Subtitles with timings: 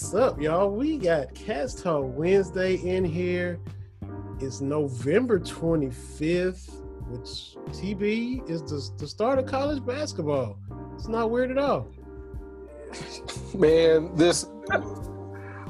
[0.00, 0.70] What's up, y'all?
[0.70, 3.60] We got Cats Talk Wednesday in here.
[4.40, 10.58] It's November 25th, which TB is the, the start of college basketball.
[10.94, 11.86] It's not weird at all.
[13.54, 14.46] Man, this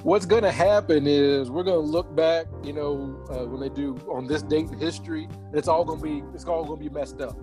[0.05, 3.69] what's going to happen is we're going to look back, you know, uh, when they
[3.69, 6.89] do on this date in history, it's all going to be it's all going to
[6.89, 7.37] be messed up.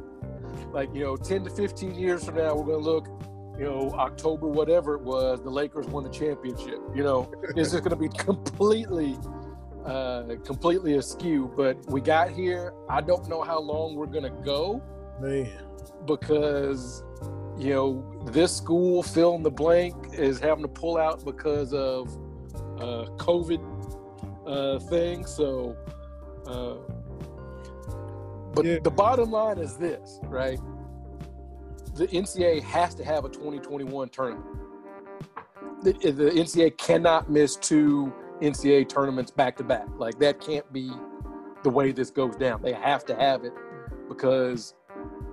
[0.71, 3.08] Like, you know, 10 to 15 years from now, we're going to look
[3.57, 6.79] you know, October, whatever it was, the Lakers won the championship.
[6.93, 9.17] You know, it's just going to be completely,
[9.84, 11.52] uh, completely askew.
[11.57, 12.73] But we got here.
[12.88, 14.81] I don't know how long we're going to go.
[15.20, 15.49] Man.
[16.05, 17.03] Because,
[17.57, 22.09] you know, this school, fill in the blank, is having to pull out because of
[22.77, 23.59] uh, COVID
[24.45, 25.26] uh, thing.
[25.26, 25.76] So,
[26.45, 26.76] uh,
[28.53, 28.77] but yeah.
[28.84, 30.59] the bottom line is this, right?
[31.97, 34.45] The NCAA has to have a 2021 tournament.
[35.84, 39.87] The, the NCAA cannot miss two NCAA tournaments back to back.
[39.98, 40.91] Like that can't be
[41.63, 42.62] the way this goes down.
[42.62, 43.54] They have to have it
[44.07, 44.76] because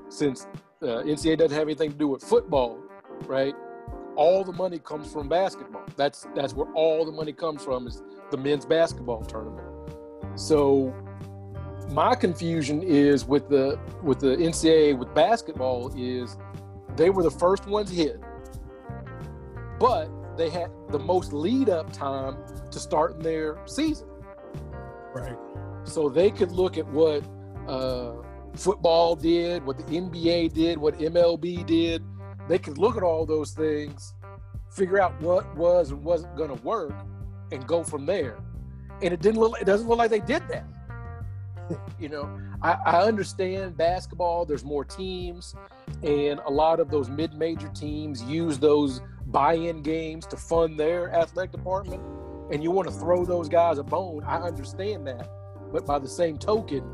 [0.08, 0.46] since
[0.82, 2.78] uh, NCAA doesn't have anything to do with football,
[3.26, 3.54] right?
[4.16, 5.84] All the money comes from basketball.
[5.96, 9.66] That's that's where all the money comes from is the men's basketball tournament.
[10.36, 10.94] So
[11.90, 16.36] my confusion is with the with the NCAA with basketball is
[16.96, 18.20] they were the first ones hit,
[19.78, 22.36] but they had the most lead up time
[22.70, 24.08] to start their season.
[25.14, 25.36] Right.
[25.84, 27.22] So they could look at what
[27.68, 28.14] uh,
[28.54, 32.02] football did, what the NBA did, what MLB did.
[32.48, 34.14] They could look at all those things,
[34.70, 36.94] figure out what was and wasn't going to work,
[37.52, 38.38] and go from there.
[39.02, 39.60] And it didn't look.
[39.60, 40.64] It doesn't look like they did that.
[42.00, 42.28] you know,
[42.62, 44.44] I, I understand basketball.
[44.44, 45.54] There's more teams,
[46.02, 51.52] and a lot of those mid-major teams use those buy-in games to fund their athletic
[51.52, 52.02] department.
[52.52, 54.22] And you want to throw those guys a bone.
[54.24, 55.28] I understand that,
[55.72, 56.84] but by the same token,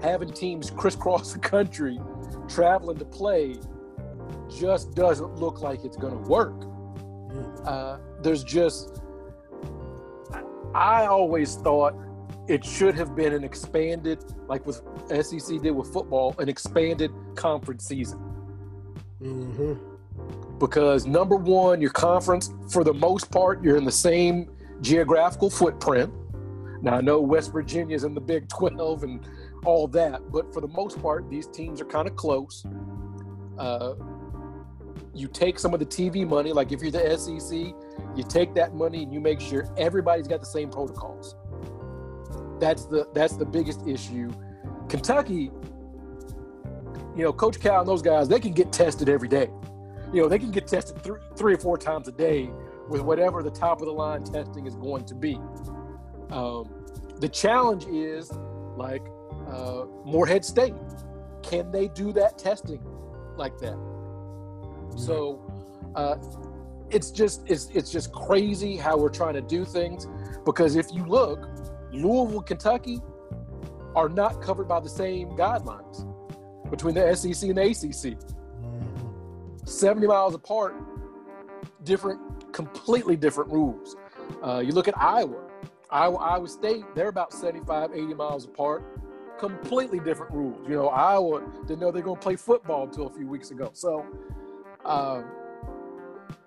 [0.00, 1.98] having teams crisscross the country,
[2.48, 3.56] traveling to play,
[4.48, 6.60] just doesn't look like it's going to work.
[6.60, 7.66] Mm.
[7.66, 9.02] Uh, there's just,
[10.74, 11.94] I always thought
[12.48, 17.86] it should have been an expanded, like with SEC did with football, an expanded conference
[17.86, 18.18] season.
[19.20, 20.58] Mm-hmm.
[20.58, 26.12] Because number one, your conference, for the most part, you're in the same geographical footprint.
[26.82, 29.28] Now I know West Virginia's in the Big 12 and
[29.64, 32.64] all that, but for the most part, these teams are kind of close.
[33.58, 33.94] Uh,
[35.14, 37.58] you take some of the TV money, like if you're the SEC,
[38.14, 41.34] you take that money and you make sure everybody's got the same protocols.
[42.60, 44.32] That's the that's the biggest issue.
[44.88, 45.50] Kentucky,
[47.16, 49.50] you know, Coach Cal and those guys, they can get tested every day.
[50.12, 52.50] You know, they can get tested three three or four times a day
[52.88, 55.38] with whatever the top of the line testing is going to be.
[56.30, 56.72] Um,
[57.18, 58.32] the challenge is
[58.76, 59.02] like
[59.48, 60.74] uh, Morehead State.
[61.42, 62.82] Can they do that testing
[63.36, 63.78] like that?
[64.96, 65.40] So
[65.94, 66.16] uh,
[66.90, 70.06] it's just it's it's just crazy how we're trying to do things
[70.44, 71.48] because if you look,
[72.02, 73.00] Louisville, Kentucky
[73.94, 76.06] are not covered by the same guidelines
[76.70, 78.18] between the SEC and the ACC.
[79.68, 80.74] 70 miles apart,
[81.84, 83.96] different, completely different rules.
[84.42, 85.42] Uh, you look at Iowa,
[85.90, 88.84] Iowa, Iowa State, they're about 75, 80 miles apart,
[89.38, 90.68] completely different rules.
[90.68, 93.70] You know, Iowa didn't know they're going to play football until a few weeks ago.
[93.72, 94.06] So,
[94.84, 95.22] uh,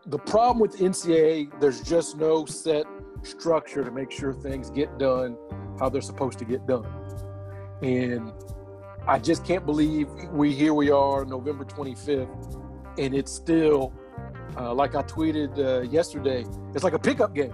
[0.05, 2.85] the problem with NCAA, there's just no set
[3.23, 5.37] structure to make sure things get done
[5.79, 6.87] how they're supposed to get done.
[7.81, 8.31] And
[9.07, 12.59] I just can't believe we here we are November 25th
[12.97, 13.93] and it's still
[14.57, 16.45] uh, like I tweeted uh, yesterday.
[16.73, 17.53] It's like a pickup game.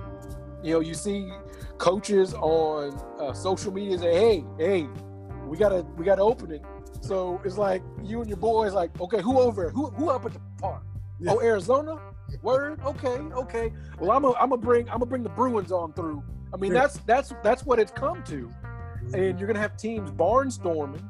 [0.64, 1.30] You know, you see
[1.78, 4.88] coaches on uh, social media say, "Hey, hey,
[5.46, 6.64] we gotta we gotta open it."
[7.02, 9.70] So it's like you and your boys like, okay, who over?
[9.70, 10.84] Who who up at the park?
[11.20, 11.34] Yeah.
[11.34, 12.00] Oh, Arizona.
[12.42, 12.80] Word.
[12.86, 13.08] Okay.
[13.18, 13.74] Okay.
[14.00, 16.24] Well, I'm gonna I'm gonna bring I'm gonna bring the Bruins on through.
[16.54, 18.52] I mean, that's that's that's what it's come to,
[19.14, 21.04] and you're gonna have teams barnstorming.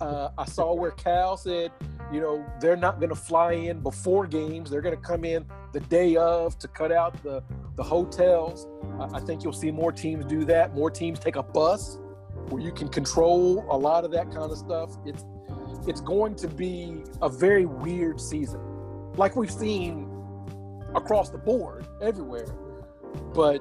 [0.00, 1.70] Uh, I saw where Cal said,
[2.12, 4.70] you know, they're not gonna fly in before games.
[4.70, 7.42] They're gonna come in the day of to cut out the
[7.76, 8.66] the hotels.
[8.98, 10.74] Uh, I think you'll see more teams do that.
[10.74, 11.98] More teams take a bus
[12.48, 14.90] where you can control a lot of that kind of stuff.
[15.04, 15.24] It's
[15.86, 18.60] it's going to be a very weird season,
[19.16, 20.10] like we've seen
[20.94, 22.46] across the board everywhere.
[23.34, 23.60] But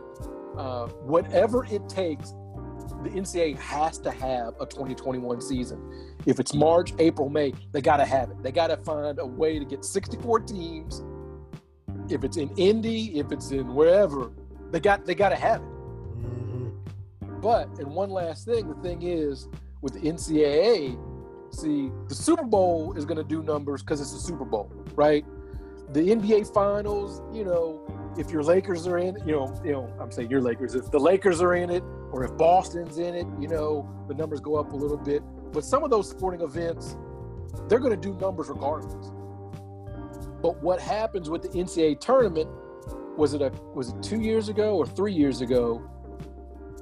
[0.58, 2.34] uh, whatever it takes,
[3.04, 6.16] the NCAA has to have a 2021 season.
[6.26, 8.42] If it's March, April, May, they got to have it.
[8.44, 11.04] They got to find a way to get 64 teams.
[12.10, 14.32] If it's in Indy, if it's in wherever,
[14.72, 15.68] They got they got to have it.
[15.68, 17.40] Mm-hmm.
[17.42, 19.48] But and one last thing, the thing is
[19.82, 20.98] with the NCAA,
[21.54, 25.26] see the Super Bowl is going to do numbers because it's a Super Bowl, right?
[25.94, 27.80] The NBA Finals, you know,
[28.18, 30.74] if your Lakers are in, you know, you know, I'm saying your Lakers.
[30.74, 34.40] If the Lakers are in it, or if Boston's in it, you know, the numbers
[34.40, 35.22] go up a little bit.
[35.52, 36.98] But some of those sporting events,
[37.70, 39.12] they're going to do numbers regardless.
[40.42, 42.50] But what happens with the NCAA tournament
[43.16, 45.88] was it a was it two years ago or three years ago?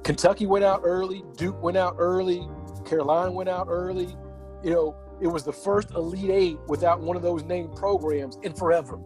[0.04, 2.48] Kentucky went out early, Duke went out early,
[2.86, 4.16] Carolina went out early.
[4.64, 8.52] You know, it was the first Elite Eight without one of those named programs in
[8.52, 8.98] forever,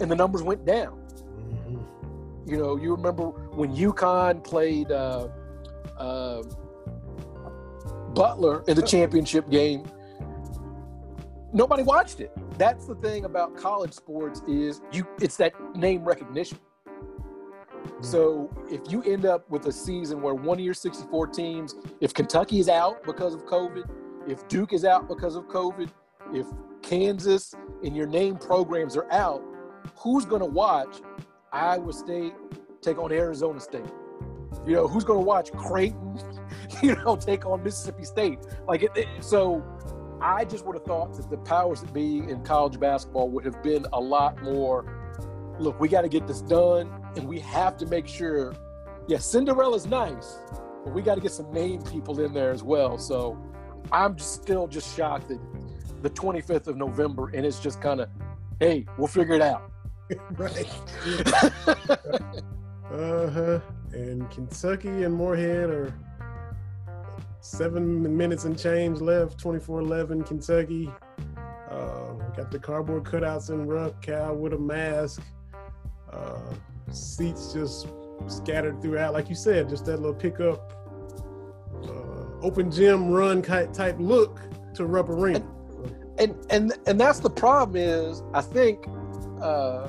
[0.00, 0.98] and the numbers went down.
[1.36, 2.50] Mm-hmm.
[2.50, 5.28] You know, you remember when UConn played uh,
[5.98, 6.42] uh,
[8.14, 9.84] Butler in the championship game.
[11.52, 12.32] Nobody watched it.
[12.56, 16.58] That's the thing about college sports is you it's that name recognition.
[18.00, 22.14] So if you end up with a season where one of your 64 teams, if
[22.14, 23.88] Kentucky is out because of COVID,
[24.28, 25.90] if Duke is out because of COVID,
[26.34, 26.46] if
[26.82, 29.42] Kansas and your name programs are out,
[29.96, 31.00] who's going to watch
[31.52, 32.34] Iowa State
[32.82, 33.90] take on Arizona State?
[34.66, 36.20] You know, who's going to watch Creighton,
[36.82, 38.38] you know, take on Mississippi State?
[38.66, 39.64] Like, it, it, so
[40.20, 43.62] I just would have thought that the powers that be in college basketball would have
[43.62, 44.94] been a lot more.
[45.58, 48.54] Look, we got to get this done, and we have to make sure.
[49.08, 50.36] Yeah, Cinderella's nice,
[50.84, 52.98] but we got to get some name people in there as well.
[52.98, 53.38] So
[53.92, 55.40] I'm just still just shocked that
[56.02, 58.08] the 25th of November, and it's just kind of,
[58.60, 59.70] hey, we'll figure it out.
[60.36, 60.68] right.
[62.90, 63.60] uh huh
[63.92, 65.94] and Kentucky and Morehead are
[67.40, 70.90] seven minutes and change left, 24-11 Kentucky.
[71.70, 75.22] Uh, got the cardboard cutouts in Rupp, Cal with a mask.
[76.12, 76.54] Uh,
[76.90, 77.88] seats just
[78.26, 79.12] scattered throughout.
[79.12, 80.77] Like you said, just that little pickup,
[82.42, 84.40] open gym run type look
[84.74, 85.44] to Rupp Arena.
[86.18, 88.86] And, and and and that's the problem is I think,
[89.40, 89.88] uh,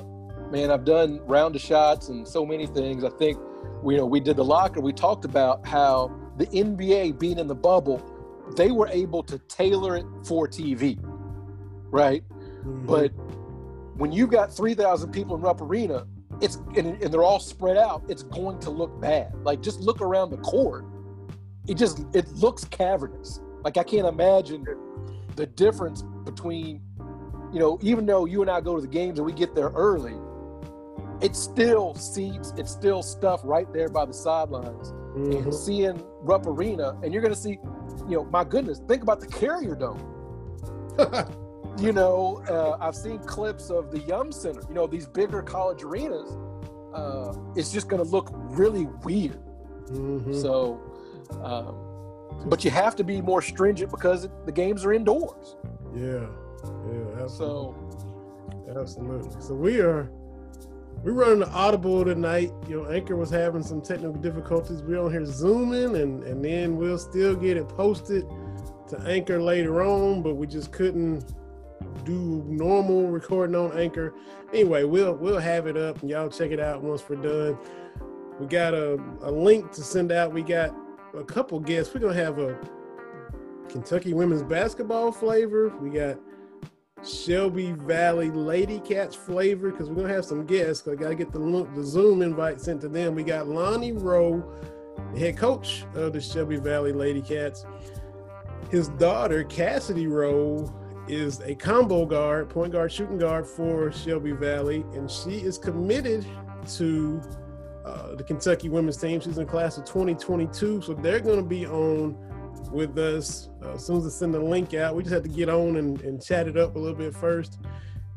[0.51, 3.03] man, I've done round of shots and so many things.
[3.03, 3.39] I think
[3.81, 4.81] we, you know, we did the locker.
[4.81, 8.03] We talked about how the NBA being in the bubble,
[8.55, 10.97] they were able to tailor it for TV,
[11.89, 12.23] right?
[12.29, 12.85] Mm-hmm.
[12.85, 13.11] But
[13.97, 16.05] when you've got three thousand people in Rupp Arena,
[16.41, 18.03] it's and, and they're all spread out.
[18.07, 19.33] It's going to look bad.
[19.43, 20.85] Like just look around the court.
[21.69, 23.41] It just it looks cavernous.
[23.63, 24.65] Like I can't imagine
[25.35, 26.81] the difference between,
[27.53, 29.69] you know, even though you and I go to the games and we get there
[29.69, 30.15] early,
[31.21, 34.91] it's still seats, it's still stuff right there by the sidelines.
[34.91, 35.43] Mm-hmm.
[35.43, 37.59] And seeing Rupp Arena, and you're going to see,
[38.07, 39.99] you know, my goodness, think about the Carrier Dome.
[41.79, 44.61] you know, uh, I've seen clips of the Yum Center.
[44.67, 46.37] You know, these bigger college arenas.
[46.93, 49.39] Uh, it's just going to look really weird.
[49.87, 50.33] Mm-hmm.
[50.33, 50.88] So,
[51.41, 51.75] um,
[52.45, 55.55] but you have to be more stringent because the games are indoors.
[55.93, 56.25] Yeah,
[56.91, 57.27] yeah, absolutely.
[57.27, 57.75] So,
[58.79, 59.41] absolutely.
[59.41, 60.09] So we are
[61.03, 62.51] we're running the audible tonight.
[62.67, 64.81] You know, Anchor was having some technical difficulties.
[64.81, 68.25] We're on here zooming, and and then we'll still get it posted
[68.89, 71.33] to Anchor later on, but we just couldn't
[72.03, 74.13] do normal recording on Anchor.
[74.53, 77.57] Anyway, we'll we'll have it up, and y'all check it out once we're done.
[78.39, 80.33] We got a, a link to send out.
[80.33, 80.75] We got
[81.17, 81.93] a couple guests.
[81.93, 82.57] We're gonna have a
[83.69, 85.69] Kentucky women's basketball flavor.
[85.79, 86.17] We got
[87.03, 90.87] Shelby Valley Lady Kats flavor because we're gonna have some guests.
[90.87, 93.15] I gotta get the the Zoom invite sent to them.
[93.15, 94.43] We got Lonnie Rowe,
[95.13, 97.65] the head coach of the Shelby Valley Lady Kats.
[98.69, 100.71] His daughter Cassidy Rowe
[101.07, 106.25] is a combo guard, point guard, shooting guard for Shelby Valley, and she is committed
[106.75, 107.19] to
[107.89, 109.19] uh, the Kentucky women's team.
[109.19, 112.17] She's in class of 2022, so they're going to be on
[112.71, 113.49] with us.
[113.63, 115.77] Uh, as soon as I send the link out, we just had to get on
[115.77, 117.57] and, and chat it up a little bit first.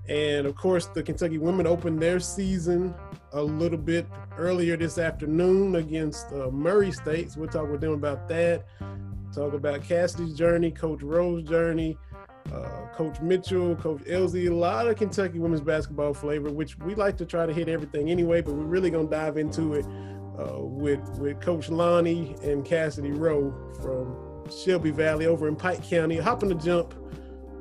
[0.08, 2.94] And of course, the Kentucky women opened their season
[3.32, 7.32] a little bit earlier this afternoon against uh, Murray State.
[7.32, 8.66] So we'll talk with them about that.
[9.32, 11.96] Talk about Cassidy's journey, Coach Rowe's journey,
[12.52, 17.16] uh, Coach Mitchell, Coach Elzy, a lot of Kentucky women's basketball flavor, which we like
[17.18, 19.87] to try to hit everything anyway, but we're really going to dive into it
[20.38, 24.16] uh, with, with Coach Lonnie and Cassidy Rowe from
[24.50, 26.94] Shelby Valley over in Pike County, hopping the jump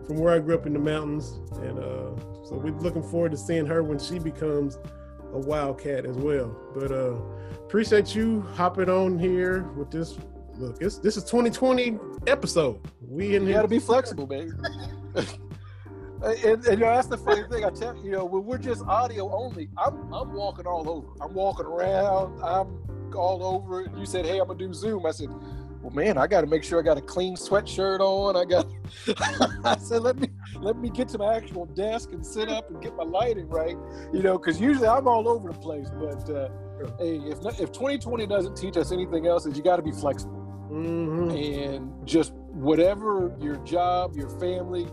[0.05, 1.39] from where I grew up in the mountains.
[1.61, 4.77] And uh, so we're looking forward to seeing her when she becomes
[5.33, 6.55] a Wildcat as well.
[6.73, 7.15] But uh,
[7.65, 10.17] appreciate you hopping on here with this.
[10.57, 11.97] Look, this this is 2020
[12.27, 12.79] episode.
[13.11, 14.51] We in you gotta be flexible, baby.
[16.23, 17.65] And, and, you know, that's the funny thing.
[17.65, 21.07] I tell you, know, when we're just audio only, I'm I'm walking all over.
[21.19, 22.39] I'm walking around.
[22.43, 22.77] I'm
[23.15, 23.91] all over.
[23.97, 25.29] You said, "Hey, I'm gonna do Zoom." I said,
[25.81, 28.35] "Well, man, I got to make sure I got a clean sweatshirt on.
[28.37, 28.67] I got."
[29.65, 30.27] I said, "Let me
[30.59, 33.75] let me get to my actual desk and sit up and get my lighting right."
[34.13, 35.89] You know, because usually I'm all over the place.
[35.89, 36.49] But uh,
[36.99, 40.40] hey, if if 2020 doesn't teach us anything else, is you got to be flexible
[40.71, 41.31] mm-hmm.
[41.31, 44.85] and just whatever your job, your family,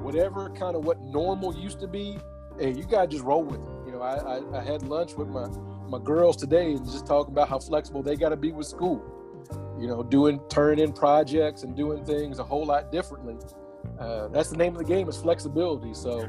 [0.00, 2.18] whatever kind of what normal used to be,
[2.58, 3.86] hey, you got to just roll with it.
[3.86, 5.46] You know, I, I, I had lunch with my
[5.88, 9.02] my girls today and just talking about how flexible they got to be with school.
[9.78, 13.36] You know, doing turning in projects and doing things a whole lot differently.
[13.98, 15.94] Uh, that's the name of the game is flexibility.
[15.94, 16.28] So,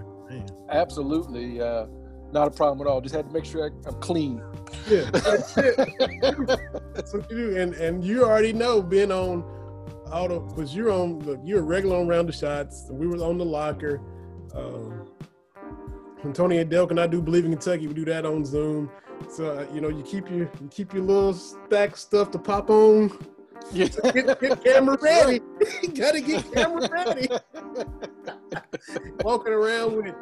[0.70, 1.88] absolutely uh,
[2.32, 3.02] not a problem at all.
[3.02, 4.42] Just had to make sure I, am clean.
[4.90, 5.76] Yeah, that's it.
[6.94, 9.44] that's what you do, and and you already know being on
[10.12, 12.88] auto because you're on you're regular on round of shots.
[12.90, 14.02] We were on the locker.
[14.54, 15.08] Um,
[16.22, 18.90] when Tony and Delk and I do believe in Kentucky, we do that on Zoom.
[19.30, 22.70] So uh, you know, you keep your you keep your little stack stuff to pop
[22.70, 23.12] on.
[23.72, 23.88] Yeah.
[24.14, 25.42] get, get camera ready.
[25.82, 27.28] you gotta get camera ready.
[29.24, 30.16] Walking around with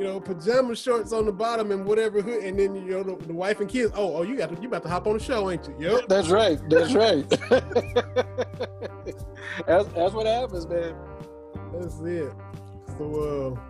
[0.00, 3.16] you know pajama shorts on the bottom and whatever hood, and then you know the,
[3.26, 3.92] the wife and kids.
[3.94, 5.76] Oh, oh, you got to, you about to hop on the show, ain't you?
[5.78, 6.08] Yep.
[6.08, 6.58] That's right.
[6.70, 7.28] That's right.
[9.66, 10.94] that's, that's what happens, man.
[11.74, 12.32] That's it.
[12.98, 13.56] So.
[13.56, 13.60] uh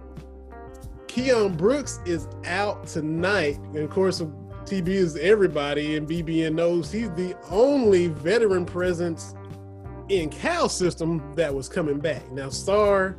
[1.10, 3.58] Keion Brooks is out tonight.
[3.74, 9.34] And of course, TB is everybody, and BBN knows he's the only veteran presence
[10.08, 12.30] in Cal system that was coming back.
[12.30, 13.16] Now, Sarr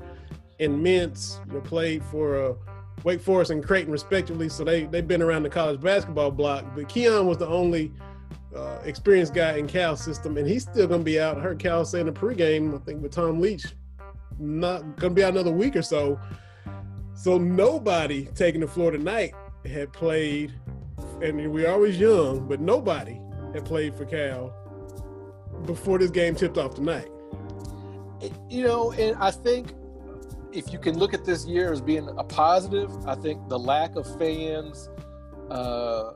[0.61, 2.53] and Mintz you know, played for uh,
[3.03, 6.65] Wake Forest and Creighton, respectively, so they, they've been around the college basketball block.
[6.75, 7.91] But Keion was the only
[8.55, 11.37] uh, experienced guy in Cal system, and he's still going to be out.
[11.37, 13.65] I heard Cal saying the pregame, I think, with Tom Leach,
[14.39, 16.19] not going to be out another week or so.
[17.13, 19.33] So nobody taking the floor tonight
[19.65, 20.53] had played,
[21.21, 23.19] and we are always young, but nobody
[23.53, 24.55] had played for Cal
[25.65, 27.09] before this game tipped off tonight.
[28.49, 29.73] You know, and I think
[30.53, 33.95] if you can look at this year as being a positive, I think the lack
[33.95, 34.89] of fans
[35.49, 36.13] uh,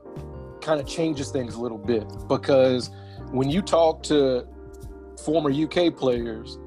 [0.60, 2.90] kind of changes things a little bit because
[3.30, 4.46] when you talk to
[5.24, 6.58] former UK players,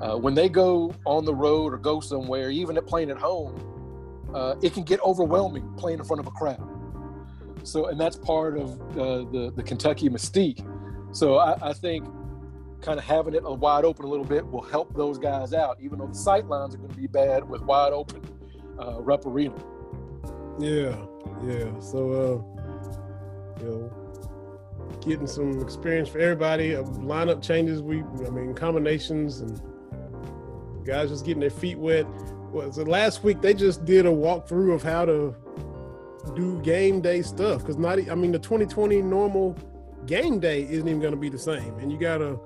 [0.00, 3.54] uh, when they go on the road or go somewhere, even at playing at home,
[4.34, 6.66] uh, it can get overwhelming playing in front of a crowd.
[7.64, 10.64] So, and that's part of uh, the the Kentucky mystique.
[11.12, 12.06] So, I, I think
[12.80, 15.98] kind of having it wide open a little bit will help those guys out, even
[15.98, 18.22] though the sight lines are going to be bad with wide open
[18.78, 19.54] uh, Rupp Arena.
[20.58, 20.96] Yeah,
[21.44, 21.78] yeah.
[21.80, 23.92] So, uh, you know,
[25.00, 26.74] getting some experience for everybody.
[26.74, 27.82] Uh, lineup changes.
[27.82, 29.60] We, I mean, combinations and
[30.84, 32.06] guys just getting their feet wet
[32.50, 35.36] was it last week they just did a walkthrough of how to
[36.34, 39.56] do game day stuff because not I mean the 2020 normal
[40.06, 42.38] game day isn't even going to be the same, and you got a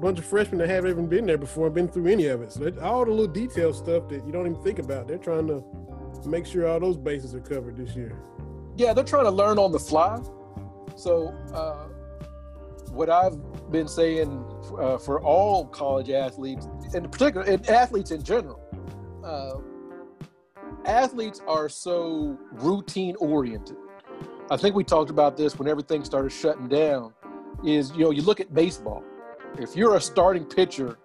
[0.00, 2.52] bunch of freshmen that haven't even been there before, been through any of it.
[2.52, 5.64] So all the little detail stuff that you don't even think about, they're trying to
[6.26, 8.16] make sure all those bases are covered this year.
[8.76, 10.20] Yeah, they're trying to learn on the fly.
[10.96, 11.86] So uh,
[12.90, 13.36] what I've
[13.70, 14.44] been saying
[14.78, 18.60] uh, for all college athletes, in particular, and athletes in general,
[19.24, 19.58] uh,
[20.86, 23.76] athletes are so routine oriented.
[24.50, 27.12] I think we talked about this when everything started shutting down.
[27.64, 29.02] Is you know you look at baseball.
[29.58, 30.98] If you're a starting pitcher,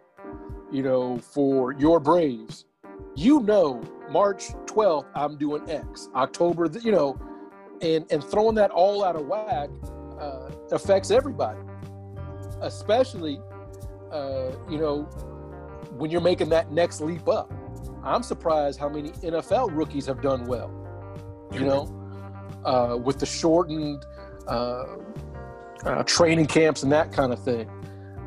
[0.72, 2.65] you know for your Braves,
[3.15, 6.10] you know March 12th I'm doing X.
[6.15, 7.20] October, you know,
[7.82, 9.70] and and throwing that all out of whack
[10.20, 11.60] uh, affects everybody,
[12.62, 13.39] especially
[14.12, 15.03] uh, you know
[15.91, 17.53] when you're making that next leap up.
[18.03, 20.74] I'm surprised how many NFL rookies have done well.
[21.51, 24.06] You know, uh, with the shortened
[24.48, 24.86] uh,
[25.84, 27.70] uh, training camps and that kind of thing.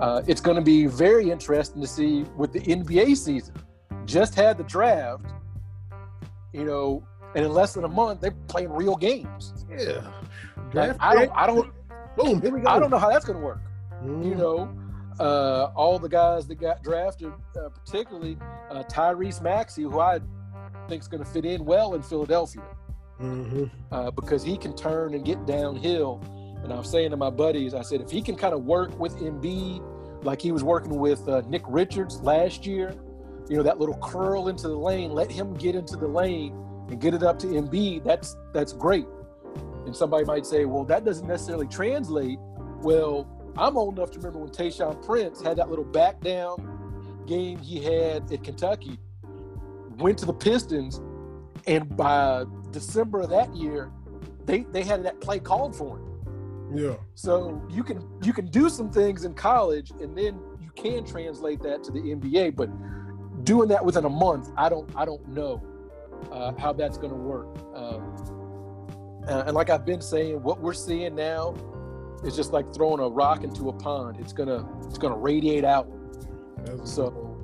[0.02, 3.54] Uh, it's going to be very interesting to see with the NBA season.
[4.04, 5.26] Just had the draft,
[6.52, 7.06] you know,
[7.37, 9.64] and in less than a month they're playing real games.
[9.71, 10.11] Yeah,
[10.73, 10.99] draft.
[11.00, 11.30] I don't.
[11.37, 11.73] I don't.
[12.16, 12.42] Boom.
[12.42, 12.68] Here we go.
[12.68, 13.61] I don't know how that's going to work.
[14.02, 14.28] Mm.
[14.28, 14.76] You know,
[15.21, 18.37] uh, all the guys that got drafted, uh, particularly
[18.73, 20.18] uh, Tyrese Maxey, who I
[20.88, 22.64] think is going to fit in well in Philadelphia
[23.21, 23.66] mm-hmm.
[23.92, 26.21] Uh, because he can turn and get downhill.
[26.64, 28.99] And I was saying to my buddies, I said, if he can kind of work
[28.99, 29.82] with Embiid
[30.23, 32.95] like he was working with uh, Nick Richards last year,
[33.49, 36.55] you know, that little curl into the lane, let him get into the lane
[36.88, 39.07] and get it up to Embiid, that's, that's great.
[39.87, 42.38] And somebody might say, well, that doesn't necessarily translate.
[42.81, 43.26] Well,
[43.57, 47.83] I'm old enough to remember when Tayshaun Prince had that little back down game he
[47.83, 48.99] had at Kentucky.
[49.99, 51.00] went to the Pistons,
[51.67, 53.91] and by December of that year,
[54.47, 56.12] they they had that play called for him.
[56.75, 56.97] Yeah.
[57.14, 61.62] So you can you can do some things in college, and then you can translate
[61.62, 62.57] that to the NBA.
[62.57, 62.71] But
[63.45, 65.62] doing that within a month, I don't I don't know
[66.31, 67.49] uh, how that's going to work.
[67.75, 68.00] Uh,
[69.47, 71.55] and like I've been saying, what we're seeing now
[72.25, 74.19] is just like throwing a rock into a pond.
[74.21, 75.91] It's gonna it's gonna radiate out.
[76.85, 77.38] So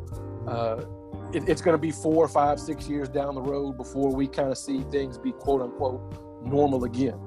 [0.47, 0.85] uh,
[1.33, 4.59] it, it's gonna be four, five, six years down the road before we kind of
[4.59, 7.19] see things be quote unquote normal again.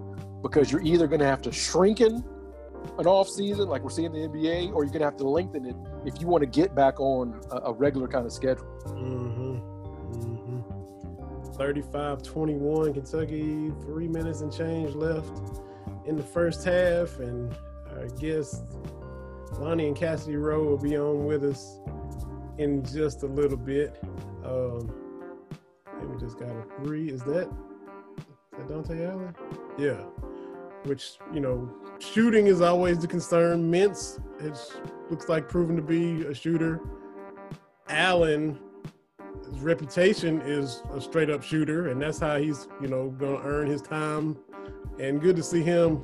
[0.41, 2.23] Because you're either gonna have to shrinken
[2.97, 5.65] an off season like we're seeing in the NBA, or you're gonna have to lengthen
[5.65, 8.65] it if you want to get back on a, a regular kind of schedule.
[8.85, 9.57] Mm-hmm.
[10.19, 11.61] Mm-hmm.
[11.61, 15.61] 35-21 Kentucky, three minutes and change left
[16.05, 17.55] in the first half, and
[17.99, 18.63] I guess
[19.59, 21.79] Lonnie and Cassidy Rowe will be on with us
[22.57, 23.99] in just a little bit.
[24.43, 24.91] Um,
[26.09, 27.09] we just got a three.
[27.09, 29.35] Is that, is that Dontaie Allen?
[29.77, 30.01] Yeah.
[30.83, 31.69] Which, you know,
[31.99, 33.71] shooting is always the concern.
[33.71, 34.19] Mintz
[35.09, 36.81] looks like proven to be a shooter.
[37.87, 38.57] Allen,
[39.47, 43.67] his reputation is a straight up shooter, and that's how he's, you know, gonna earn
[43.67, 44.37] his time
[44.99, 46.01] and good to see him.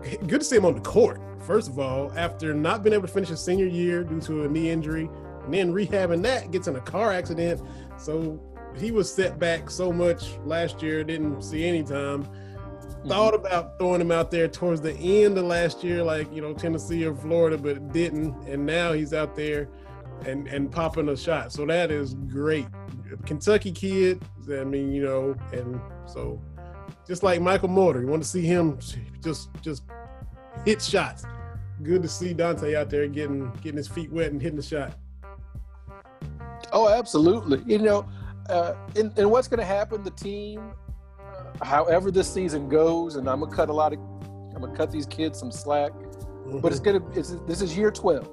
[0.28, 1.20] Good to see him on the court.
[1.44, 4.48] First of all, after not being able to finish his senior year due to a
[4.48, 5.10] knee injury,
[5.44, 7.60] and then rehabbing that, gets in a car accident.
[7.96, 8.40] So
[8.76, 12.28] he was set back so much last year, didn't see any time.
[13.08, 13.18] Mm-hmm.
[13.18, 16.52] Thought about throwing him out there towards the end of last year, like you know
[16.52, 18.34] Tennessee or Florida, but didn't.
[18.46, 19.68] And now he's out there
[20.26, 21.52] and and popping a shot.
[21.52, 22.66] So that is great.
[23.24, 24.22] Kentucky kid.
[24.50, 26.40] I mean, you know, and so
[27.06, 28.00] just like Michael Mortar.
[28.00, 28.78] You want to see him
[29.22, 29.84] just just
[30.64, 31.24] hit shots.
[31.82, 34.98] Good to see Dontaie out there getting getting his feet wet and hitting the shot.
[36.72, 37.62] Oh, absolutely.
[37.66, 38.06] You know,
[38.48, 40.02] uh, and, and what's going to happen?
[40.02, 40.72] The team,
[41.62, 43.98] however this season goes, and I'm gonna cut a lot of,
[44.54, 46.60] I'm gonna cut these kids some slack, mm-hmm.
[46.60, 48.28] but it's gonna, it's, this is year 12,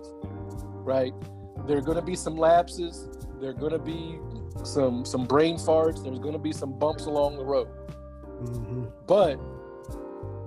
[0.84, 1.14] right?
[1.68, 3.10] There are gonna be some lapses.
[3.40, 4.20] There are gonna be
[4.64, 6.04] some some brain farts.
[6.04, 7.68] There's gonna be some bumps along the road.
[8.44, 8.86] Mm-hmm.
[9.08, 9.38] But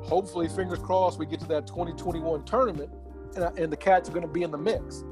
[0.07, 2.90] hopefully, fingers crossed, we get to that 2021 tournament
[3.37, 5.05] and, and the Cats are to be in the mix.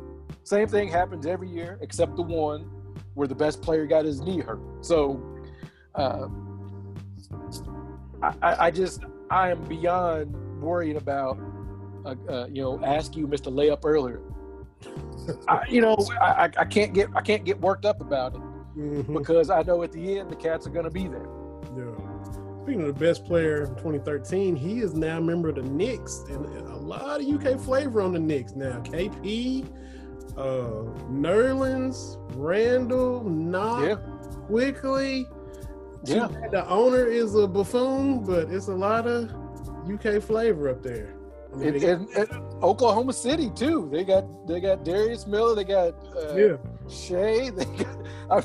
[0.45, 2.71] Same thing happens every year, except the one
[3.15, 4.61] where the best player got his knee hurt.
[4.81, 5.21] So
[5.95, 6.29] uh,
[8.43, 11.39] I, I, just, I am beyond worried about,
[12.05, 13.53] uh, uh, you know, ask you, Mr.
[13.53, 14.21] Layup earlier.
[15.49, 18.41] I, you know, I, I can't get, I can't get worked up about it
[18.77, 19.19] mm-hmm.
[19.19, 21.29] because I know at the end the Cats are going to be there.
[21.77, 22.07] Yeah
[22.67, 26.25] speaking of the best player in 2013, he is now a member of the Knicks,
[26.29, 28.81] and a lot of UK flavor on the Knicks now.
[28.81, 29.65] KP,
[30.37, 33.95] uh, Nerlens, Randle, Knox, yeah.
[34.49, 35.29] Quickley.
[36.07, 36.29] Yeah.
[36.51, 39.33] The owner is a buffoon, but it's a lot of
[39.91, 41.15] UK flavor up there.
[41.53, 43.89] I mean, and, and, and, Oklahoma City too.
[43.91, 45.55] They got they got Darius Miller.
[45.55, 46.57] They got uh, yeah.
[46.89, 47.51] Shai.
[47.57, 47.97] They got,
[48.31, 48.43] I,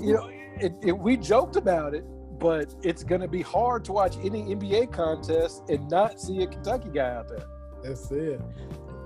[0.00, 0.28] you know,
[0.60, 2.04] it, it, we joked about it
[2.38, 6.46] but it's going to be hard to watch any NBA contest and not see a
[6.46, 7.44] Kentucky guy out there.
[7.82, 8.40] That's it.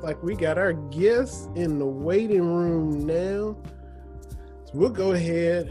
[0.02, 3.56] Like we got our guests in the waiting room now.
[4.64, 5.70] So we'll go ahead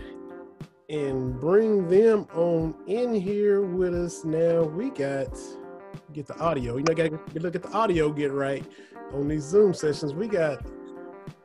[0.90, 4.64] and bring them on in here with us now.
[4.64, 5.38] We got
[6.14, 6.78] get the audio.
[6.78, 8.66] You know, got to look at the audio get right
[9.14, 10.14] on these Zoom sessions.
[10.14, 10.66] We got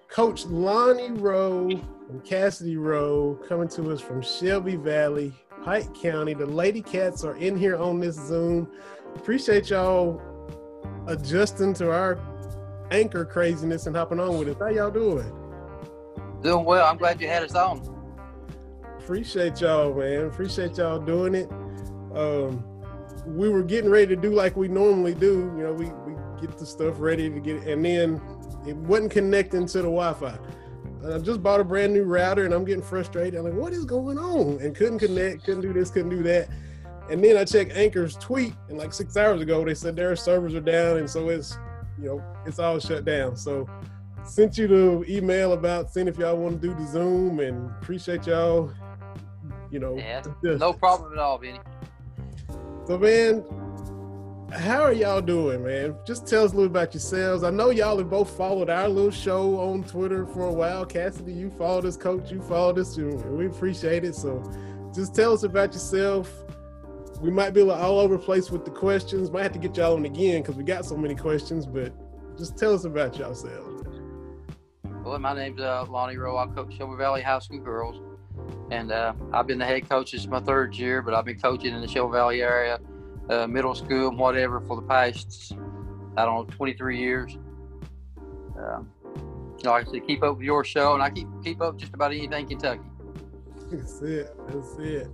[0.09, 1.69] Coach Lonnie Rowe
[2.09, 5.33] and Cassidy Rowe coming to us from Shelby Valley,
[5.65, 6.35] Pike County.
[6.35, 8.69] The Lady Kats are in here on this Zoom.
[9.17, 10.21] Appreciate y'all
[11.09, 12.19] adjusting to our
[12.91, 14.57] anchor craziness and hopping on with us.
[14.59, 15.31] How y'all doing?
[16.43, 16.87] Doing well.
[16.87, 17.92] I'm glad you had us on.
[19.03, 20.27] Appreciate y'all, man.
[20.27, 21.51] Appreciate y'all doing it.
[22.15, 22.65] Um,
[23.27, 25.53] we were getting ready to do like we normally do.
[25.57, 28.23] You know, we, we get the stuff ready to get, and then
[28.67, 30.39] it wasn't connecting to the Wi-Fi.
[31.13, 33.35] I just bought a brand new router and I'm getting frustrated.
[33.35, 34.61] I'm like, what is going on?
[34.61, 36.49] And couldn't connect, couldn't do this, couldn't do that.
[37.11, 40.55] And then I checked Anchor's tweet, and like six hours ago, they said their servers
[40.55, 41.59] are down, and so it's,
[42.01, 43.37] you know, it's all shut down.
[43.37, 43.69] So
[44.25, 48.29] sent you the email about seeing if y'all want to do the Zoom, and appreciate
[48.29, 48.73] y'all.
[49.73, 51.59] You know, yeah, no problem at all, Benny.
[52.87, 53.43] So man,
[54.53, 55.97] how are y'all doing, man?
[56.07, 57.43] Just tell us a little about yourselves.
[57.43, 60.85] I know y'all have both followed our little show on Twitter for a while.
[60.85, 64.15] Cassidy, you followed us, coach, you followed us, and we appreciate it.
[64.15, 64.43] So
[64.95, 66.31] just tell us about yourself.
[67.23, 69.31] We might be all over the place with the questions.
[69.31, 71.95] Might have to get y'all on again because we got so many questions, but
[72.37, 73.85] just tell us about yourselves.
[75.03, 76.37] Well, my name's uh, Lonnie Rowe.
[76.37, 78.12] I coach Shelby Valley High School girls.
[78.71, 80.13] And uh, I've been the head coach.
[80.13, 82.79] This is my third year, but I've been coaching in the Shelby Valley area,
[83.29, 85.55] uh, middle school and whatever for the past
[86.17, 87.39] I don't know 23 years.
[88.57, 91.79] Um, you know, I said, keep up with your show, and I keep keep up
[91.79, 92.83] just about anything Kentucky.
[93.71, 94.35] That's it.
[94.49, 95.09] That's it.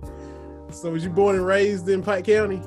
[0.71, 2.61] So, was you born and raised in Pike County?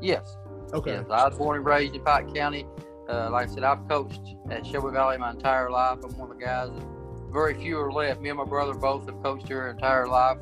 [0.00, 0.36] Yes.
[0.72, 0.92] Okay.
[0.92, 2.66] Yes, I was born and raised in Pike County.
[3.08, 5.98] Uh, like I said, I've coached at Shelby Valley my entire life.
[6.04, 6.70] I'm one of the guys.
[6.70, 6.93] That,
[7.34, 8.20] very few are left.
[8.20, 10.38] Me and my brother both have coached here our entire life.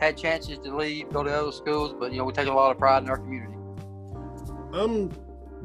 [0.00, 2.72] Had chances to leave, go to other schools, but you know we take a lot
[2.72, 3.54] of pride in our community.
[4.72, 5.08] I'm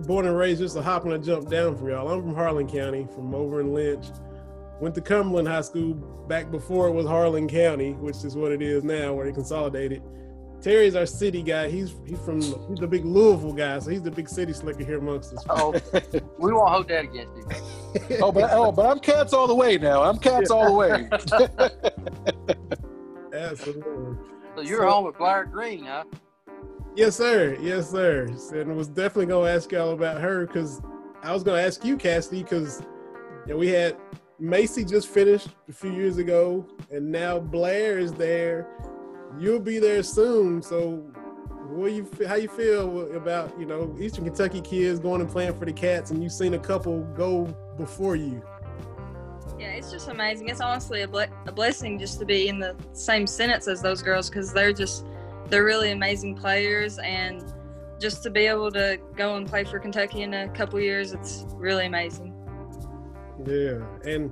[0.05, 2.07] born and raised just a hop and a jump down from y'all.
[2.07, 4.05] I'm from Harlan County, from over in Lynch.
[4.79, 5.95] Went to Cumberland High School
[6.27, 10.03] back before it was Harlan County, which is what it is now, where they consolidated.
[10.61, 11.69] Terry's our city guy.
[11.69, 14.97] He's he's from he's the big Louisville guy, so he's the big city slicker here
[14.97, 15.45] amongst us.
[15.49, 15.71] Oh,
[16.37, 18.21] we won't hold that against him.
[18.21, 20.03] oh, but oh, but I'm cats all the way now.
[20.03, 21.09] I'm cats all the way.
[23.33, 24.17] Absolutely.
[24.55, 26.03] So you're so, home with Blair Green, huh?
[26.95, 27.57] Yes, sir.
[27.61, 28.27] Yes, sir.
[28.53, 30.81] And I was definitely gonna ask y'all about her because
[31.23, 32.81] I was gonna ask you, Cassidy, because
[33.45, 33.95] you know, we had
[34.39, 38.67] Macy just finished a few years ago, and now Blair is there
[39.37, 40.61] you'll be there soon.
[40.61, 41.03] So,
[41.69, 45.65] what you how you feel about you know Eastern Kentucky kids going and playing for
[45.65, 47.45] the Cats, and you've seen a couple go
[47.77, 48.41] before you?
[49.57, 50.47] Yeah, it's just amazing.
[50.47, 54.01] It's honestly a, ble- a blessing just to be in the same sentence as those
[54.01, 55.05] girls because they're just
[55.47, 57.53] they're really amazing players and
[57.99, 61.45] just to be able to go and play for Kentucky in a couple years, it's
[61.55, 62.33] really amazing.
[63.45, 64.31] Yeah, and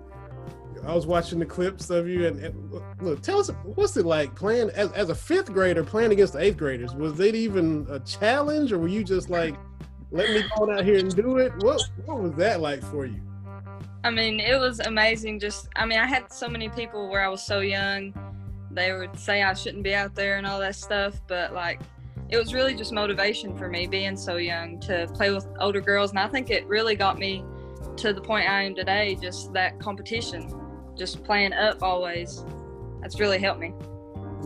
[0.85, 4.35] I was watching the clips of you, and, and, look, tell us what's it like
[4.35, 6.93] playing as, as a fifth grader playing against the eighth graders?
[6.93, 9.55] Was it even a challenge, or were you just like,
[10.11, 11.51] let me go out here and do it?
[11.63, 13.21] What what was that like for you?
[14.03, 15.39] I mean, it was amazing.
[15.39, 18.13] Just, I mean, I had so many people where I was so young,
[18.71, 21.81] they would say I shouldn't be out there and all that stuff, but like,
[22.29, 26.11] it was really just motivation for me being so young to play with older girls,
[26.11, 27.43] and I think it really got me
[27.97, 29.17] to the point I am today.
[29.21, 30.49] Just that competition
[30.97, 32.43] just playing up always.
[33.01, 33.73] That's really helped me.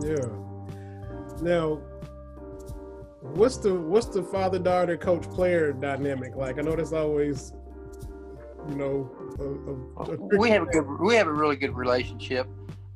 [0.02, 0.26] Yeah.
[1.40, 1.76] Now,
[3.20, 6.58] what's the what's the father daughter coach player dynamic like?
[6.58, 7.52] I know that's always,
[8.68, 9.10] you know,
[9.40, 12.46] a, a, a we have a good we have a really good relationship.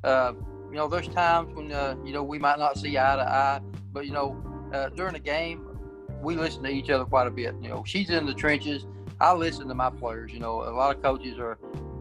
[0.03, 0.33] Uh,
[0.69, 3.59] you know, there's times when uh, you know we might not see eye to eye,
[3.91, 4.41] but you know,
[4.73, 5.67] uh, during the game,
[6.21, 7.55] we listen to each other quite a bit.
[7.61, 8.85] You know, she's in the trenches.
[9.19, 10.31] I listen to my players.
[10.31, 11.57] You know, a lot of coaches are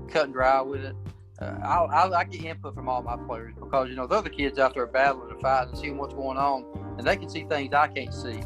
[0.08, 0.94] cut and dry with it
[1.40, 4.58] uh, I, I, get input from all my players because you know the other kids
[4.58, 6.64] out there battling and fighting and seeing what's going on,
[6.98, 8.40] and they can see things I can't see.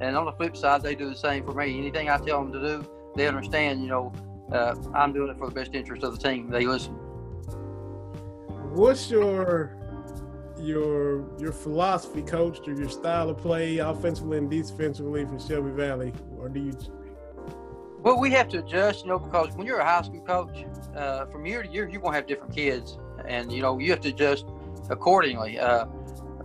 [0.00, 1.78] And on the flip side, they do the same for me.
[1.78, 3.82] Anything I tell them to do, they understand.
[3.82, 4.12] You know,
[4.52, 6.50] uh, I'm doing it for the best interest of the team.
[6.50, 6.92] They listen.
[8.74, 9.76] What's your
[10.60, 16.12] your your philosophy, coach, or your style of play, offensively and defensively for Shelby Valley,
[16.38, 16.72] or do you
[18.04, 21.26] well, we have to adjust, you know, because when you're a high school coach, uh,
[21.26, 24.08] from year to year, you're to have different kids, and you know, you have to
[24.10, 24.46] adjust
[24.90, 25.58] accordingly.
[25.58, 25.86] Uh,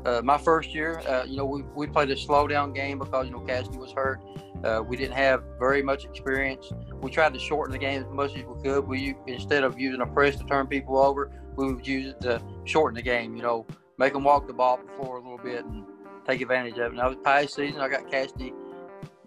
[0.05, 3.25] uh, my first year, uh, you know, we, we played a slow down game because
[3.25, 4.21] you know Cassidy was hurt.
[4.63, 6.71] Uh, we didn't have very much experience.
[7.01, 8.87] We tried to shorten the game as much as we could.
[8.87, 12.41] We instead of using a press to turn people over, we would use it to
[12.65, 13.35] shorten the game.
[13.35, 15.85] You know, make them walk the ball the floor a little bit and
[16.25, 16.95] take advantage of it.
[16.95, 18.53] Now, this past season, I got Cassidy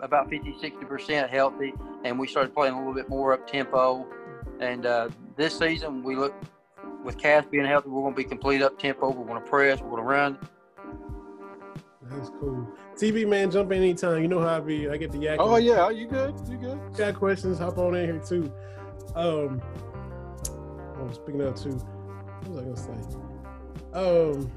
[0.00, 1.72] about 50, 60% healthy,
[2.04, 4.06] and we started playing a little bit more up tempo.
[4.60, 6.34] And uh, this season, we look
[7.04, 9.10] with Cass being healthy, we're going to be complete up tempo.
[9.10, 10.38] We're going to press, we're going to run.
[12.02, 12.68] That's cool.
[12.94, 14.22] TV man, jump in anytime.
[14.22, 14.88] You know how I be.
[14.88, 15.38] I get the yak.
[15.40, 16.34] Oh yeah, are you good?
[16.48, 16.78] You good?
[16.96, 17.58] Got questions?
[17.58, 18.52] Hop on in here too.
[19.14, 19.62] Um,
[20.96, 23.16] i oh, speaking of too, what was I gonna say?
[23.94, 24.52] Um,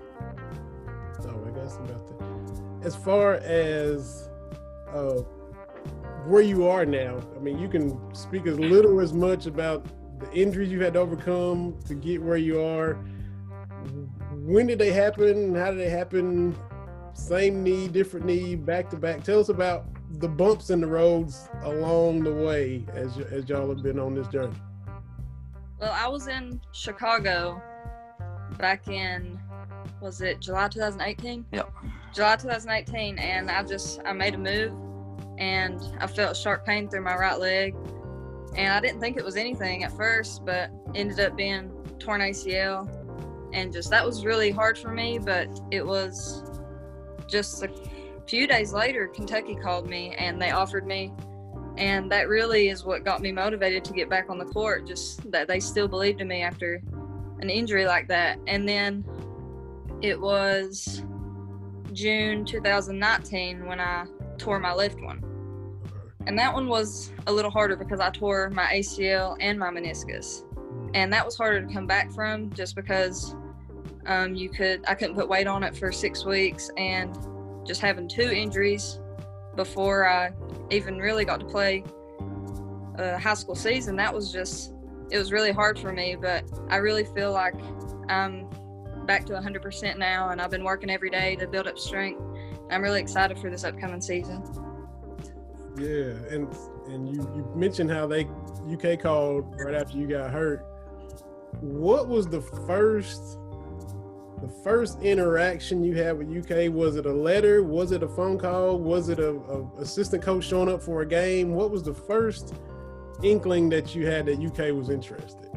[1.22, 2.86] oh, I guess about that.
[2.86, 4.30] As far as
[4.94, 5.22] uh,
[6.26, 7.20] where you are now.
[7.36, 9.86] I mean, you can speak as little as much about
[10.20, 12.96] the injuries you had to overcome to get where you are.
[14.34, 15.56] When did they happen?
[15.56, 16.56] How did they happen?
[17.14, 19.24] Same knee, different knee, back to back.
[19.24, 19.86] Tell us about
[20.20, 24.28] the bumps in the roads along the way as as y'all have been on this
[24.28, 24.56] journey.
[25.80, 27.62] Well, I was in Chicago
[28.58, 29.40] back in
[30.02, 31.46] was it July 2018?
[31.52, 31.72] Yep.
[32.14, 34.74] July 2018, and I just I made a move
[35.38, 37.76] and I felt sharp pain through my right leg.
[38.56, 42.90] And I didn't think it was anything at first, but ended up being torn ACL.
[43.54, 46.44] And just that was really hard for me, but it was
[47.28, 47.70] just a
[48.28, 51.14] few days later, Kentucky called me and they offered me.
[51.78, 55.30] And that really is what got me motivated to get back on the court, just
[55.32, 56.82] that they still believed in me after
[57.40, 58.40] an injury like that.
[58.48, 59.04] And then
[60.02, 61.04] it was
[61.96, 64.06] June 2019 when I
[64.38, 65.24] tore my left one.
[66.28, 70.44] And that one was a little harder because I tore my ACL and my meniscus.
[70.94, 73.36] And that was harder to come back from just because
[74.08, 77.16] um, you could I couldn't put weight on it for six weeks and
[77.66, 79.00] just having two injuries
[79.56, 80.32] before I
[80.72, 81.84] even really got to play
[82.98, 84.74] a high school season, that was just
[85.12, 87.56] it was really hard for me, but I really feel like
[88.10, 88.50] I'm
[89.06, 92.22] back to 100% now and I've been working every day to build up strength.
[92.70, 94.44] I'm really excited for this upcoming season.
[95.78, 96.48] Yeah, and
[96.88, 98.28] and you you mentioned how they
[98.72, 100.66] UK called right after you got hurt.
[101.60, 103.40] What was the first
[104.42, 106.72] the first interaction you had with UK?
[106.74, 107.64] Was it a letter?
[107.64, 108.80] Was it a phone call?
[108.80, 111.54] Was it a, a assistant coach showing up for a game?
[111.54, 112.54] What was the first
[113.24, 115.50] inkling that you had that UK was interested?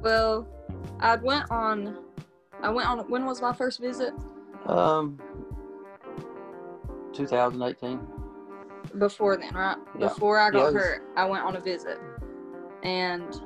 [0.00, 0.46] Well,
[1.00, 1.98] I went on.
[2.62, 2.98] I went on.
[3.10, 4.14] When was my first visit?
[4.66, 5.18] Um,
[7.12, 8.06] 2018.
[8.98, 9.76] Before then, right?
[9.98, 10.08] Yeah.
[10.08, 11.98] Before I got hurt, I went on a visit,
[12.82, 13.40] and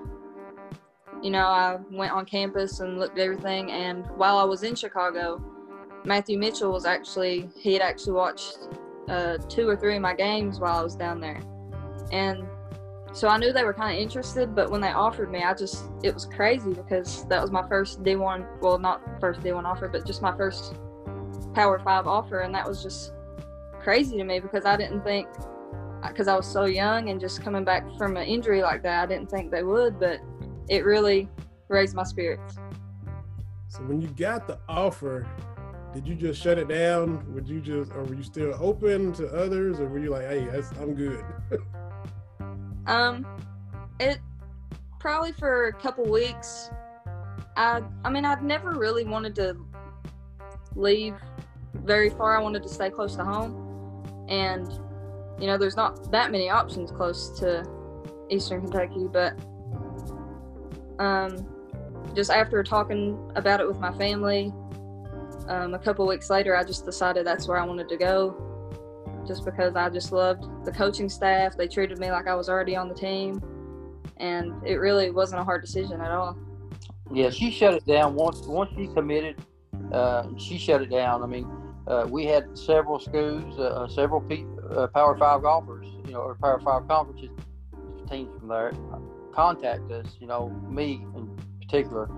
[1.22, 3.70] you know, I went on campus and looked at everything.
[3.72, 5.42] And while I was in Chicago,
[6.04, 8.59] Matthew Mitchell was actually he had actually watched
[9.09, 11.40] uh, two or three of my games while I was down there,
[12.12, 12.44] and
[13.12, 14.55] so I knew they were kind of interested.
[14.55, 18.03] But when they offered me, I just it was crazy because that was my first
[18.03, 18.61] D1.
[18.61, 20.75] Well, not first D1 offer, but just my first
[21.55, 23.12] Power Five offer, and that was just
[23.81, 25.29] crazy to me because I didn't think
[26.03, 29.05] uh, because I was so young and just coming back from an injury like that,
[29.05, 30.21] I didn't think they would, but
[30.68, 31.29] it really
[31.68, 32.57] raised my spirits.
[33.68, 35.27] So when you got the offer,
[35.92, 37.25] did you just shut it down?
[37.35, 40.49] Would you just, or were you still open to others, or were you like, "Hey,
[40.81, 41.25] I'm good"?
[42.88, 43.27] Um,
[44.01, 44.18] it
[44.98, 46.70] probably for a couple weeks.
[47.57, 49.57] I I mean I've never really wanted to
[50.74, 51.14] leave
[51.74, 52.37] very far.
[52.37, 54.66] I wanted to stay close to home, and
[55.38, 57.64] you know there's not that many options close to
[58.31, 59.38] Eastern Kentucky, but
[60.98, 61.46] um,
[62.14, 64.53] just after talking about it with my family,
[65.46, 68.47] um, a couple weeks later, I just decided that's where I wanted to go
[69.28, 71.56] just because I just loved the coaching staff.
[71.56, 73.40] They treated me like I was already on the team,
[74.16, 76.36] and it really wasn't a hard decision at all.
[77.12, 78.40] Yeah, she shut it down once.
[78.40, 79.36] Once she committed,
[79.92, 81.22] uh, she shut it down.
[81.22, 81.46] I mean,
[81.86, 86.34] uh, we had several schools, uh, several P, uh, Power Five golfers, you know, or
[86.34, 87.30] Power Five conferences
[88.10, 88.72] teams from there
[89.32, 90.16] contact us.
[90.20, 92.10] You know, me in particular,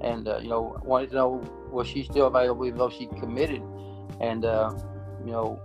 [0.00, 3.62] and uh, you know, wanted to know was she still available even though she committed,
[4.20, 4.72] and uh,
[5.24, 5.60] you know,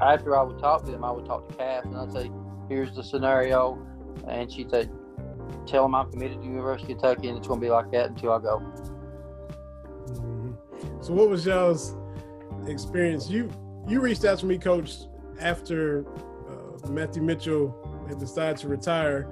[0.00, 2.30] after I would talk to them, I would talk to Cass and I'd say,
[2.68, 3.78] "Here's the scenario,"
[4.26, 4.88] and she'd say,
[5.66, 8.10] "Tell them I'm committed to University of Kentucky, and it's going to be like that
[8.10, 8.62] until I go."
[10.08, 10.56] Mhm.
[11.00, 11.96] So what was y'all's
[12.66, 13.30] experience?
[13.30, 13.48] You
[13.88, 15.06] you reached out to me, Coach,
[15.40, 16.04] after
[16.48, 17.74] uh, Matthew Mitchell
[18.08, 19.28] had decided to retire.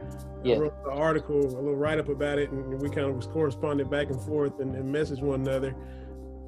[0.57, 3.27] I wrote an article, a little write up about it, and we kind of was
[3.27, 5.75] corresponding back and forth and, and messaged one another.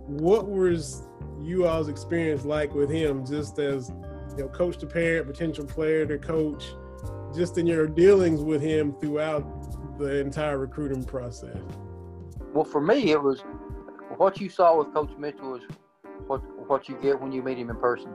[0.06, 1.02] What was
[1.40, 3.92] you all's experience like with him, just as
[4.36, 6.64] you know, coach to parent, potential player to coach,
[7.34, 11.58] just in your dealings with him throughout the entire recruiting process?
[12.52, 13.42] Well, for me, it was
[14.16, 15.62] what you saw with Coach Mitchell is
[16.26, 18.12] what what you get when you meet him in person.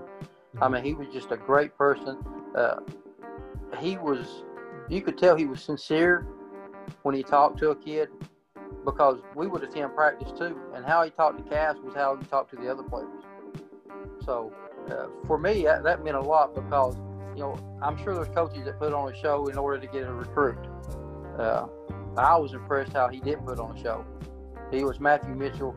[0.62, 2.18] I mean, he was just a great person.
[2.56, 2.78] Uh,
[3.80, 4.44] he was,
[4.90, 6.28] you could tell he was sincere
[7.04, 8.10] when he talked to a kid
[8.86, 12.26] because we would attend practice too, and how he talked to Cass was how he
[12.26, 13.24] talked to the other players.
[14.26, 14.54] So,
[14.90, 16.96] uh, for me, that, that meant a lot because
[17.36, 20.04] you know I'm sure there's coaches that put on a show in order to get
[20.04, 20.58] a recruit.
[21.38, 21.68] Uh,
[22.18, 24.06] I was impressed how he did put on a show.
[24.72, 25.76] He was Matthew Mitchell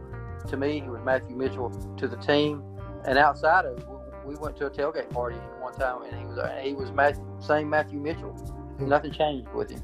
[0.49, 0.81] to me.
[0.81, 2.63] He was Matthew Mitchell to the team.
[3.07, 6.39] And outside of we- we went to a tailgate party one time, and he was
[6.63, 8.35] he was Matt, same Matthew Mitchell.
[8.79, 9.83] Nothing changed with him.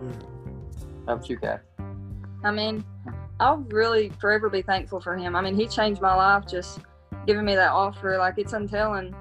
[0.00, 0.12] Yeah.
[1.06, 1.58] How about you, guys?
[2.42, 2.84] I mean,
[3.38, 5.36] I'll really forever be thankful for him.
[5.36, 6.80] I mean, he changed my life just
[7.26, 8.16] giving me that offer.
[8.18, 9.14] Like, it's untelling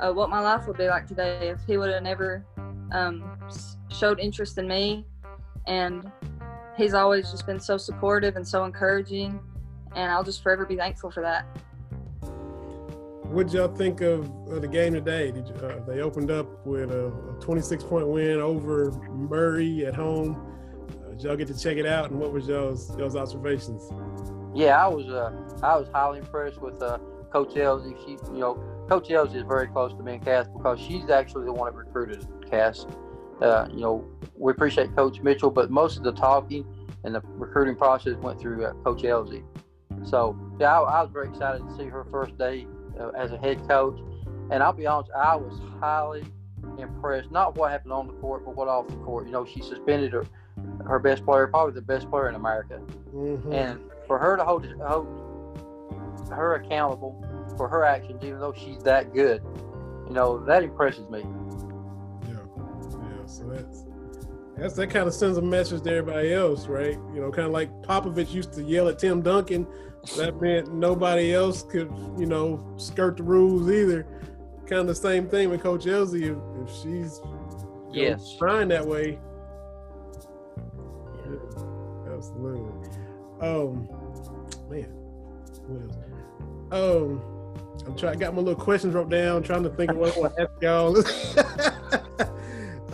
[0.00, 2.44] uh, what my life would be like today if he would have never
[2.92, 3.24] um,
[3.88, 5.06] showed interest in me.
[5.66, 6.10] And
[6.76, 9.40] he's always just been so supportive and so encouraging.
[9.94, 11.44] And I'll just forever be thankful for that.
[13.32, 15.32] What did y'all think of, the game today?
[15.34, 17.10] You, uh, they opened up with a
[17.40, 20.51] 26 point win over Murray at home.
[21.24, 22.10] Y'all get to check it out?
[22.10, 23.90] And what was y'all's y'all's observations?
[24.54, 25.32] Yeah, I was uh,
[25.62, 26.98] I was highly impressed with uh,
[27.32, 27.96] Coach Elzy.
[28.04, 28.54] She, you know,
[28.88, 31.76] Coach Elzy is very close to me and Cass because she's actually the one that
[31.76, 32.86] recruited Cass.
[33.40, 34.04] Uh, you know,
[34.36, 36.64] we appreciate Coach Mitchell, but most of the talking
[37.04, 39.42] and the recruiting process went through uh, Coach Elzy.
[40.04, 42.66] So yeah, I, I was very excited to see her first day
[42.98, 43.98] uh, as a head coach.
[44.50, 46.24] And I'll be honest, I was highly
[46.78, 47.30] impressed.
[47.30, 49.26] Not what happened on the court, but what off the court.
[49.26, 50.24] You know, she suspended her
[50.84, 52.80] her best player, probably the best player in America,
[53.14, 53.52] Mhm.
[53.52, 55.06] and for her to hold hold
[56.30, 57.22] her accountable
[57.56, 59.42] for her actions, even though she's that good,
[60.06, 61.20] you know, that impresses me.
[62.28, 62.34] Yeah,
[62.92, 63.26] yeah.
[63.26, 63.86] So that's
[64.56, 66.98] that's that kind of sends a message to everybody else, right?
[67.14, 69.66] You know, kind of like Popovich used to yell at Tim Duncan.
[70.16, 74.04] That meant nobody else could, you know, skirt the rules either.
[74.72, 76.22] Kind of the same thing with Coach Elzy.
[76.22, 78.36] If, if she's you know, Yes.
[78.38, 79.18] trying that way,
[81.26, 82.72] yeah, absolutely.
[83.42, 83.86] Um,
[84.70, 84.88] man,
[85.66, 85.96] what else?
[86.72, 87.22] Um,
[87.86, 88.18] I'm trying.
[88.18, 89.42] Got my little questions wrote down.
[89.42, 90.96] Trying to think of what I want to ask y'all.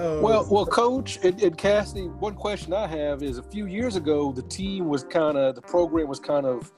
[0.01, 3.95] Um, Well, well, coach and, and Cassidy, one question I have is: a few years
[3.95, 6.73] ago, the team was kind of, the program was kind of,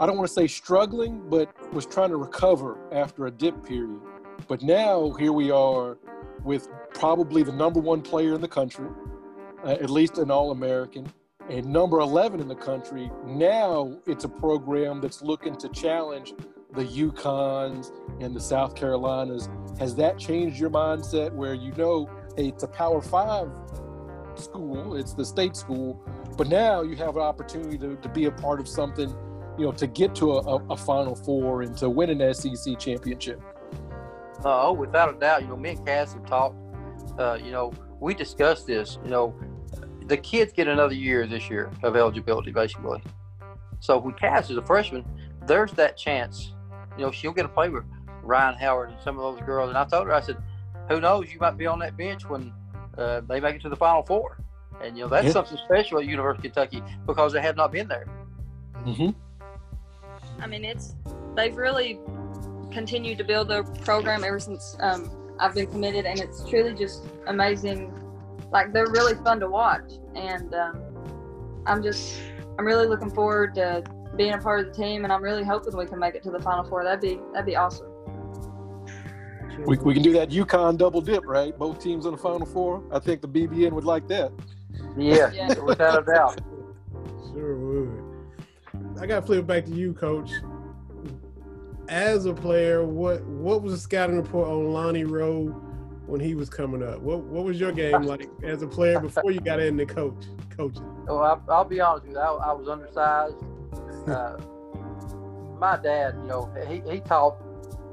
[0.00, 4.00] I don't want to say struggling, but was trying to recover after a dip period.
[4.48, 5.98] But now here we are
[6.44, 8.88] with probably the number one player in the country,
[9.64, 11.06] uh, at least an All-American,
[11.48, 13.10] and number 11 in the country.
[13.24, 16.34] Now it's a program that's looking to challenge
[16.74, 19.48] the UConns and the South Carolinas.
[19.78, 23.50] Has that changed your mindset where you know, hey, it's a Power Five
[24.34, 26.00] school, it's the state school,
[26.38, 29.14] but now you have an opportunity to, to be a part of something,
[29.58, 32.78] you know, to get to a, a, a Final Four and to win an SEC
[32.78, 33.40] championship?
[34.44, 36.56] Uh, oh, without a doubt, you know, me and Cass have talked.
[37.18, 38.98] Uh, you know, we discussed this.
[39.04, 39.34] You know,
[40.06, 43.02] the kids get another year this year of eligibility, basically.
[43.80, 45.04] So when Cass is a freshman,
[45.46, 46.54] there's that chance.
[46.96, 47.84] You know, she'll get to play with
[48.22, 49.68] Rhyne Howard and some of those girls.
[49.68, 50.36] And I told her, I said,
[50.88, 51.32] who knows?
[51.32, 52.52] You might be on that bench when
[52.98, 54.38] uh, they make it to the Final Four.
[54.82, 55.32] And you know, that's Yeah.
[55.32, 58.06] something special at University of Kentucky because they have not been there.
[58.84, 59.10] Mm-hmm.
[60.42, 60.96] I mean, it's
[61.36, 62.00] they've really
[62.72, 67.04] continued to build the program ever since um, I've been committed, and it's truly just
[67.26, 67.92] amazing.
[68.50, 70.82] Like they're really fun to watch, and um,
[71.66, 72.20] I'm just
[72.58, 73.82] I'm really looking forward to
[74.16, 76.30] being a part of the team, and I'm really hoping we can make it to
[76.30, 76.84] the Final Four.
[76.84, 77.88] That'd be that'd be awesome.
[79.66, 81.56] We, we can do that UConn double dip, right?
[81.56, 82.82] Both teams on the Final Four.
[82.90, 84.32] I think the BBN would like that.
[84.96, 85.58] Yeah, Yeah.
[85.60, 86.40] without a doubt.
[87.32, 89.00] Sure would.
[89.00, 90.30] I got to flip it back to you, Coach.
[91.88, 95.48] As a player, what what was the scouting report on Lonnie Rowe
[96.06, 97.00] when he was coming up?
[97.00, 100.86] What what was your game like as a player before you got into coach coaching?
[101.06, 102.20] Well, I, I'll be honest with you.
[102.20, 103.36] I, I was undersized.
[104.02, 104.36] Uh,
[105.60, 107.36] my dad, you know, he, he taught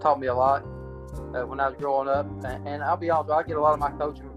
[0.02, 0.64] taught me a lot
[1.36, 3.58] uh, when I was growing up, and, and I'll be honest, with you, I get
[3.58, 4.28] a lot of my coaching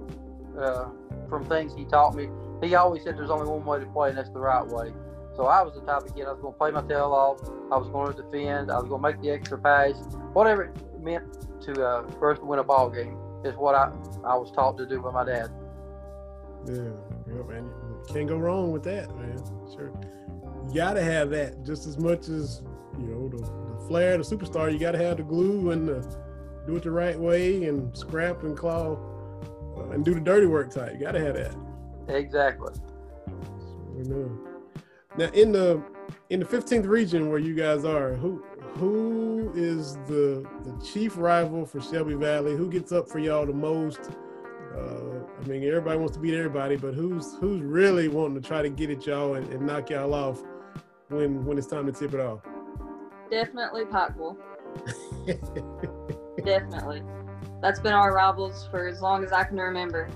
[0.58, 0.90] uh,
[1.30, 2.28] from things he taught me.
[2.62, 4.92] He always said there's only one way to play, and that's the right way.
[5.36, 7.40] So I was the type of kid I was going to play my tail off.
[7.72, 8.70] I was going to defend.
[8.70, 9.94] I was going to make the extra pass,
[10.34, 11.24] whatever it meant
[11.62, 13.92] to uh, to win a ball game is what I
[14.24, 15.50] I was taught to do by my dad.
[16.66, 16.90] Yeah,
[17.26, 17.64] yeah, man.
[17.64, 19.38] You can't go wrong with that, man.
[19.74, 19.92] Sure.
[20.68, 22.62] You gotta have that just as much as
[22.98, 24.72] you know the, the flair, the superstar.
[24.72, 26.18] You gotta have the glue and the,
[26.66, 28.96] do it the right way and scrap and claw
[29.76, 30.92] uh, and do the dirty work type.
[30.94, 31.54] You gotta have that.
[32.08, 32.72] Exactly.
[34.04, 34.51] Know.
[35.16, 35.82] Now in the
[36.30, 38.42] in the 15th region where you guys are, who
[38.74, 42.56] who is the the chief rival for Shelby Valley?
[42.56, 44.10] Who gets up for y'all the most?
[44.74, 48.62] Uh, I mean, everybody wants to beat everybody, but who's who's really wanting to try
[48.62, 50.42] to get at y'all and, and knock y'all off
[51.08, 52.40] when when it's time to tip it off?
[53.30, 54.36] Definitely Pikeville.
[56.44, 57.02] Definitely.
[57.60, 60.08] That's been our rivals for as long as I can remember.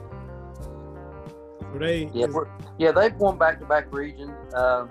[1.79, 4.35] They Yeah, we're, yeah, they've won back-to-back region.
[4.55, 4.91] Um,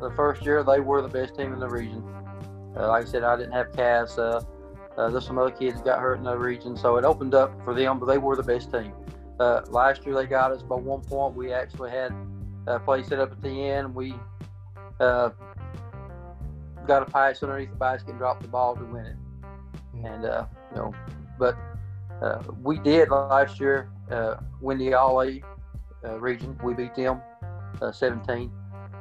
[0.00, 2.02] the first year they were the best team in the region.
[2.76, 4.18] Uh, like I said, I didn't have Cass.
[4.18, 4.42] Uh,
[4.96, 7.74] uh, there's some other kids got hurt in the region, so it opened up for
[7.74, 7.98] them.
[7.98, 8.92] But they were the best team.
[9.40, 11.34] Uh, last year they got us by one point.
[11.34, 12.12] We actually had
[12.66, 13.94] a play set up at the end.
[13.94, 14.14] We
[15.00, 15.30] uh,
[16.86, 19.16] got a pass underneath the basket and dropped the ball to win it.
[20.04, 20.94] And uh, you know,
[21.38, 21.56] but
[22.22, 25.42] uh, we did last year uh, win the All A
[26.18, 26.58] region.
[26.62, 27.20] We beat them
[27.80, 28.50] uh, 17.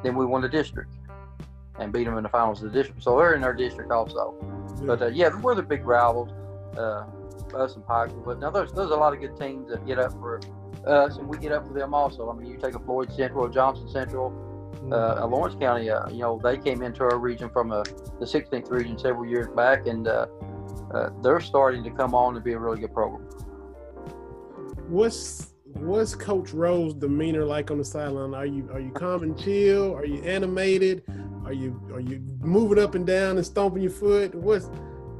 [0.03, 0.95] Then we won the district
[1.79, 3.03] and beat them in the finals of the district.
[3.03, 4.35] So they're in our district also.
[4.83, 6.29] But uh, yeah, we're the big rivals,
[6.77, 7.05] uh,
[7.55, 8.25] us and Pikeville.
[8.25, 10.39] But now there's there's a lot of good teams that get up for
[10.85, 12.29] us, and we get up for them also.
[12.29, 14.33] I mean, you take a Floyd Central, a Johnson Central,
[14.91, 15.89] uh, a Lawrence County.
[15.89, 17.83] Uh, you know, they came into our region from uh,
[18.19, 20.27] the 16th region several years back, and uh,
[20.93, 23.23] uh, they're starting to come on and be a really good program.
[24.89, 28.33] what's what's Coach Rowe's demeanor like on the sideline?
[28.33, 29.95] Are you are you calm and chill?
[29.95, 31.03] Are you animated?
[31.45, 34.33] Are you are you moving up and down and stomping your foot?
[34.35, 34.69] What's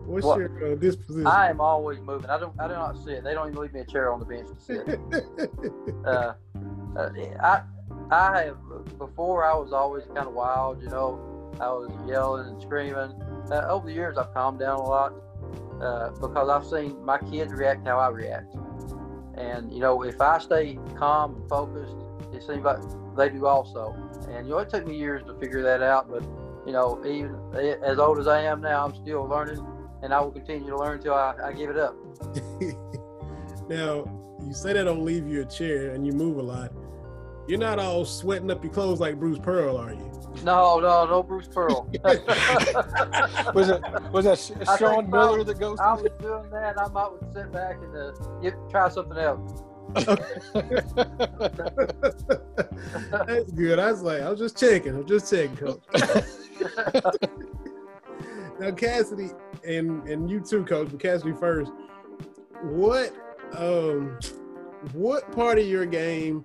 [0.05, 1.27] what's Well, your uh, disposition?
[1.27, 2.29] I am always moving.
[2.29, 2.59] I don't.
[2.59, 3.23] I do not sit.
[3.23, 4.99] They don't even leave me a chair on the bench to sit.
[6.05, 6.33] uh,
[6.97, 7.09] uh,
[7.41, 7.61] I
[8.11, 8.57] I have
[8.97, 11.29] before I was always kind of wild, you know.
[11.59, 13.13] I was yelling and screaming.
[13.51, 15.13] Uh, over the years, I've calmed down a lot
[15.81, 18.55] uh, because I've seen my kids react how I react.
[19.37, 21.95] And you know, if I stay calm and focused,
[22.33, 22.79] it seems like
[23.15, 23.95] they do also.
[24.29, 26.09] And you know, it took me years to figure that out.
[26.09, 26.23] But
[26.65, 29.65] you know, even eh, as old as I am now, I'm still learning,
[30.01, 31.95] and I will continue to learn until I, I give it up.
[33.69, 34.05] now,
[34.45, 36.71] you say that don't leave you a chair and you move a lot.
[37.47, 40.12] You're not all sweating up your clothes like Bruce Pearl, are you?
[40.41, 41.89] No, no, no, Bruce Pearl.
[43.53, 43.81] Was it
[44.11, 45.79] was that Sean Miller that goes?
[45.79, 46.79] I was doing that.
[46.79, 48.11] I might would sit back and uh,
[48.41, 49.63] get, try something else.
[49.93, 50.15] That's
[53.51, 53.79] good.
[53.79, 54.95] I was like, I was just checking.
[54.95, 55.83] I'm just checking, coach.
[58.59, 59.29] now, Cassidy,
[59.67, 60.89] and and you too, coach.
[60.89, 61.71] But Cassidy first.
[62.63, 63.13] What
[63.55, 64.17] um,
[64.93, 66.43] what part of your game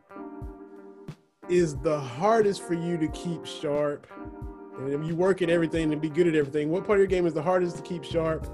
[1.49, 4.07] is the hardest for you to keep sharp?
[4.79, 7.27] And you work at everything and be good at everything, what part of your game
[7.27, 8.47] is the hardest to keep sharp?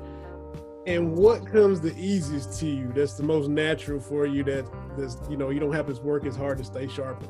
[0.86, 2.92] And what comes the easiest to you?
[2.94, 4.44] That's the most natural for you.
[4.44, 4.66] That
[4.98, 7.24] that's you know you don't have to work as hard to stay sharp.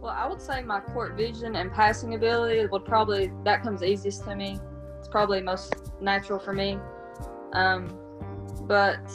[0.00, 4.24] Well, I would say my court vision and passing ability would probably that comes easiest
[4.24, 4.58] to me.
[4.98, 6.78] It's probably most natural for me.
[7.52, 7.98] Um,
[8.62, 9.10] but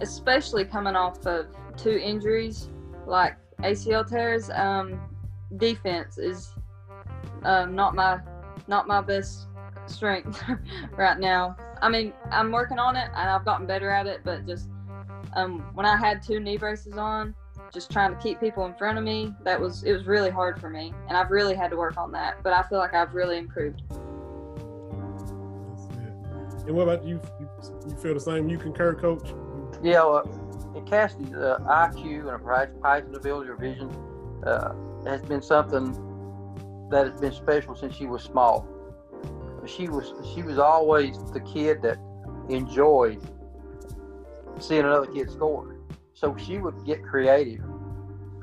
[0.00, 2.68] especially coming off of two injuries
[3.06, 5.00] like ACL tears, um,
[5.56, 6.54] defense is
[7.44, 8.20] um, not my
[8.68, 9.46] not my best
[9.86, 10.42] strength
[10.96, 11.56] right now.
[11.82, 14.68] I mean, I'm working on it and I've gotten better at it, but just
[15.34, 17.34] um, when I had two knee braces on,
[17.72, 20.60] just trying to keep people in front of me, that was it was really hard
[20.60, 22.42] for me, and I've really had to work on that.
[22.42, 23.82] But I feel like I've really improved.
[26.66, 27.20] And what about you?
[27.38, 27.48] You,
[27.88, 28.48] you feel the same?
[28.48, 29.32] You concur, coach?
[29.82, 30.39] Yeah, well,
[30.74, 33.90] in Cassidy's uh, IQ and a price Python ability or vision
[34.46, 34.72] uh,
[35.04, 35.92] has been something
[36.90, 38.66] that has been special since she was small.
[39.66, 41.98] She was she was always the kid that
[42.48, 43.20] enjoyed
[44.58, 45.76] seeing another kid score.
[46.14, 47.64] So she would get creative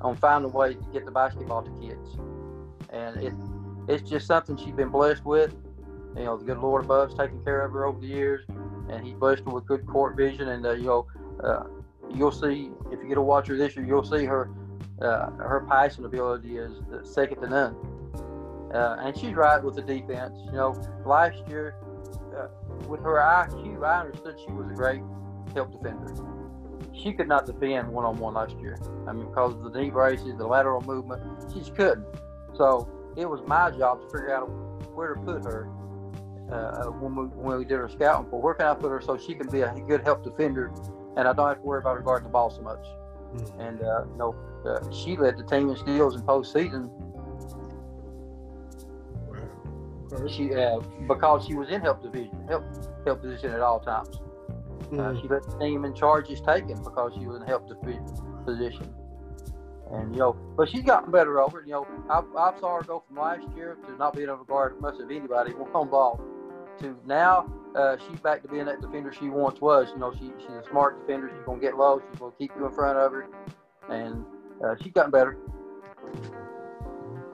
[0.01, 2.17] on finding ways to get the basketball to kids,
[2.91, 3.33] and it
[3.87, 5.55] it's just something she's been blessed with.
[6.15, 8.45] You know, the good Lord above's taken care of her over the years,
[8.89, 10.49] and He's blessed her with good court vision.
[10.49, 11.07] And uh, you know,
[11.43, 11.63] uh,
[12.13, 14.49] you'll see if you get to watch her this year, you'll see her
[15.01, 17.75] uh, her passing ability is second to none.
[18.73, 20.33] Uh, and she's right with the defense.
[20.45, 21.75] You know, last year
[22.35, 22.47] uh,
[22.87, 25.01] with her IQ, I understood she was a great
[25.53, 26.13] help defender.
[26.93, 28.79] She could not defend one on one last year.
[29.07, 31.21] I mean, because of the knee braces, the lateral movement,
[31.53, 32.05] she just couldn't.
[32.55, 34.47] So it was my job to figure out
[34.95, 35.69] where to put her
[36.51, 39.17] uh, when we when we did her scouting for where can I put her so
[39.17, 40.71] she can be a good help defender,
[41.17, 42.85] and I don't have to worry about her guarding the ball so much.
[43.59, 46.89] And uh, you know, uh, she led the team in steals in postseason.
[49.27, 50.27] Wow.
[50.27, 52.63] She uh, because she was in help division, help
[53.05, 54.15] help position at all times.
[54.93, 55.21] Uh, Mhm.
[55.21, 58.05] she let the team in charges taken because she was in help division
[58.45, 58.93] position.
[59.91, 61.65] And you know, but she's gotten better over it.
[61.67, 64.45] You know, I, I saw her go from last year to not being able to
[64.45, 66.19] guard much of anybody one ball
[66.79, 67.45] to now
[67.75, 69.89] uh, she's back to being that defender she once was.
[69.93, 71.29] You know, she she's a smart defender.
[71.29, 72.01] She's gonna get low.
[72.09, 73.27] She's gonna keep you in front of her,
[73.89, 74.25] and
[74.63, 75.37] uh, she's gotten better.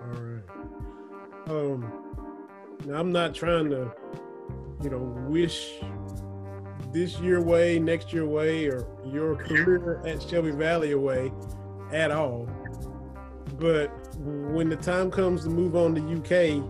[0.04, 0.44] All right.
[1.50, 1.92] Um,
[2.86, 3.92] now I'm not trying to,
[4.82, 5.80] you know, wish
[6.92, 11.32] this year way, next year way, or your career at Shelby Valley away
[11.92, 12.48] at all.
[13.60, 16.64] But when the time comes to move on to UK,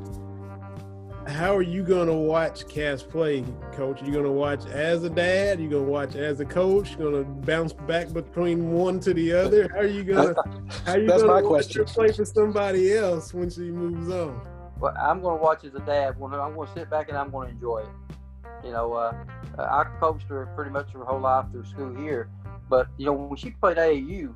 [1.28, 3.44] how are you going to watch Cass play,
[3.74, 4.02] Coach?
[4.02, 5.60] Are you going to watch as a dad?
[5.60, 6.92] Are you going to watch as a coach?
[6.98, 9.70] You're going to bounce back between one to the other?
[9.70, 10.44] How are you going to?
[10.86, 11.86] How are you That's gonna my watch her question.
[11.86, 14.42] Play for somebody else when she moves on.
[14.80, 16.16] Well, I'm going to watch as a dad.
[16.22, 18.66] I'm going to sit back and I'm going to enjoy it.
[18.66, 19.14] You know, uh,
[19.58, 22.30] I coached her pretty much her whole life through school here.
[22.70, 24.34] But you know, when she played AAU,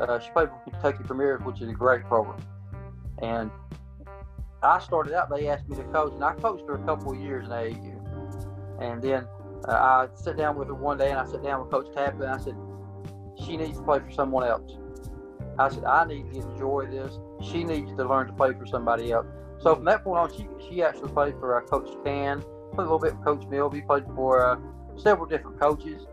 [0.00, 2.40] uh, she played for Kentucky Premier, which is a great program.
[3.20, 3.50] And
[4.62, 5.30] I started out.
[5.30, 8.80] They asked me to coach, and I coached her a couple of years in AAU.
[8.80, 9.26] And then
[9.68, 12.26] uh, I sat down with her one day, and I sat down with Coach Tapley,
[12.26, 12.56] and I said,
[13.44, 14.78] "She needs to play for someone else."
[15.58, 17.18] I said, "I need to enjoy this.
[17.42, 19.26] She needs to learn to play for somebody else."
[19.60, 22.40] So from that point on, she she actually played for uh, Coach Can,
[22.72, 24.56] played a little bit for Coach Milby, played for uh,
[24.96, 26.06] several different coaches,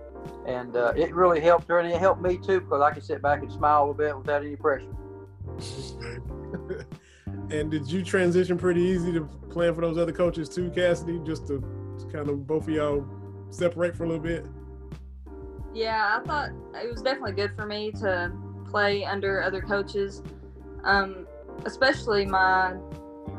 [0.46, 3.22] and uh, it really helped her, and it helped me too because I could sit
[3.22, 4.88] back and smile a little bit without any pressure.
[7.28, 11.20] And did you transition pretty easy to playing for those other coaches too, Cassidy?
[11.26, 11.64] Just to,
[12.12, 13.06] kind of both of y'all
[13.50, 14.46] separate for a little bit.
[15.74, 16.50] Yeah, I thought
[16.82, 18.32] it was definitely good for me to
[18.70, 20.24] play under other coaches,
[20.84, 21.28] um,
[21.66, 22.76] especially my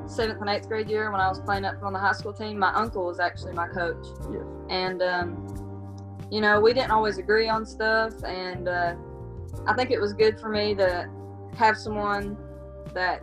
[0.07, 2.59] seventh and eighth grade year when I was playing up on the high school team.
[2.59, 4.43] My uncle was actually my coach, Yes.
[4.69, 8.95] and um, you know we didn't always agree on stuff, and uh,
[9.67, 11.09] I think it was good for me to
[11.57, 12.37] have someone
[12.93, 13.23] that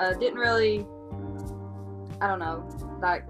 [0.00, 0.86] uh, didn't really,
[2.20, 2.64] I don't know,
[3.02, 3.24] like.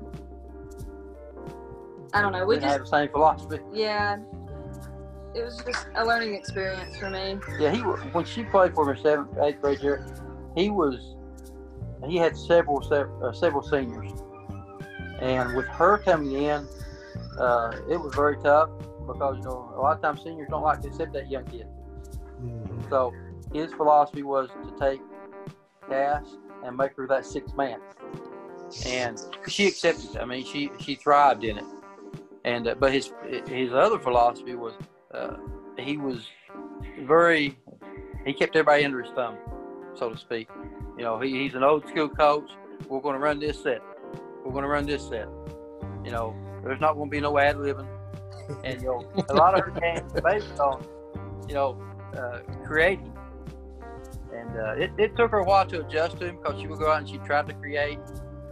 [2.12, 2.40] I don't know.
[2.40, 3.60] We We didn't just have the same philosophy.
[3.72, 4.16] yeah,
[5.34, 7.38] it was just a learning experience for me.
[7.58, 10.06] Yeah, he when she played for me seventh, eighth grade year,
[10.56, 11.16] he was
[12.06, 14.10] he had several sev- uh, several seniors,
[15.20, 16.66] and with her coming in,
[17.38, 18.70] uh, it was very tough
[19.06, 21.66] because you know a lot of times seniors don't like to accept that young kid.
[22.88, 23.14] So
[23.52, 25.00] his philosophy was to take
[25.88, 26.24] Cass
[26.64, 27.80] and make her that sixth man,
[28.86, 30.16] and she accepted.
[30.16, 30.20] it.
[30.20, 31.64] I mean, she she thrived in it.
[32.44, 33.12] And uh, but his
[33.46, 34.74] his other philosophy was
[35.12, 35.36] uh,
[35.78, 36.26] he was
[37.00, 37.58] very
[38.24, 39.36] he kept everybody under his thumb,
[39.94, 40.48] so to speak.
[40.96, 42.50] You know, he, he's an old school coach.
[42.88, 43.80] We're going to run this set.
[44.44, 45.28] We're going to run this set.
[46.04, 46.34] You know,
[46.64, 47.88] there's not going to be no ad libbing.
[48.64, 50.84] And you know, a lot of her games based on
[51.48, 51.80] you know
[52.16, 53.12] uh, creating.
[54.40, 56.78] And uh, it, it took her a while to adjust to him because she would
[56.78, 57.98] go out and she tried to create,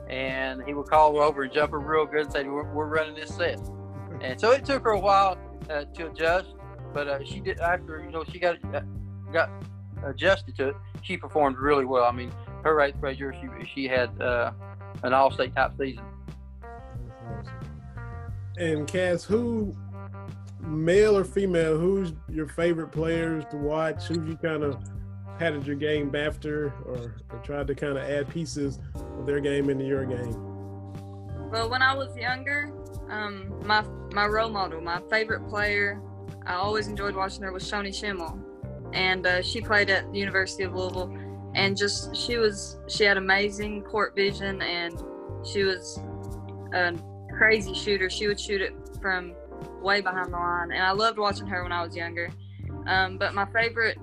[0.09, 2.86] and he would call her over and jump her real good and say, "We're, we're
[2.86, 3.61] running this set."
[4.20, 5.39] And so it took her a while
[5.70, 6.49] uh, to adjust,
[6.93, 8.80] but uh, she did after you know she got uh,
[9.32, 9.51] got
[10.05, 10.76] adjusted to it.
[11.03, 12.05] She performed really well.
[12.05, 12.32] I mean,
[12.64, 14.53] her eighth grade year, she she had uh,
[15.03, 16.05] an all-state type season.
[18.57, 19.72] And Cass, who,
[20.61, 24.07] male or female, who's your favorite players to watch?
[24.07, 24.82] Who you kind of
[25.39, 28.78] patterned your game after, or, or tried to kind of add pieces
[29.18, 30.32] of their game into your game?
[31.51, 32.72] Well, when I was younger,
[33.09, 33.82] um, my
[34.12, 36.01] my role model, my favorite player,
[36.47, 38.39] I always enjoyed watching her was Shoni Schimmel,
[38.93, 41.16] and uh, she played at the University of Louisville,
[41.55, 45.01] and just she was she had amazing court vision, and
[45.47, 46.01] she was
[46.74, 46.95] a
[47.36, 48.11] crazy shooter.
[48.11, 49.34] She would shoot it from
[49.80, 52.30] way behind the line, and I loved watching her when I was younger.
[52.86, 53.99] Um, but my favorite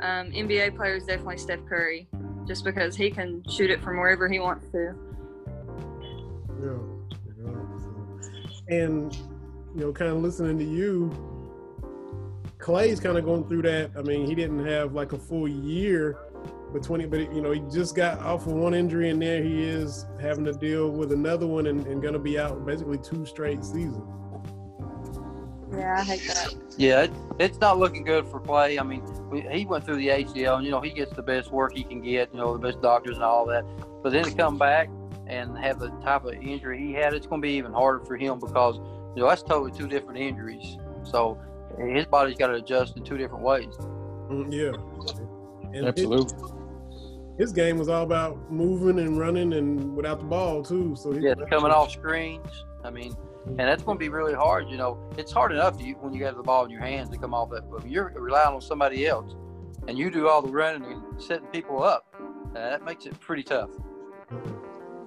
[0.00, 2.08] um, NBA player is definitely Steph Curry,
[2.46, 4.94] just because he can shoot it from wherever he wants to.
[6.60, 6.78] Yeah.
[7.44, 9.14] yeah, And
[9.74, 11.10] you know, kind of listening to you,
[12.58, 13.92] Clay's kind of going through that.
[13.96, 16.18] I mean, he didn't have like a full year
[16.72, 20.06] between, but you know, he just got off of one injury, and there he is
[20.20, 23.64] having to deal with another one, and, and going to be out basically two straight
[23.64, 24.02] seasons.
[25.72, 26.54] Yeah, I hate that.
[26.76, 28.78] Yeah, it, it's not looking good for Clay.
[28.78, 31.50] I mean, we, he went through the ACL, and you know he gets the best
[31.50, 33.64] work he can get, you know, the best doctors and all that.
[34.02, 34.88] But then to come back
[35.26, 38.16] and have the type of injury he had, it's going to be even harder for
[38.16, 38.76] him because
[39.16, 40.78] you know that's totally two different injuries.
[41.02, 41.38] So
[41.78, 43.74] his body's got to adjust in two different ways.
[44.30, 44.72] Mm, yeah,
[45.74, 46.48] and his- Absolutely.
[47.38, 50.96] His, game was all about moving and running and without the ball too.
[50.96, 52.64] So he Yeah, coming off screens.
[52.82, 53.14] I mean,
[53.50, 54.68] and that's going to be really hard.
[54.68, 57.18] You know, it's hard enough you, when you got the ball in your hands to
[57.18, 57.70] come off that.
[57.70, 59.34] But you're relying on somebody else,
[59.86, 62.06] and you do all the running and setting people up,
[62.50, 63.70] uh, that makes it pretty tough.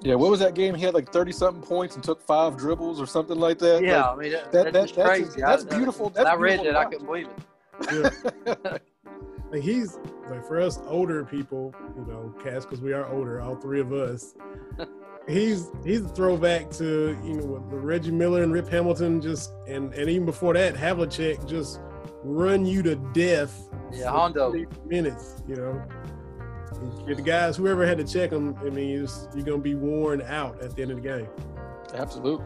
[0.03, 0.73] Yeah, what was that game?
[0.73, 3.83] He had like thirty something points and took five dribbles or something like that.
[3.83, 5.41] Yeah, Like, I mean that, that- that's that- just that's- crazy.
[5.41, 8.47] that's I- beautiful- that's I read beautiful that, I to couldn't believe it.
[8.63, 8.77] Yeah.
[9.51, 13.55] like he's like for us older people, you know, Cass, because we are older, all
[13.55, 14.33] three of us.
[15.27, 19.53] he's he's a throwback to you know what, the Reggie Miller and Rip Hamilton just
[19.67, 21.79] and and even before that Havlicek just
[22.23, 23.67] run you to death.
[23.91, 24.53] Yeah, Hondo.
[24.85, 25.41] minutes.
[25.47, 25.83] You know,
[27.05, 28.55] You're the guys whoever had to check him.
[28.59, 31.27] I mean, you're, you're gonna be worn out at the end of the game.
[31.93, 32.45] Absolutely.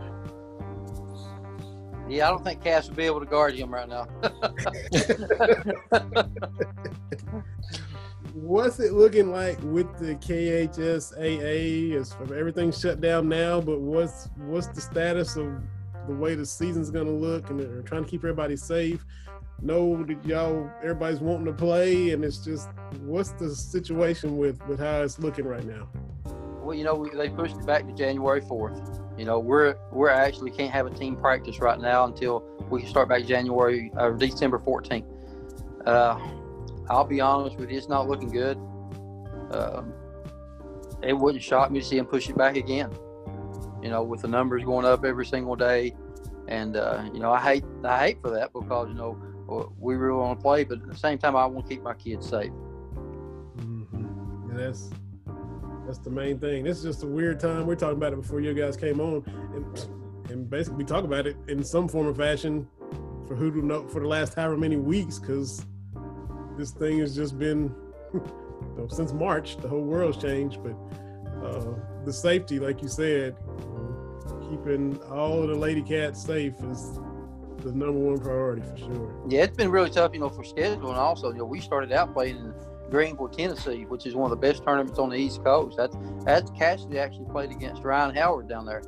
[2.07, 4.07] Yeah, I don't think Cass would be able to guard him right now.
[8.35, 11.93] What's it looking like with the KHSAA?
[11.93, 13.61] Is everything shut down now?
[13.61, 15.61] But what's what's the status of
[16.07, 17.49] the way the season's going to look?
[17.49, 19.05] And they're trying to keep everybody safe.
[19.61, 22.67] No, that y'all everybody's wanting to play, and it's just
[22.99, 25.87] what's the situation with with how it's looking right now?
[26.65, 28.99] well, you know, they pushed it back to January fourth.
[29.17, 33.07] You know, we're we're actually can't have a team practice right now until we start
[33.07, 35.05] back January or December fourteenth.
[35.85, 36.19] Uh,
[36.89, 38.57] I'll be honest with you, it's not looking good.
[39.51, 39.93] Um,
[41.03, 42.91] it wouldn't shock me to see them push it back again.
[43.81, 45.95] You know, with the numbers going up every single day,
[46.47, 49.17] and uh, you know, I hate I hate for that because you know
[49.77, 51.93] we really want to play, but at the same time, I want to keep my
[51.93, 52.51] kids safe.
[53.57, 54.49] Mm-hmm.
[54.49, 54.89] And that's
[55.85, 56.63] That's the main thing.
[56.63, 57.67] This is just a weird time.
[57.67, 59.23] We're talking about it before you guys came on,
[59.53, 62.67] and and basically we talk about it in some form or fashion
[63.27, 65.65] for who to know for the last however many weeks because
[66.57, 67.73] this thing has just been
[68.89, 69.57] since March.
[69.57, 70.75] The whole world's changed, but
[71.43, 73.35] uh, the safety, like you said,
[74.49, 76.99] keeping all the lady cats safe is
[77.59, 79.25] the number one priority for sure.
[79.27, 80.95] Yeah, it's been really tough, you know, for scheduling.
[80.95, 82.53] Also, you know, we started out playing in
[82.89, 85.77] Greeneville, Tennessee, which is one of the best tournaments on the East Coast.
[85.77, 88.83] That's that's Cassidy actually played against Rhyne Howard down there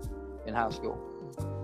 [0.46, 0.98] in high school,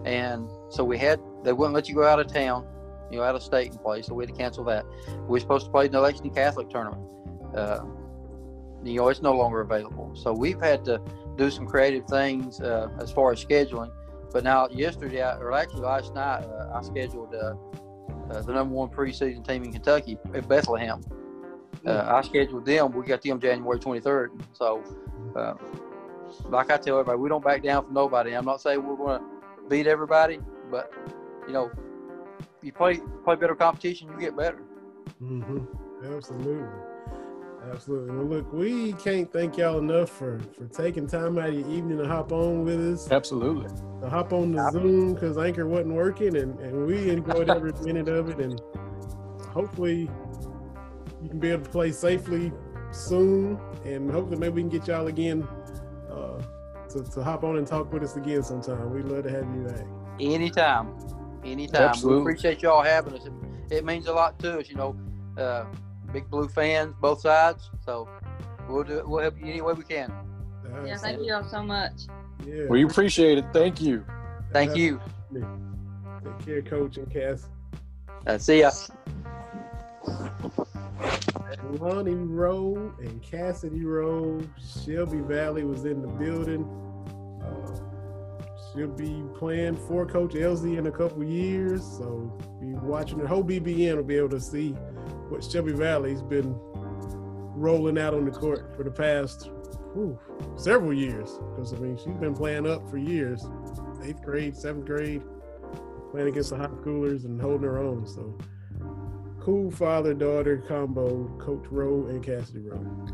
[0.06, 2.66] and so we had they wouldn't let you go out of town,
[3.14, 4.86] you know, out of state and play, so we had to cancel that.
[5.08, 7.08] We were supposed to play in the Lexington Catholic tournament.
[7.56, 7.82] Uh,
[8.84, 11.00] you know, it's no longer available, so we've had to
[11.38, 13.92] do some creative things uh, as far as scheduling.
[14.32, 17.54] But now, yesterday, or actually last night, uh, I scheduled uh,
[18.32, 21.02] uh, the number one preseason team in Kentucky at Bethlehem.
[21.86, 22.94] Uh, I scheduled them.
[22.94, 24.30] We got them January 23rd.
[24.54, 24.84] So,
[25.36, 25.54] uh,
[26.46, 28.34] like I tell everybody, we don't back down from nobody.
[28.34, 30.40] I'm not saying we're going to beat everybody,
[30.72, 30.92] but
[31.46, 31.72] you know,
[32.64, 34.60] you play play better competition, you get better.
[35.22, 36.14] Mm-hmm.
[36.16, 36.68] Absolutely.
[37.72, 38.16] Absolutely.
[38.16, 41.98] Well, look, we can't thank y'all enough for for taking time out of your evening
[41.98, 43.10] to hop on with us.
[43.10, 43.70] Absolutely.
[44.02, 48.10] To hop on the Zoom because Anchor wasn't working, and, and we enjoyed every minute
[48.10, 48.40] of it.
[48.40, 48.62] And
[49.52, 50.10] hopefully,
[51.22, 52.52] you can be able to play safely
[52.92, 53.58] soon.
[53.86, 55.48] And hopefully, maybe we can get y'all again
[56.12, 56.42] uh,
[56.90, 58.94] to, to hop on and talk with us again sometime.
[58.94, 59.86] We'd love to have you back.
[60.20, 60.94] Anytime.
[61.44, 61.90] Anytime.
[61.90, 62.18] Absolutely.
[62.18, 63.26] We appreciate y'all having us.
[63.26, 63.34] It,
[63.70, 64.96] it means a lot to us, you know.
[65.38, 65.66] Uh,
[66.12, 67.70] big blue fans, both sides.
[67.86, 68.08] So
[68.70, 69.08] we'll do it.
[69.08, 70.14] We'll help you any way we can.
[70.86, 71.94] Yeah, thank you all so much.
[72.46, 72.66] Yeah.
[72.68, 73.46] We appreciate it.
[73.54, 74.06] Thank you.
[74.52, 75.02] Thank you.
[75.34, 77.50] Take care, Coach and Cass.
[78.26, 78.72] Uh, see ya.
[81.80, 84.40] Lonnie Rowe and Cassidy Rowe.
[84.86, 86.68] Shelby Valley was in the building.
[88.74, 93.44] She'll be playing for Coach Elzy in a couple years, so be watching the whole
[93.44, 94.70] BBN will be able to see
[95.30, 96.56] what Shelby Valley's been
[97.56, 99.52] rolling out on the court for the past
[99.94, 100.18] whew,
[100.56, 101.40] several years.
[101.52, 103.46] Because I mean, she's been playing up for years,
[104.04, 105.22] eighth grade, seventh grade,
[106.12, 108.08] playing against the high schoolers and holding her own.
[108.08, 108.36] So
[109.40, 113.08] cool father daughter combo, Coach Rowe and Cassidy Rowe.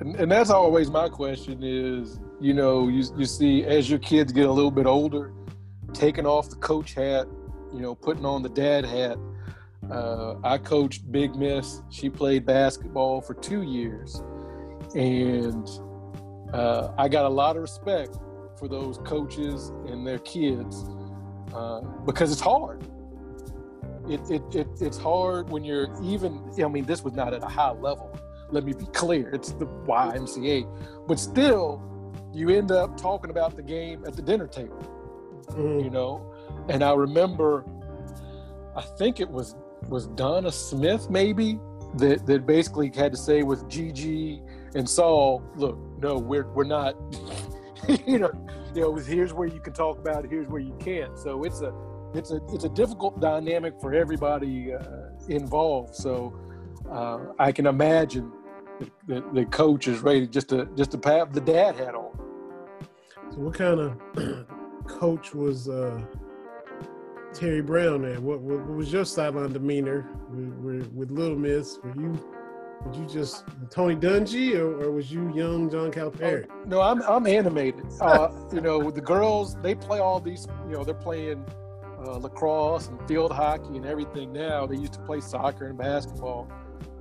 [0.00, 4.32] And, and that's always my question is, you know, you, you see as your kids
[4.32, 5.32] get a little bit older,
[5.92, 7.26] taking off the coach hat,
[7.72, 9.18] you know, putting on the dad hat.
[9.90, 11.82] Uh, I coached Big Miss.
[11.90, 14.22] She played basketball for two years.
[14.94, 15.68] And
[16.52, 18.16] uh, I got a lot of respect
[18.58, 20.84] for those coaches and their kids
[21.54, 22.82] uh, because it's hard.
[24.08, 27.48] It, it, it, it's hard when you're even, I mean, this was not at a
[27.48, 28.16] high level.
[28.50, 29.30] Let me be clear.
[29.30, 31.06] It's the YMCA.
[31.08, 31.82] But still,
[32.34, 34.82] you end up talking about the game at the dinner table,
[35.50, 35.84] Mhm.
[35.84, 36.32] you know?
[36.68, 37.64] And I remember,
[38.76, 39.54] I think it was
[39.88, 41.60] was Donna Smith maybe
[41.98, 44.40] that, that basically had to say with G.G.
[44.74, 46.96] and Saul, look, no, we're we're not,
[48.06, 48.30] you know,
[48.74, 51.18] you know, here's where you can talk about it, here's where you can't.
[51.18, 51.72] So it's a
[52.14, 54.80] it's a it's a difficult dynamic for everybody uh,
[55.28, 55.94] involved.
[55.94, 56.34] So
[56.90, 58.32] uh, I can imagine
[58.80, 62.18] the, the, the coach is ready just to just to have the dad hat on.
[63.34, 64.46] So what kind of
[64.86, 66.00] coach was uh,
[67.32, 68.22] Terry Brown at?
[68.22, 71.80] What, what, what was your sideline demeanor with, with, Little Miss?
[71.82, 72.32] Were you
[72.84, 76.46] were you just Tony Dungy or, or was you young John Calipari?
[76.64, 77.84] No, I'm I'm animated.
[78.00, 80.46] Uh, you know, the girls they play all these.
[80.68, 81.44] You know, they're playing
[82.06, 84.64] uh, lacrosse and field hockey and everything now.
[84.64, 86.48] They used to play soccer and basketball.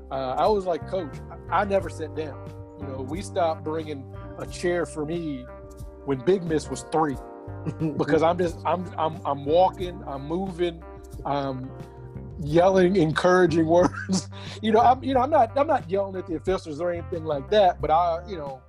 [0.09, 1.15] Uh, I was like, coach,
[1.51, 2.43] I, I never sat down.
[2.79, 5.45] You know, we stopped bringing a chair for me
[6.05, 7.17] when Big Miss was three
[7.97, 10.83] because I'm just I'm I'm I'm walking, I'm moving,
[11.25, 11.69] I'm
[12.41, 14.29] yelling encouraging words.
[14.61, 17.25] you know, I'm you know I'm not I'm not yelling at the officials or anything
[17.25, 18.61] like that, but I you know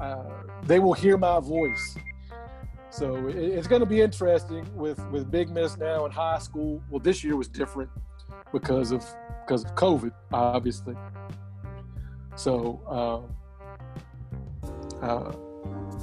[0.00, 1.96] uh, they will hear my voice.
[2.90, 6.82] So it, it's going to be interesting with with Big Miss now in high school.
[6.90, 7.90] Well, this year was different
[8.52, 9.04] because of
[9.44, 10.94] because of COVID, obviously.
[12.36, 12.80] So.
[12.88, 13.32] Uh,
[15.02, 15.32] uh,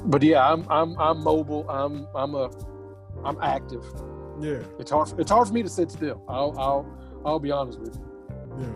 [0.04, 1.68] but yeah, I'm I'm I'm mobile.
[1.68, 2.50] I'm I'm a
[3.24, 3.84] I'm active.
[4.40, 6.22] yeah, It's hard it's hard for me to sit still.
[6.28, 6.86] I'll I'll
[7.24, 8.04] I'll be honest with you.
[8.60, 8.72] yeah.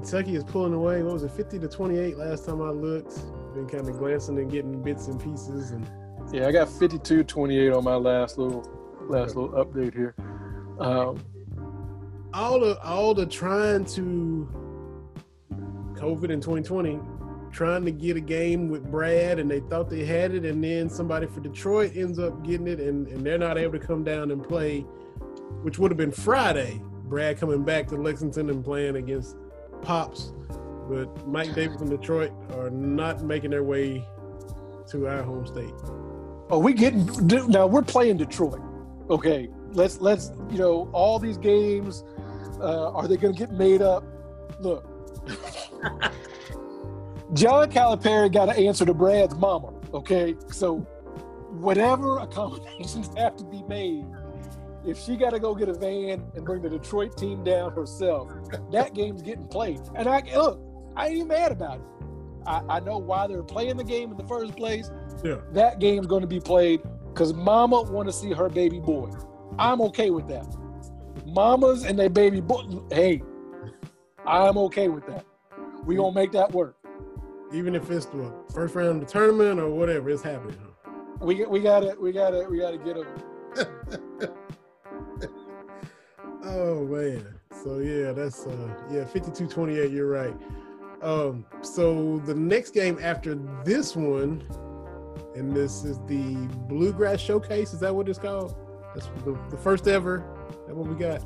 [0.00, 1.02] Kentucky is pulling away.
[1.02, 3.18] What was it, 50 to 28 last time I looked?
[3.54, 5.84] Been kind of glancing and getting bits and pieces and
[6.32, 8.62] Yeah, I got 52-28 on my last little
[9.08, 10.14] last little update here.
[10.78, 11.18] Um,
[12.34, 14.48] all the all the trying to
[15.94, 17.00] COVID in 2020,
[17.56, 20.90] trying to get a game with Brad, and they thought they had it, and then
[20.90, 24.30] somebody for Detroit ends up getting it, and, and they're not able to come down
[24.30, 24.80] and play,
[25.62, 26.82] which would have been Friday.
[27.04, 29.36] Brad coming back to Lexington and playing against
[29.80, 30.34] Pops,
[30.86, 34.06] but Mike Davis and Detroit are not making their way
[34.90, 35.72] to our home state.
[36.50, 37.06] Oh, we getting
[37.48, 37.66] now.
[37.66, 38.60] We're playing Detroit.
[39.08, 42.04] Okay, let's let's you know all these games.
[42.60, 44.04] Uh, are they going to get made up?
[44.60, 44.84] Look,
[47.32, 49.72] John Calipari got to answer to Brad's mama.
[49.92, 50.78] Okay, so
[51.50, 54.04] whatever accommodations have to be made,
[54.86, 58.32] if she got to go get a van and bring the Detroit team down herself,
[58.70, 59.80] that game's getting played.
[59.94, 60.60] And I look,
[60.94, 61.86] I ain't mad about it.
[62.46, 64.90] I, I know why they're playing the game in the first place.
[65.24, 65.38] Yeah.
[65.52, 69.10] That game's going to be played because Mama want to see her baby boy.
[69.58, 70.46] I'm okay with that.
[71.26, 72.62] Mamas and their baby boy.
[72.90, 73.22] Hey,
[74.24, 75.24] I'm okay with that.
[75.84, 76.75] We gonna make that work.
[77.52, 80.56] Even if it's the first round of the tournament or whatever, it's happening.
[80.84, 80.90] Huh?
[81.20, 83.06] We we gotta we gotta we gotta get them.
[86.44, 87.26] oh man.
[87.62, 90.34] So yeah, that's uh yeah, 52-28, you're right.
[91.02, 93.34] Um so the next game after
[93.64, 94.42] this one,
[95.34, 96.34] and this is the
[96.68, 98.54] Bluegrass Showcase, is that what it's called?
[98.94, 100.24] That's the, the first ever.
[100.66, 101.22] That what we got?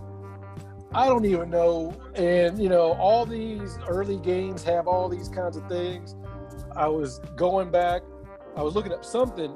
[0.92, 1.94] I don't even know.
[2.14, 6.16] And you know, all these early games have all these kinds of things.
[6.74, 8.02] I was going back,
[8.56, 9.50] I was looking up something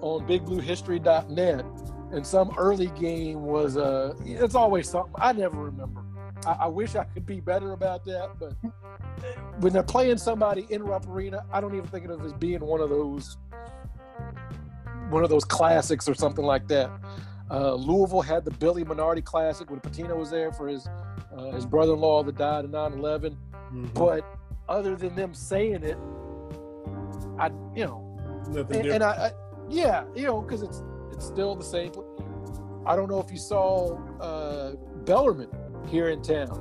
[0.00, 1.64] on bigbluehistory.net,
[2.12, 6.02] and some early game was uh it's always something I never remember.
[6.46, 8.54] I, I wish I could be better about that, but
[9.60, 12.60] when they're playing somebody in Rupp Arena, I don't even think of it as being
[12.60, 13.38] one of those
[15.10, 16.90] one of those classics or something like that.
[17.50, 20.88] Uh, Louisville had the Billy Minardi Classic when Pitino was there for his
[21.36, 23.36] uh, his brother-in-law that died in 9/11.
[23.72, 23.94] Mhm.
[23.94, 24.24] But
[24.68, 25.98] other than them saying it,
[27.38, 29.30] I you know, Nothing and, and I, I
[29.68, 30.82] yeah, you know, because it's
[31.12, 31.92] it's still the same.
[32.86, 34.72] I don't know if you saw uh,
[35.04, 35.50] Bellarmine
[35.88, 36.60] here in town.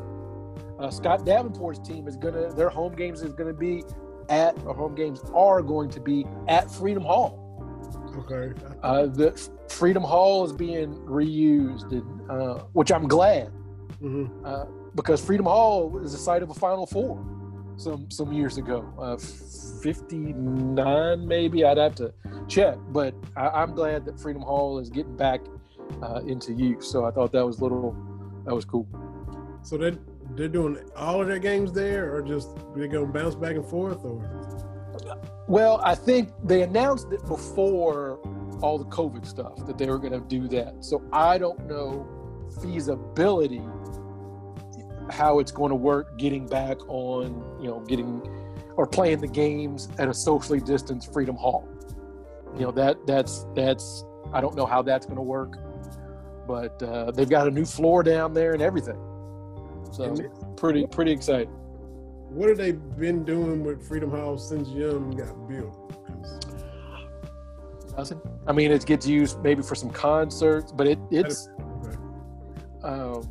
[0.80, 3.84] Uh, Scott Davenport's team is gonna their home games is gonna be
[4.30, 7.40] at or home games are going to be at Freedom Hall.
[8.20, 8.53] Okay.
[8.82, 9.32] Uh, the
[9.70, 13.51] Freedom Hall is being reused, and, uh, which I'm glad
[13.99, 17.24] hmm uh, because Freedom Hall is the site of a Final Four
[17.78, 18.93] some some years ago.
[18.99, 22.14] Uh, 59 maybe I'd have to
[22.47, 25.41] check, but I, I'm glad that Freedom Hall is getting back
[26.01, 26.88] uh, into use.
[26.88, 27.95] So I thought that was little
[28.45, 28.88] that was cool.
[29.61, 29.97] So they
[30.36, 34.03] they're doing all of their games there, or just they're gonna bounce back and forth,
[34.03, 34.22] or
[35.48, 38.20] Well, I think they announced it before
[38.62, 40.86] all the COVID stuff that they were going to do that.
[40.86, 42.08] So I don't know
[42.62, 43.62] feasibility
[45.10, 48.22] how it's going to work getting back on, you know, getting
[48.76, 51.68] or playing the games at a socially distanced Freedom Hall.
[52.56, 55.58] You know that that's that's I don't know how that's going to work,
[56.48, 58.98] but uh, they've got a new floor down there and everything.
[59.91, 60.16] So
[60.56, 61.54] pretty pretty exciting.
[62.34, 65.80] What have they been doing with Freedom Hall since Young got built?
[68.48, 71.48] I mean, it gets used maybe for some concerts, but it it's
[71.86, 71.98] okay.
[72.84, 73.30] um,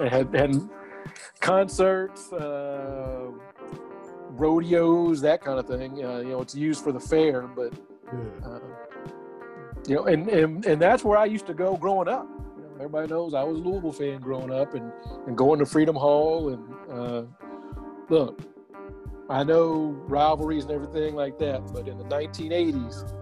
[0.00, 0.56] it had, had
[1.40, 3.30] concerts, uh,
[4.30, 6.04] rodeos, that kind of thing.
[6.04, 7.72] Uh, you know, it's used for the fair, but
[8.12, 8.48] yeah.
[8.48, 8.60] uh,
[9.86, 12.26] you know, and, and and that's where I used to go growing up.
[12.82, 14.90] Everybody knows I was a Louisville fan growing up, and
[15.28, 17.22] and going to Freedom Hall and uh,
[18.08, 18.40] look.
[19.30, 23.14] I know rivalries and everything like that, but in the 1980s,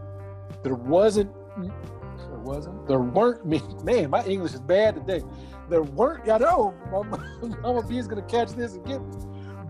[0.63, 3.45] there wasn't, there wasn't, there weren't.
[3.45, 5.23] Me, man, my English is bad today.
[5.69, 6.27] There weren't.
[6.31, 7.23] I know Mama,
[7.61, 9.15] Mama B is gonna catch this and get, me,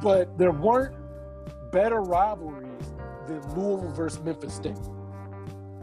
[0.00, 0.94] but there weren't
[1.72, 2.92] better rivalries
[3.26, 4.76] than Louisville versus Memphis State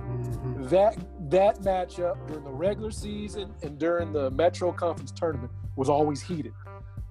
[0.07, 0.69] Mhm.
[0.69, 0.95] that
[1.29, 6.53] that matchup during the regular season and during the Metro Conference tournament was always heated,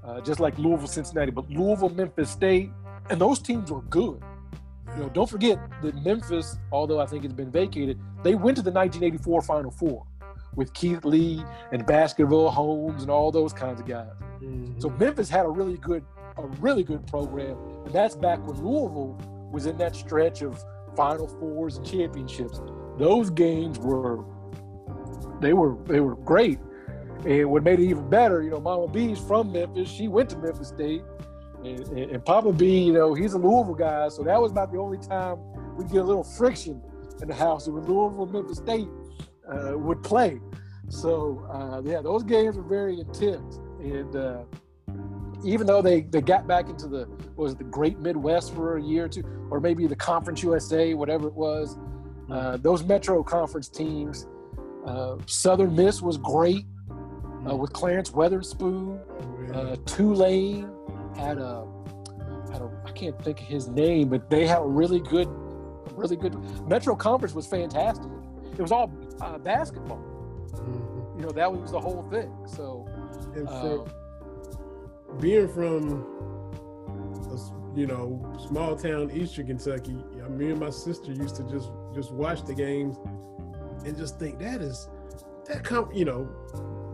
[0.04, 1.30] uh, just like Louisville, Cincinnati.
[1.30, 2.70] But Louisville, Memphis State,
[3.10, 4.22] and those teams were good.
[4.96, 8.62] You know, don't forget that Memphis, although I think it's been vacated, they went to
[8.62, 10.06] the 1984 Final Four
[10.54, 14.08] with Keith Lee and Baskerville Holmes and all those kinds of guys.
[14.40, 14.80] Mhm.
[14.80, 16.02] So Memphis had a really good,
[16.38, 19.18] a really good program, and that's back when Louisville
[19.52, 20.64] was in that stretch of
[20.96, 22.60] Final Fours and championships.
[22.98, 24.24] Those games were,
[25.40, 26.58] they were, they were great.
[27.24, 29.88] And what made it even better, you know, Mama B's from Memphis.
[29.88, 31.02] She went to Memphis State,
[31.64, 34.08] and, and, and Papa B, you know, he's a Louisville guy.
[34.08, 35.38] So that was about the only time
[35.76, 36.80] we get a little friction
[37.20, 38.88] in the house when Louisville, Memphis State
[39.50, 40.40] uh, would play.
[40.88, 44.44] So uh, yeah, those games were very intense, and uh,
[45.44, 48.82] even though they they got back into the was it, the Great Midwest for a
[48.82, 51.76] year or two, or maybe the Conference USA, whatever it was.
[52.30, 54.26] Uh, those Metro Conference teams.
[54.84, 56.64] Uh, Southern Miss was great
[57.48, 59.00] uh, with Clarence Weatherspoon.
[59.54, 60.70] Uh, Tulane
[61.16, 61.66] had a
[62.52, 65.28] had a I can't think of his name, but they had a really good,
[65.92, 66.36] really good
[66.68, 68.10] Metro Conference was fantastic.
[68.52, 69.98] It was all uh, basketball.
[70.54, 71.16] Mhm.
[71.18, 72.32] You know that was the whole thing.
[72.46, 72.86] So
[73.34, 76.06] And um, from being from,
[77.32, 79.96] a you know, small town Eastern Kentucky,
[80.30, 82.98] me and my sister used to just just watch the games
[83.84, 84.88] and just think that is
[85.46, 86.28] that com you know,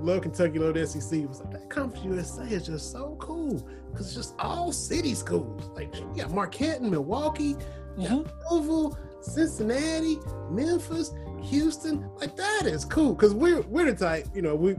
[0.00, 1.28] love Kentucky, love the SEC.
[1.28, 5.70] Was like that Conference USA is just so cool because it's just all city schools.
[5.74, 8.54] Like you got Marquette and Milwaukee, got mm-hmm.
[8.54, 10.18] Louisville, Cincinnati,
[10.50, 11.12] Memphis,
[11.44, 12.08] Houston.
[12.16, 14.76] Like that is cool because we're we're the type, you know, we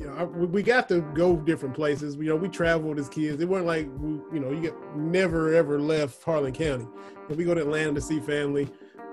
[0.00, 2.16] you know, we got to go different places.
[2.16, 3.40] You know, we traveled as kids.
[3.42, 6.86] It weren't like we, you know, you get never ever left Harlan County.
[7.28, 8.66] And we go to Atlanta to see family,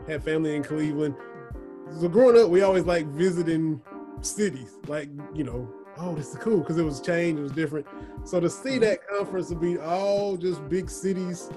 [0.08, 1.16] have family in Cleveland.
[2.00, 3.82] So growing up, we always like visiting
[4.22, 4.78] cities.
[4.88, 7.88] Like you know, oh, this is cool because it was changed, it was different.
[8.24, 11.50] So to see that conference to be all just big cities,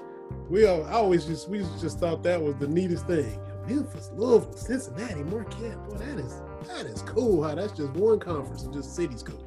[0.49, 3.39] we all, I always just we just thought that was the neatest thing.
[3.67, 5.77] Memphis, Louisville, Cincinnati, Marquette.
[5.87, 7.43] Boy, that is that is cool.
[7.43, 9.43] How that's just one conference and just cities schools.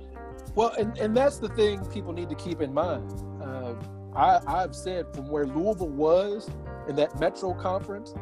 [0.54, 3.12] Well, and, and that's the thing people need to keep in mind.
[3.42, 3.74] Uh,
[4.14, 6.48] I, I've said from where Louisville was
[6.88, 8.14] in that Metro Conference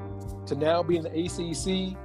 [0.47, 1.97] to now be in the ACC,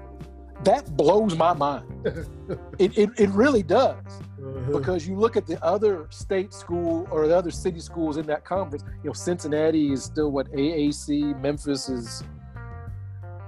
[0.64, 1.86] that blows my mind.
[2.80, 3.96] it, it, it really does.
[4.08, 4.78] Uh-huh.
[4.78, 8.44] Because you look at the other state school or the other city schools in that
[8.46, 12.24] conference, you know, Cincinnati is still what AAC, Memphis is,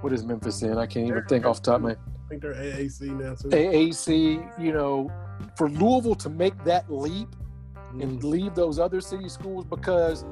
[0.02, 0.78] what is Memphis in?
[0.78, 1.96] I can't even think off the top of my I
[2.28, 3.48] think they're AAC now too.
[3.48, 5.10] AAC, you know,
[5.56, 7.34] for Louisville to make that leap
[8.00, 8.22] and Mhm.
[8.22, 10.24] leave those other city schools because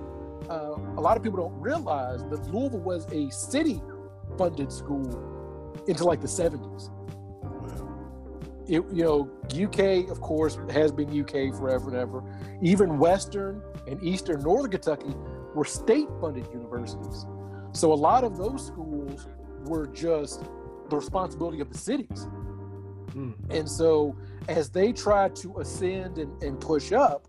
[0.51, 3.83] uh, a lot of people don't realize that Louisville was a city
[4.37, 6.91] funded school into like the 70s.
[8.67, 12.23] It, you know, UK, of course, has been UK forever and ever.
[12.61, 15.15] Even Western and Eastern Northern Kentucky
[15.55, 17.25] were state funded universities.
[17.73, 19.27] So a lot of those schools
[19.65, 20.45] were just
[20.91, 22.29] the responsibility of the cities.
[23.13, 23.35] Mm.
[23.51, 24.17] And so
[24.49, 27.27] as they try to ascend and, and push up,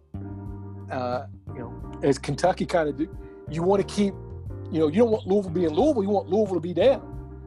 [0.91, 3.07] uh, you know, as Kentucky kind of do,
[3.49, 4.13] you want to keep,
[4.71, 7.05] you know, you don't want Louisville being Louisville, you want Louisville to be down.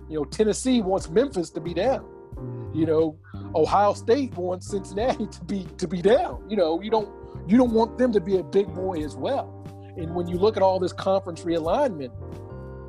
[0.09, 2.05] You know, Tennessee wants Memphis to be down.
[2.37, 2.75] Mhm.
[2.75, 3.17] You know,
[3.55, 6.43] Ohio State wants Cincinnati to be to be down.
[6.49, 7.09] You know, you don't
[7.47, 9.59] you don't want them to be a big boy as well.
[9.97, 12.13] And when you look at all this conference realignment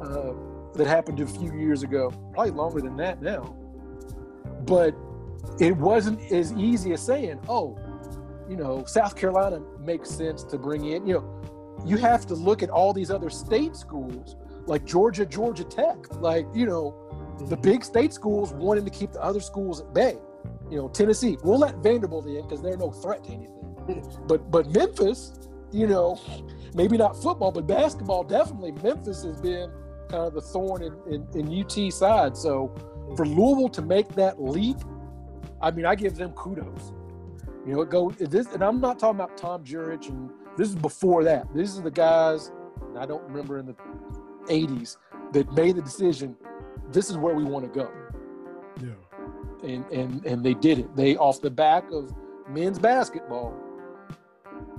[0.01, 0.34] uh,
[0.74, 3.55] that happened a few years ago, probably longer than that now,
[4.66, 4.95] but
[5.59, 7.78] it wasn't as easy as saying, oh,
[8.49, 11.05] you know, South Carolina makes sense to bring in.
[11.05, 11.41] You know,
[11.86, 16.45] you have to look at all these other state schools like Georgia, Georgia Tech, like,
[16.53, 16.95] you know,
[17.47, 20.17] the big state schools wanting to keep the other schools at bay.
[20.69, 23.59] You know, Tennessee, we'll let Vanderbilt in because they're no threat to anything.
[24.27, 25.34] But but Memphis,
[25.71, 26.19] you know,
[26.73, 28.71] maybe not football, but basketball definitely.
[28.71, 29.69] Memphis has been
[30.09, 32.38] kind of the thorn in, in, in UT side.
[32.38, 32.73] So
[33.17, 34.77] for Louisville to make that leap,
[35.61, 36.93] I mean, I give them kudos.
[37.65, 40.76] You know, it go this, and I'm not talking about Tom Jurich, and this is
[40.76, 41.54] before that.
[41.54, 42.51] This is the guys,
[42.97, 43.76] I don't remember in the
[44.47, 44.97] 80s
[45.34, 46.36] that made the decision.
[46.91, 47.89] This is where we want to go,
[48.82, 49.68] Yeah.
[49.68, 50.95] and and and they did it.
[50.95, 52.14] They off the back of
[52.49, 53.54] men's basketball.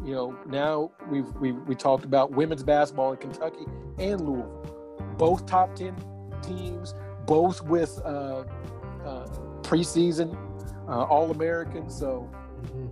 [0.05, 3.64] You know, now we've we we talked about women's basketball in Kentucky
[3.99, 5.97] and Louisville, both top ten
[6.43, 6.95] teams,
[7.27, 8.45] both with uh,
[9.05, 9.27] uh,
[9.62, 10.37] preseason
[10.89, 11.97] uh, All Americans.
[11.99, 12.29] So
[12.64, 12.91] Mhm.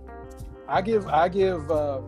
[0.67, 2.01] I give I give uh,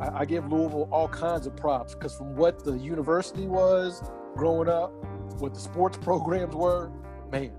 [0.00, 4.02] I, I give Louisville all kinds of props because from what the university was
[4.36, 4.92] growing up,
[5.40, 6.90] what the sports programs were,
[7.30, 7.52] man,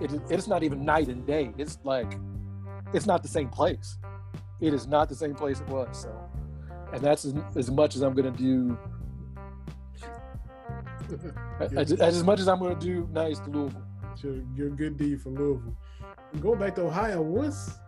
[0.00, 1.52] it, it's not even night and day.
[1.58, 2.18] It's like
[2.92, 3.98] it's not the same place.
[4.60, 6.02] It is not the same place it was.
[6.02, 6.30] So,
[6.92, 8.78] and that's as, as much as I'm gonna do.
[11.76, 13.82] As, as much as I'm gonna do nice to Louisville.
[14.20, 15.76] Sure, you're a good deed for Louisville.
[16.40, 17.78] Going back to Ohio, what's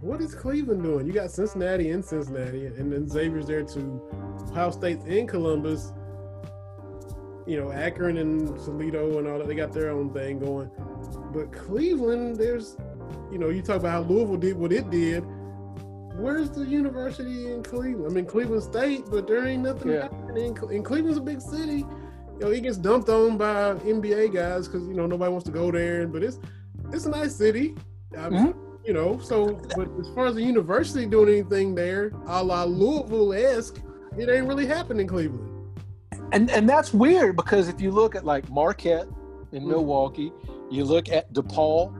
[0.00, 1.06] what is Cleveland doing?
[1.06, 4.00] You got Cincinnati and Cincinnati, and then Xavier's there too.
[4.50, 5.92] Ohio State's in Columbus.
[7.46, 9.48] You know, Akron and Toledo and all that.
[9.48, 10.70] They got their own thing going.
[11.32, 12.76] But Cleveland, there's,
[13.32, 15.24] you know, you talk about how Louisville did what it did.
[16.16, 18.10] Where's the university in Cleveland?
[18.10, 20.02] I mean, Cleveland State, but there ain't nothing Yeah.
[20.02, 20.56] happening.
[20.56, 21.84] In, and Cleveland's a big city
[22.40, 25.52] you know, he gets dumped on by NBA guys because you know nobody wants to
[25.52, 26.06] go there.
[26.06, 26.38] But it's
[26.90, 27.74] it's a nice city.
[28.18, 28.59] I mean, mm-hmm.
[28.84, 33.34] You know, so but as far as the university doing anything there, a la Louisville
[33.34, 33.80] esque,
[34.16, 35.46] it ain't really happening in Cleveland.
[36.32, 39.06] And and that's weird because if you look at like Marquette
[39.52, 39.68] in Mhm.
[39.68, 40.32] Milwaukee,
[40.70, 41.92] you look at DePaul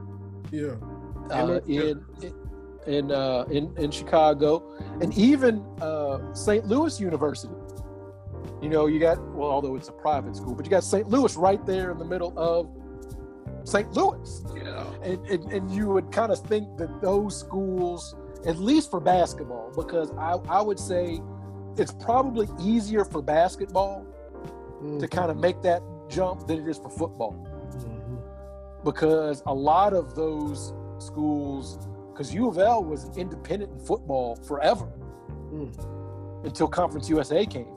[0.51, 0.75] Yeah.
[1.29, 2.03] uh, in
[2.87, 4.63] in uh, in in Chicago,
[5.01, 6.65] and even uh, St.
[6.65, 7.53] Louis University.
[8.61, 11.07] You know, you got well, although it's a private school, but you got St.
[11.07, 12.69] Louis right there in the middle of
[13.63, 13.91] St.
[13.93, 14.83] Louis, Yeah.
[15.03, 19.71] and and, and you would kind of think that those schools, at least for basketball,
[19.75, 21.21] because I I would say
[21.77, 24.05] it's probably easier for basketball
[24.99, 27.33] to kind of make that jump than it is for football
[27.77, 28.17] Mhm.
[28.83, 31.77] because a lot of those schools,
[32.11, 34.87] because U of L was independent in football forever
[35.53, 35.71] Mm.
[36.45, 37.75] until Conference USA came.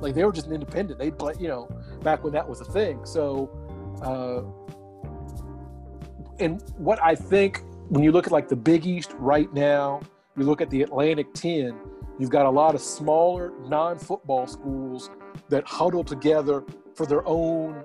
[0.00, 0.98] Like they were just an independent.
[0.98, 1.68] They'd play, you know,
[2.02, 3.04] back when that was a thing.
[3.04, 3.50] So,
[4.02, 4.42] uh,
[6.40, 10.00] and what I think when you look at like the Big East right now,
[10.36, 11.74] you look at the Atlantic 10,
[12.18, 15.10] you've got a lot of smaller non football schools
[15.48, 16.64] that huddle together
[16.94, 17.82] for their own.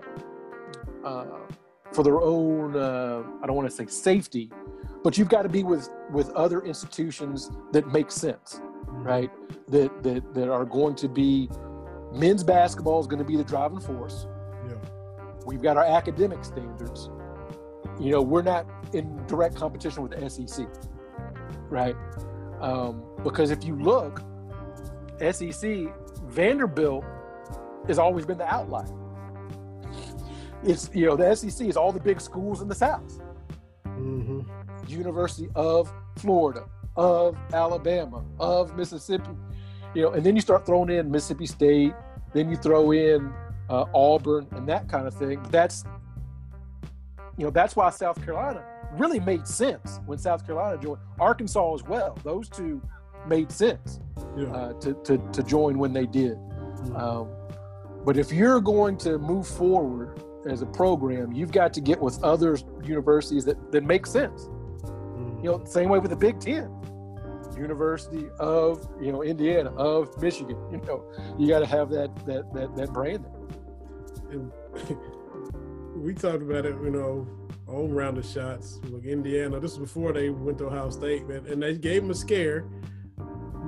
[1.03, 1.25] Uh,
[1.91, 4.51] for their own, uh, I don't want to say safety,
[5.03, 8.61] but you've got to be with with other institutions that make sense
[9.03, 9.31] right?
[9.69, 11.49] That that that are going to be
[12.11, 14.27] men's basketball is going to be the driving force.
[14.67, 14.75] Yeah.
[15.45, 17.09] We've got our academic standards.
[17.99, 20.67] You know, we're not in direct competition with the SEC,
[21.69, 21.95] right?
[22.59, 24.21] Um, because if you look,
[25.31, 25.93] SEC
[26.25, 27.03] Vanderbilt
[27.87, 28.87] has always been the outlier.
[30.63, 33.19] It's you know the SEC is all the big schools in the South.
[33.85, 34.41] Mm-hmm.
[34.87, 36.65] University of Florida,
[36.95, 39.31] of Alabama, of Mississippi,
[39.93, 41.93] you know, and then you start throwing in Mississippi State,
[42.33, 43.31] then you throw in
[43.69, 45.41] uh, Auburn and that kind of thing.
[45.49, 45.83] That's,
[47.37, 48.63] you know, that's why South Carolina
[48.93, 50.99] really made sense when South Carolina joined.
[51.19, 52.17] Arkansas as well.
[52.23, 52.81] Those two
[53.27, 53.99] made sense
[54.37, 54.51] Yeah.
[54.51, 56.37] uh, to, to, to join when they did.
[56.37, 56.99] Mhm.
[57.01, 57.29] Um,
[58.05, 62.21] but if you're going to move forward as a program, you've got to get with
[62.23, 64.49] other universities that, that make sense.
[65.41, 66.69] You know, same way with the Big Ten.
[67.57, 70.57] University of, you know, Indiana, of Michigan.
[70.71, 71.03] You know,
[71.37, 73.31] you got to have that that that that branding.
[74.31, 74.51] and
[75.95, 77.27] we talked about it, you know,
[77.67, 78.79] on round of shots.
[78.89, 82.11] Like Indiana, this was before they went to Ohio State, man, and they gave them
[82.11, 82.65] a scare.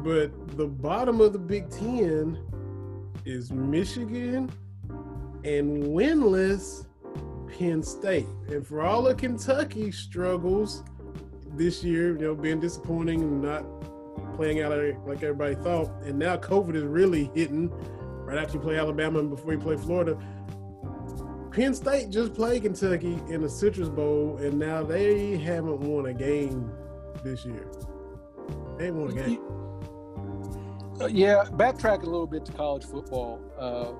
[0.04, 2.40] But the bottom of the Big Ten
[3.26, 4.52] is Michigan
[5.44, 6.86] and winless
[7.58, 8.28] Penn State.
[8.48, 10.84] And for all of Kentucky struggles
[11.56, 13.66] this year, you know, being disappointing and not
[14.36, 14.72] playing out
[15.08, 17.70] like everybody thought, and now COVID is really hitting
[18.26, 20.18] right after you play Alabama and before you play Florida.
[21.56, 26.14] Penn State just played Kentucky in the Citrus Bowl, and now they haven't won a
[26.14, 26.70] game
[27.24, 27.66] this year.
[28.78, 29.40] They won a game.
[31.00, 33.40] Uh, yeah, backtrack a little bit to college football.
[33.58, 33.94] Uh,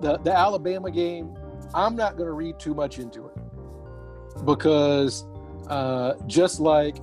[0.00, 1.34] the the Alabama game,
[1.74, 5.26] I'm not going to read too much into it because
[5.68, 6.96] uh, just like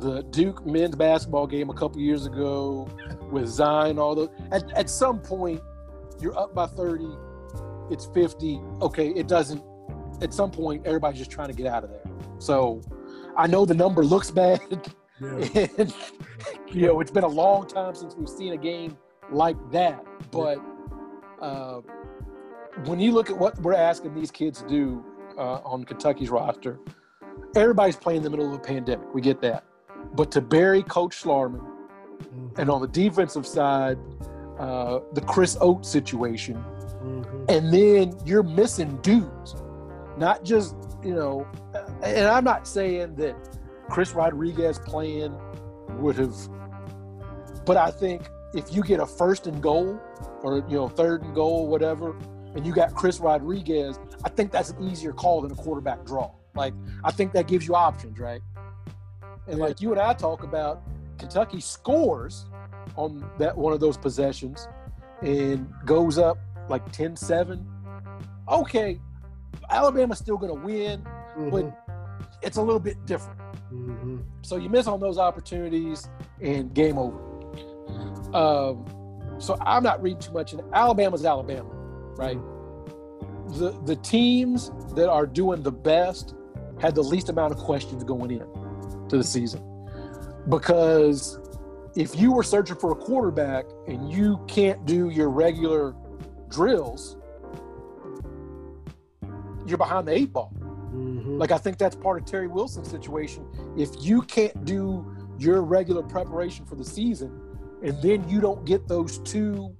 [0.00, 2.90] the Duke men's basketball game a couple years ago
[3.30, 5.62] with Zion, all those, at, at some point
[6.20, 7.08] you're up by 30,
[7.90, 8.60] it's 50.
[8.82, 9.62] Okay, it doesn't.
[10.22, 12.04] At some point, everybody's just trying to get out of there.
[12.38, 12.80] So
[13.36, 14.60] I know the number looks bad.
[15.20, 15.66] Yeah.
[15.78, 15.94] and
[16.72, 18.96] you know it's been a long time since we've seen a game
[19.30, 20.58] like that but
[21.42, 21.80] uh,
[22.86, 25.04] when you look at what we're asking these kids to do
[25.36, 26.78] uh, on kentucky's roster
[27.54, 29.62] everybody's playing in the middle of a pandemic we get that
[30.14, 31.60] but to bury coach schlarman
[32.22, 32.58] Mhm.
[32.58, 33.98] and on the defensive side
[34.58, 36.64] uh, the chris oats situation
[37.02, 37.50] Mhm.
[37.50, 39.54] and then you're missing dudes
[40.18, 41.46] not just you know
[42.02, 43.34] and i'm not saying that
[43.88, 45.34] chris rodriguez playing
[45.98, 46.34] would have
[47.64, 49.98] but i think if you get a first and goal
[50.42, 52.14] or you know third and goal whatever
[52.54, 56.30] and you got chris rodriguez i think that's an easier call than a quarterback draw
[56.54, 56.74] like
[57.04, 58.42] i think that gives you options right
[59.46, 59.64] and Yeah.
[59.64, 60.82] like you and i talk about
[61.18, 62.46] kentucky scores
[62.96, 64.68] on that one of those possessions
[65.22, 66.38] and goes up
[66.70, 67.62] like 10-7
[68.48, 68.98] okay
[69.68, 71.02] alabama's still going to win
[71.50, 71.76] but Mhm.
[72.42, 73.38] it's a little bit different.
[73.72, 74.22] Mhm.
[74.42, 76.08] so you miss on those opportunities
[76.40, 77.18] and game over.
[78.34, 78.84] Um,
[79.38, 81.68] so i'm not reading too much in alabama's alabama
[82.16, 82.38] right?
[83.58, 86.34] The the teams that are doing the best
[86.80, 88.46] had the least amount of questions going in
[89.08, 89.60] to the season.
[90.48, 91.38] Because
[91.96, 95.94] if you were searching for a quarterback and you can't do your regular
[96.50, 97.16] drills
[99.66, 100.52] you're behind the eight ball
[100.92, 101.38] Mhm.
[101.38, 103.46] Like I think that's part of Terry Wilson's situation.
[103.76, 105.06] If you can't do
[105.38, 107.30] your regular preparation for the season,
[107.80, 109.72] and then you don't get those two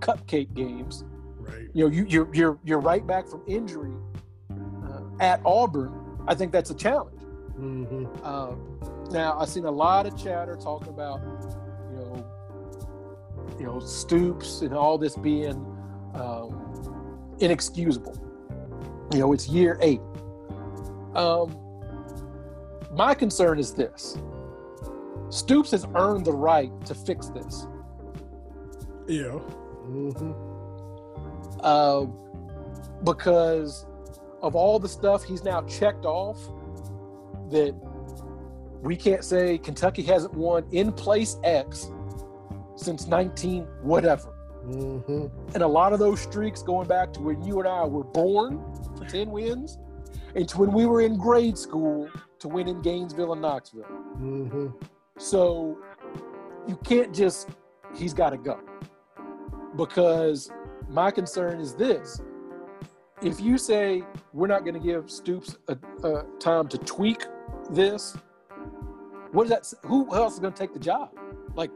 [0.00, 1.04] cupcake games,
[1.38, 1.68] right.
[1.72, 3.94] you know, you, you're you're you're right back from injury
[4.50, 5.92] uh, at Auburn.
[6.26, 7.20] I think that's a challenge.
[7.56, 8.80] hmm Um,
[9.12, 11.20] now I've seen a lot of chatter talking about,
[13.58, 15.56] you know Stoops and all this being
[16.14, 18.16] um, inexcusable.
[19.12, 20.00] You know, it's year eight.
[21.14, 21.56] Um,
[22.92, 24.18] my concern is this:
[25.30, 27.66] Stoops has earned the right to fix this.
[29.06, 29.38] Yeah.
[29.88, 30.32] Mm-hmm.
[31.60, 32.04] uh,
[33.04, 33.86] because
[34.42, 36.38] of all the stuff he's now checked off
[37.50, 37.74] that
[38.82, 41.90] we can't say Kentucky hasn't won in place X
[42.78, 44.28] since 19 whatever.
[44.64, 48.04] hmm And a lot of those streaks going back to when you and I were
[48.04, 48.62] born
[48.96, 49.78] for 10 wins
[50.34, 53.84] and to when we were in grade school to win in Gainesville and Knoxville.
[53.84, 54.68] hmm
[55.18, 55.78] So
[56.66, 57.48] you can't just,
[57.94, 58.60] he's got to go.
[59.76, 60.50] Because
[60.88, 62.20] my concern is this
[63.22, 64.02] if you say
[64.32, 65.76] we're not going to give Stoops a,
[66.06, 67.24] a time to tweak
[67.70, 68.16] this,
[69.32, 69.72] what is that?
[69.86, 71.10] Who else is going to take the job?
[71.54, 71.70] Like,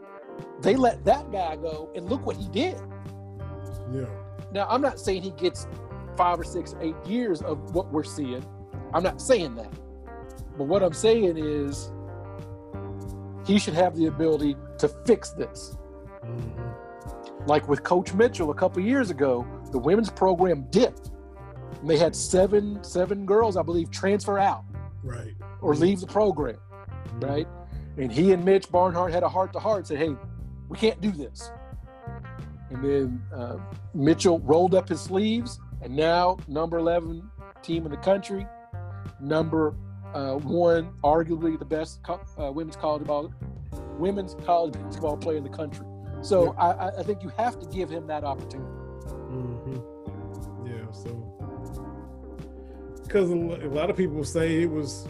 [0.61, 2.80] they let that guy go, and look what he did.
[3.93, 4.07] Yeah.
[4.53, 5.66] Now, I'm not saying he gets
[6.16, 8.45] five or six, or eight years of what we're seeing.
[8.95, 9.72] I'm not saying that.
[10.59, 11.91] But what I'm saying is
[13.47, 15.76] he should have the ability to fix this.
[16.22, 16.39] hmm
[17.47, 21.11] Like with Coach Mitchell a couple years ago, the women's program dipped.
[21.80, 24.64] And they had seven seven girls, I believe, transfer out
[25.03, 25.35] Right.
[25.61, 26.59] or leave the program,
[27.20, 27.49] right?
[27.99, 30.14] And he and Mitch Barnhart had a heart to heart, said, "Hey,
[30.68, 31.51] we can't do this."
[32.70, 33.57] And then uh,
[33.95, 37.28] Mitchell rolled up his sleeves, and now number eleven
[37.62, 38.47] team in the country,
[39.20, 39.74] number
[40.14, 43.32] uh, one, arguably the best co- uh, women's college ball,
[43.99, 45.84] women's college basketball player in the country.
[46.22, 48.70] So I, I- I think you have to give him that opportunity.
[49.28, 49.76] hmm
[50.66, 50.90] Yeah.
[50.93, 51.11] So,
[53.05, 55.07] because a lot of people say it was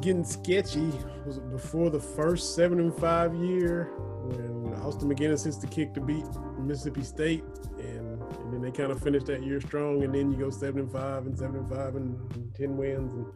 [0.00, 0.90] getting sketchy
[1.26, 3.90] was before the first seven and five year
[4.24, 6.24] when Austin MacGinnis hits the kick to beat
[6.58, 7.44] Mississippi State,
[7.78, 10.80] and and then they kind of finished that year strong, and then you go seven
[10.80, 13.26] and five and seven and five and, and ten wins, and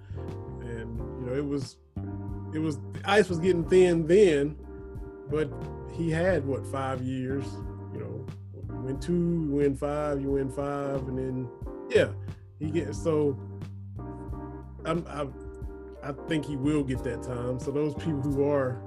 [0.68, 1.76] and you know it was
[2.54, 4.56] it was the ice was getting thin then,
[5.30, 5.50] but
[5.92, 7.44] he had what five years,
[7.92, 11.48] you know, you win two, you win five, you win five, and then
[11.90, 12.08] yeah,
[12.58, 13.38] he gets so.
[14.84, 15.26] I'm, I,
[16.02, 17.58] I think he will get that time.
[17.58, 18.80] So those people who are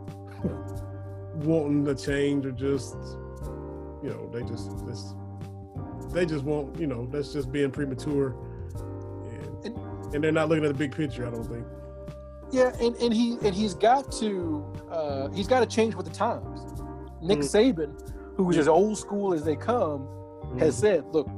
[1.35, 2.95] wanting to change or just,
[4.03, 5.15] you know, they just just
[6.13, 8.35] they just want, you know, that's just being premature,
[9.63, 9.75] and
[10.13, 11.25] and they're not looking at the big picture.
[11.27, 11.65] I don't think.
[12.51, 16.13] Yeah, and, and he and he's got to uh, he's got to change with the
[16.13, 16.61] times.
[17.21, 17.75] Nick Mm.
[17.75, 20.07] Saban, who's as old school as they come,
[20.59, 21.29] has said, "Look,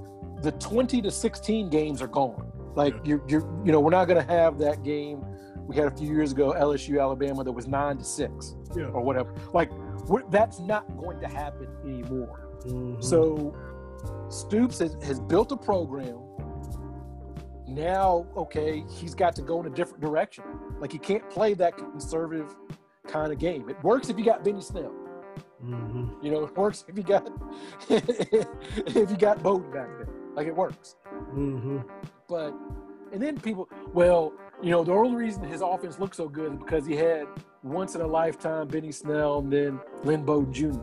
[0.42, 2.52] the twenty to sixteen games are gone.
[2.76, 3.02] Like Yeah.
[3.06, 5.24] you're, you're you know we're not going to have that game
[5.68, 8.86] we had a few years ago, LSU Alabama, that was nine to six yeah.
[8.86, 9.34] or whatever.
[9.54, 9.72] Like
[10.30, 12.50] that's not going to happen anymore.
[12.66, 13.04] Mhm.
[13.04, 13.56] So
[14.30, 16.20] Stoops has, has built a program.
[17.68, 20.44] Now, okay, he's got to go in a different direction.
[20.80, 22.54] Like he can't play that conservative
[23.08, 23.70] kind of game.
[23.70, 24.94] It works if you got Benny Snell.
[25.64, 26.22] Mhm.
[26.22, 27.30] You know, it works if you got
[27.90, 30.10] if you got Bowden back there.
[30.36, 30.96] Like it works.
[31.34, 31.86] Mhm.
[32.28, 32.54] But
[33.14, 34.34] and then people, well,
[34.64, 37.28] you know, the only reason his offense looked so good is because he had
[37.64, 40.80] once in a lifetime Benny Snell and then Lynn Bowden Jr.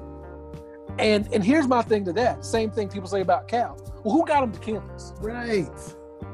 [0.98, 2.44] And and here's my thing to that.
[2.44, 3.76] Same thing people say about Cal.
[4.04, 5.14] Well, who got him to campus?
[5.20, 5.68] Right.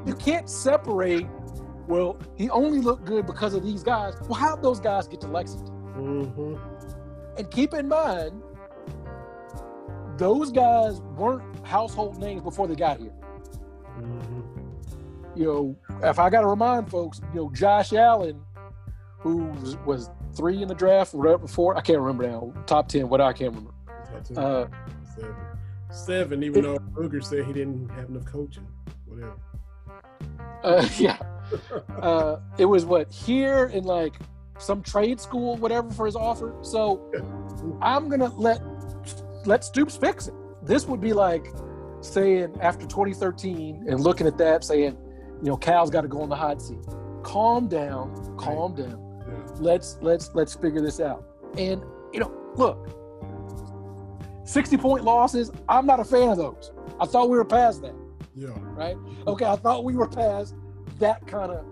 [0.05, 1.25] You can't separate.
[1.87, 4.15] Well, he only looked good because of these guys.
[4.21, 5.73] Well, how'd those guys get to Lexington?
[5.95, 6.59] Mhm.
[7.37, 8.41] And keep in mind,
[10.17, 13.13] those guys weren't household names before they got here.
[15.37, 18.41] You know, if I got to remind folks, you know, Josh Allen,
[19.19, 23.07] who was, was three in the draft, whatever, four, I can't remember now, top 10,
[23.07, 23.71] what I can't remember.
[24.15, 24.37] It.
[24.37, 24.67] Uh,
[25.15, 25.35] Seven.
[25.91, 28.67] Seven, even though Booger said he didn't have enough coaching.
[29.05, 29.35] Whatever.
[30.63, 31.17] uh, yeah.
[32.01, 34.15] Uh, it was what, here in like
[34.57, 36.55] some trade school, whatever, for his offer.
[36.63, 37.11] So
[37.79, 38.59] I'm going to let,
[39.45, 40.33] let Stoops fix it.
[40.63, 41.47] This would be like
[42.01, 44.97] saying after 2013 and looking at that, saying,
[45.41, 46.79] you know, Cal's got to go on the hot seat.
[47.23, 49.03] Calm down, calm down.
[49.27, 49.53] Yeah.
[49.59, 51.25] let's let's let's figure this out.
[51.57, 51.83] And
[52.13, 52.87] you know, look,
[54.45, 56.71] 60 point losses, I'm not a fan of those.
[56.99, 57.93] I thought we were past that,
[58.33, 58.49] Yeah.
[58.61, 58.95] right?
[59.27, 60.55] Okay, I thought we were past
[60.99, 61.65] that kind of,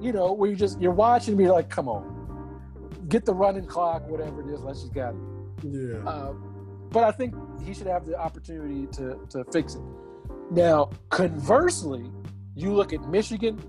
[0.00, 2.62] you know, where you just you're watching me like, come on,
[3.08, 4.60] get the running clock, whatever it is.
[4.60, 5.16] Let's just get it.
[5.64, 6.08] Yeah.
[6.08, 6.32] Uh,
[6.90, 9.82] but I think he should have the opportunity to to fix it.
[10.50, 12.10] Now, conversely,
[12.54, 13.60] you look at Michigan,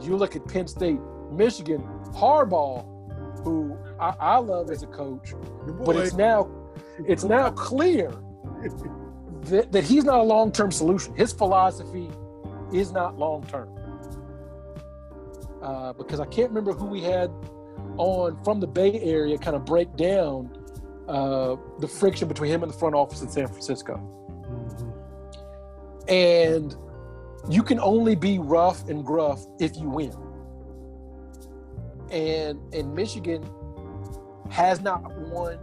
[0.00, 1.00] you look at Penn State,
[1.32, 1.82] Michigan,
[2.12, 2.84] Harbaugh,
[3.42, 5.34] who I, I love as a coach,
[5.84, 6.48] but it's now
[7.06, 8.10] it's now clear
[9.42, 11.14] that, that he's not a long term solution.
[11.14, 12.10] His philosophy
[12.72, 13.68] is not long term.
[15.62, 17.30] Uh, because I can't remember who we had
[17.96, 20.56] on from the Bay Area kind of break down
[21.08, 24.25] uh, the friction between him and the front office in San Francisco.
[26.08, 26.74] And
[27.48, 30.14] you can only be rough and gruff if you win.
[32.10, 33.48] And and Michigan
[34.50, 35.58] has not won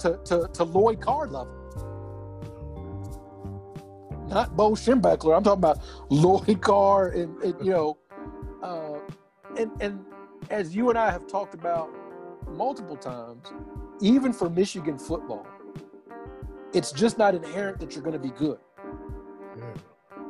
[0.00, 1.58] to, to, to Lloyd Carr level.
[4.28, 5.36] Not Bo Schembechler.
[5.36, 5.80] I'm talking about
[6.10, 7.98] Lloyd Carr and, and you know,
[8.62, 8.98] uh,
[9.58, 10.04] and and
[10.50, 11.90] as you and I have talked about
[12.48, 13.46] multiple times,
[14.00, 15.46] even for Michigan football,
[16.72, 18.58] it's just not inherent that you're going to be good.
[19.56, 19.74] Yeah.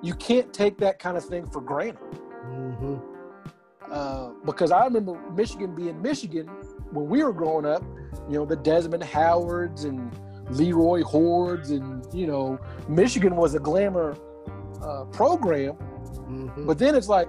[0.02, 2.02] You can't take that kind of thing for granted.
[2.46, 3.00] Mhm.
[3.90, 6.48] Uh, because I remember Michigan being Michigan
[6.92, 7.82] when we were growing up.
[8.28, 10.10] You know, the Desmond Howards and
[10.50, 12.58] Leroy Hoards, and you know,
[12.88, 14.16] Michigan was a glamour
[14.82, 15.76] uh, program.
[16.26, 16.66] Mhm.
[16.66, 17.28] But then it's like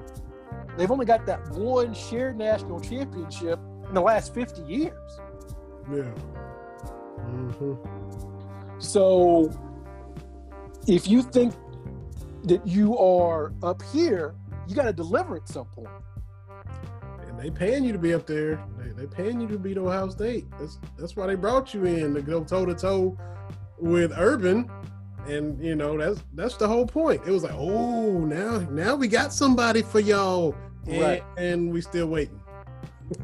[0.78, 5.20] they've only got that one shared national championship in the last 50 years.
[5.92, 6.12] Yeah.
[7.20, 7.78] Mhm.
[8.80, 9.50] So
[10.88, 11.54] if you think
[12.44, 14.36] that you are up here,
[14.68, 15.88] you got to deliver at some point.
[17.28, 18.64] And they paying you to be up there.
[18.78, 20.46] They they paying you to beat Ohio State.
[20.60, 23.18] That's that's why they brought you in to go toe to toe
[23.80, 24.70] with Urban.
[25.28, 27.22] And you know that's that's the whole point.
[27.26, 30.54] It was like, oh, now now we got somebody for y'all,
[30.86, 31.24] and, Right.
[31.38, 32.40] and we still waiting.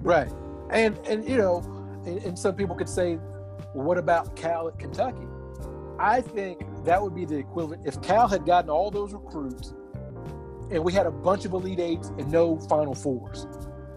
[0.01, 0.31] Right.
[0.71, 1.57] And and you know,
[2.05, 3.17] and, and some people could say,
[3.75, 5.27] well, what about Cal at Kentucky?
[5.99, 9.73] I think that would be the equivalent if Cal had gotten all those recruits
[10.71, 13.47] and we had a bunch of elite eights and no final fours.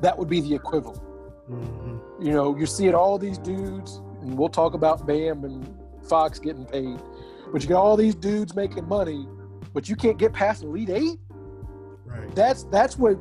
[0.00, 1.02] That would be the equivalent.
[1.50, 2.00] Mhm.
[2.20, 5.68] You know, you're seeing all these dudes, and we'll talk about Bam and
[6.02, 6.98] Fox getting paid,
[7.52, 9.28] but you got all these dudes making money,
[9.74, 11.18] but you can't get past elite eight.
[12.06, 12.34] Right.
[12.34, 13.18] That's that's what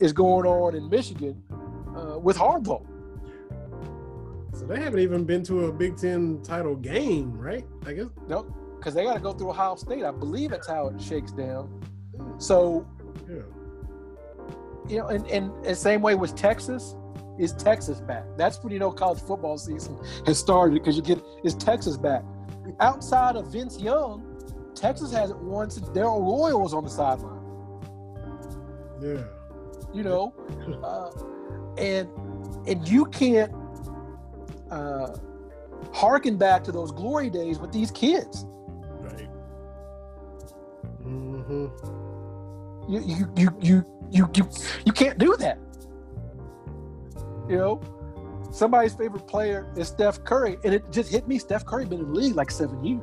[0.00, 1.42] is going on in Michigan
[1.96, 2.84] uh, with Harbaugh.
[4.54, 7.66] So they haven't even been to a Big Ten title game, right?
[7.86, 8.06] I guess.
[8.28, 8.46] No,
[8.82, 10.02] because they got to go through Ohio State.
[10.04, 11.80] I believe that's how it shakes down.
[12.38, 12.84] So
[13.28, 13.42] Yeah.
[14.88, 16.96] you know, and and the same way with Texas.
[17.38, 18.24] Is Texas back?
[18.36, 22.22] That's when you know college football season has started because you get is Texas back.
[22.78, 24.22] Outside of Vince Young,
[24.74, 27.40] Texas hasn't won since Darrell Royal was on the sideline.
[29.00, 29.22] Yeah.
[29.94, 30.34] You know,
[30.84, 31.10] uh,
[31.80, 32.06] and
[32.68, 33.52] and you can't
[34.70, 35.16] uh,
[35.94, 38.44] harken back to those glory days with these kids.
[42.88, 44.48] You you you you you you,
[44.84, 45.58] you can't do that.
[47.48, 47.80] You know,
[48.50, 51.38] somebody's favorite player is Steph Curry, and it just hit me.
[51.38, 53.02] Steph Curry been in the league like seven years.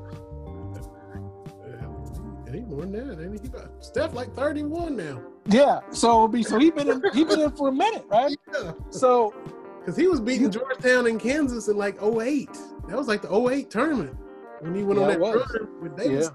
[2.48, 3.24] It ain't more than that.
[3.24, 3.48] Ain't he?
[3.48, 5.22] About Steph like 31 now.
[5.48, 8.36] Yeah, so be so he been in he been in for a minute, right?
[8.54, 8.72] Yeah.
[8.90, 9.34] So
[9.80, 12.50] Because he was beating Georgetown and Kansas in like 08.
[12.88, 14.16] That was like the 08 tournament
[14.62, 16.30] when he went Yeah, on that run with Davis.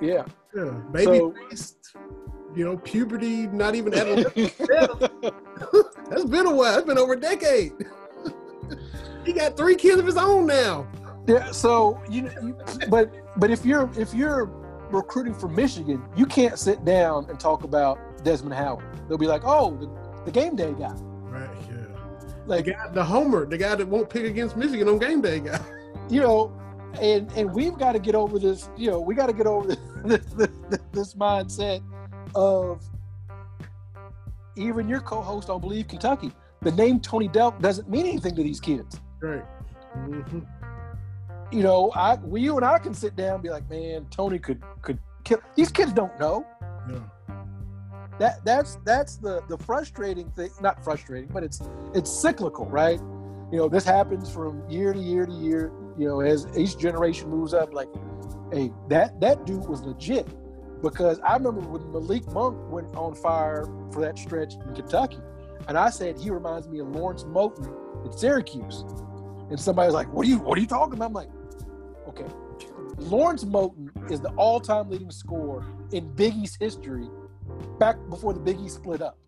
[0.00, 0.24] yeah, yeah.
[0.54, 0.70] Yeah.
[0.92, 1.96] Baby So- faced,
[2.54, 4.06] you know, puberty, not even at
[6.10, 6.72] That's been a while.
[6.74, 7.72] That's been over a decade.
[9.24, 10.86] he got three kids of his own now.
[11.26, 12.56] Yeah, so you, you
[12.88, 14.46] but but if you're if you're
[14.90, 18.84] recruiting for Michigan, you can't sit down and talk about Desmond Howard.
[19.08, 20.92] They'll be like, "Oh, the, the game day guy."
[21.28, 21.76] Right, yeah.
[22.46, 25.38] Like The guy, the homer, the guy that won't pick against Michigan on game day
[25.40, 25.60] guy.
[26.08, 26.52] you know,
[27.00, 28.68] and and we've got to get over this.
[28.76, 31.82] You know, we got to get over this, this, this mindset
[32.34, 32.82] of
[34.56, 36.32] even your co-host on Believe Kentucky.
[36.62, 39.00] The name Tony Delk doesn't mean anything to these kids.
[39.20, 39.44] Right.
[39.94, 40.40] hmm
[41.52, 44.38] You know, I we you and I can sit down and be like, "Man, Tony
[44.38, 46.44] could could kill." These kids don't know.
[46.90, 46.98] Yeah.
[48.18, 51.60] that that's that's the the frustrating thing not frustrating but it's
[51.94, 52.98] it's cyclical right
[53.52, 57.28] you know this happens from year to year to year you know as each generation
[57.28, 57.88] moves up like
[58.52, 60.26] hey that that dude was legit.
[60.82, 65.18] Because i remember when malik monk went on fire for that stretch in kentucky
[65.68, 67.70] and i said he reminds me of lawrence moten
[68.06, 68.84] at syracuse.
[69.50, 71.06] And somebody was like what are you what are you talking about?
[71.06, 71.28] I'm like
[72.08, 72.26] okay
[72.96, 77.08] lawrence moten is the all-time leading scorer in big east history
[77.78, 79.18] back before the Big East split up.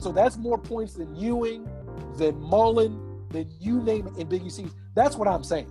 [0.00, 1.68] So that's more points than Ewing,
[2.16, 3.00] than Mullin,
[3.34, 4.62] than you name it in Big East.
[4.94, 5.70] That's what I'm saying.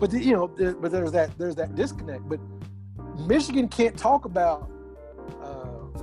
[0.00, 2.28] But the, you know, there, but there's that there's that disconnect.
[2.28, 2.40] But
[3.26, 4.70] Michigan can't talk about
[5.42, 6.00] uh,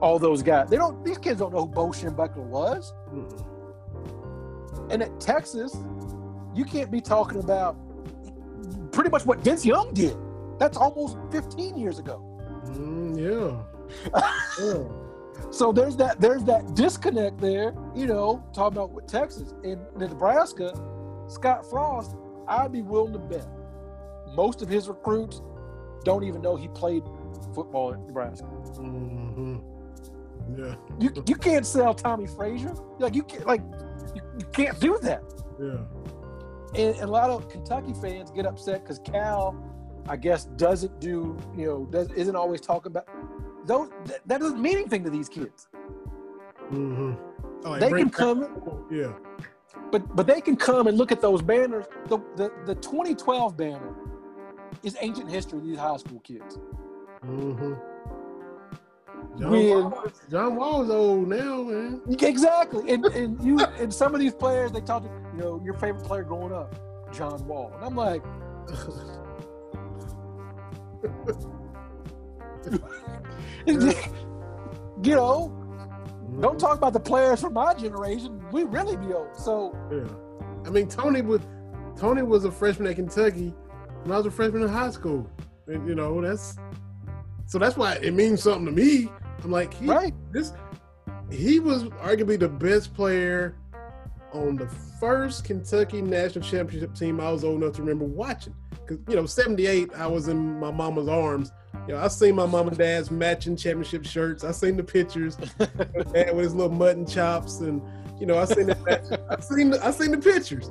[0.00, 0.70] all those guys.
[0.70, 1.04] They don't.
[1.04, 2.94] These kids don't know who Bo Schembechler was.
[4.90, 5.76] And at Texas,
[6.54, 7.76] you can't be talking about
[8.92, 10.16] pretty much what Vince Young did.
[10.58, 12.22] That's almost 15 years ago.
[12.66, 14.20] Mm, yeah.
[14.60, 15.01] yeah.
[15.50, 20.72] So there's that there's that disconnect there, you know, talking about with Texas and Nebraska,
[21.28, 22.16] Scott Frost,
[22.48, 23.46] I'd be willing to bet
[24.34, 25.42] most of his recruits
[26.04, 27.02] don't even know he played
[27.54, 28.46] football at Nebraska.
[28.46, 29.58] Mm-hmm.
[30.56, 30.74] Yeah.
[30.98, 32.74] You you can't sell Tommie Frazier.
[32.98, 33.62] Like you can't like
[34.14, 35.22] you, you can't do that.
[35.60, 35.78] Yeah.
[36.74, 39.54] And, and a lot of Kentucky fans get upset because Cal,
[40.08, 43.08] I guess, doesn't do you know does isn't always talking about
[43.66, 43.90] those.
[44.06, 45.68] That, that doesn't mean anything to these kids.
[46.70, 47.12] Mm-hmm.
[47.64, 48.86] Oh, they can come.
[48.90, 49.12] Yeah.
[49.90, 51.86] But but they can come and look at those banners.
[52.08, 53.94] The the, the 2012 banner
[54.82, 56.58] is ancient history to these high school kids.
[57.24, 57.74] Mm-hmm.
[59.38, 62.00] John, When- Wall, John Wall's old now, man.
[62.08, 62.92] Exactly.
[62.92, 66.04] And and you and some of these players they talk to you know your favorite
[66.04, 66.74] player growing up,
[67.12, 68.22] John Wall, and I'm like,
[75.02, 75.52] you know,
[76.40, 78.42] don't talk about the players from my generation.
[78.52, 79.36] We really be old.
[79.36, 80.08] So Yeah.
[80.66, 81.40] I mean, Tony was
[81.96, 83.54] Tony was a freshman at Kentucky
[84.02, 85.28] when I was a freshman in high school.
[85.66, 86.56] And you know, that's
[87.46, 89.10] so that's why it means something to me.
[89.44, 90.52] I'm like, he, right, this
[91.30, 93.56] he was arguably the best player
[94.32, 94.68] on the
[95.00, 98.54] first Kentucky national championship team I was old enough to remember watching.
[98.70, 101.52] Because you know, '78, I was in my mama's arms.
[101.86, 104.44] You know, I seen my mom and dad's matching championship shirts.
[104.44, 107.82] I seen the pictures, dad with his little mutton chops, and
[108.20, 110.70] you know, I seen the, I seen the, I seen the pictures.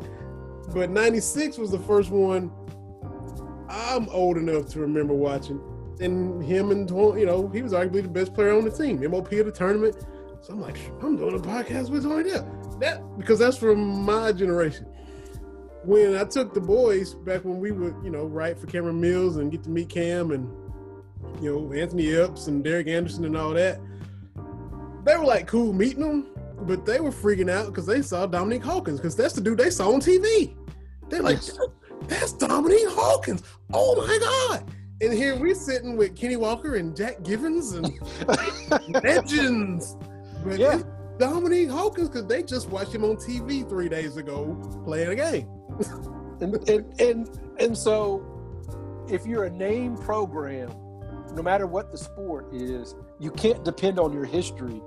[0.74, 2.52] But '96 was the first one
[3.72, 5.62] I'm old enough to remember watching.
[6.02, 9.32] And him and you know, he was arguably the best player on the team, MOP
[9.34, 9.96] of the tournament.
[10.42, 12.80] So I'm like, I'm doing a podcast with Tony Delk.
[12.80, 14.88] That because that's from my generation.
[15.84, 19.38] When I took the boys back when we would, you know, write for Cameron Mills
[19.38, 20.48] and get to meet Cam and
[21.42, 23.80] you know Anthony Epps and Derek Anderson and all that,
[25.06, 26.28] they were like cool meeting them,
[26.62, 29.70] but they were freaking out because they saw Dominique Hawkins because that's the dude they
[29.70, 30.56] saw on TV.
[31.10, 31.58] They're like, Yes.
[32.08, 33.44] that's Dominique Hawkins.
[33.74, 34.64] Oh my god!
[35.02, 37.92] And here we're sitting with Kenny Walker and Jack Givens and
[39.04, 39.98] legends.
[40.46, 40.76] But Yeah.
[40.76, 40.86] it's
[41.18, 45.48] Dominique Hawkins because they just watched him on TV three days ago playing a game.
[46.42, 48.26] and and and, and so
[49.10, 50.72] if you're a name program,
[51.36, 54.82] no matter what the sport is, you can't depend on your history.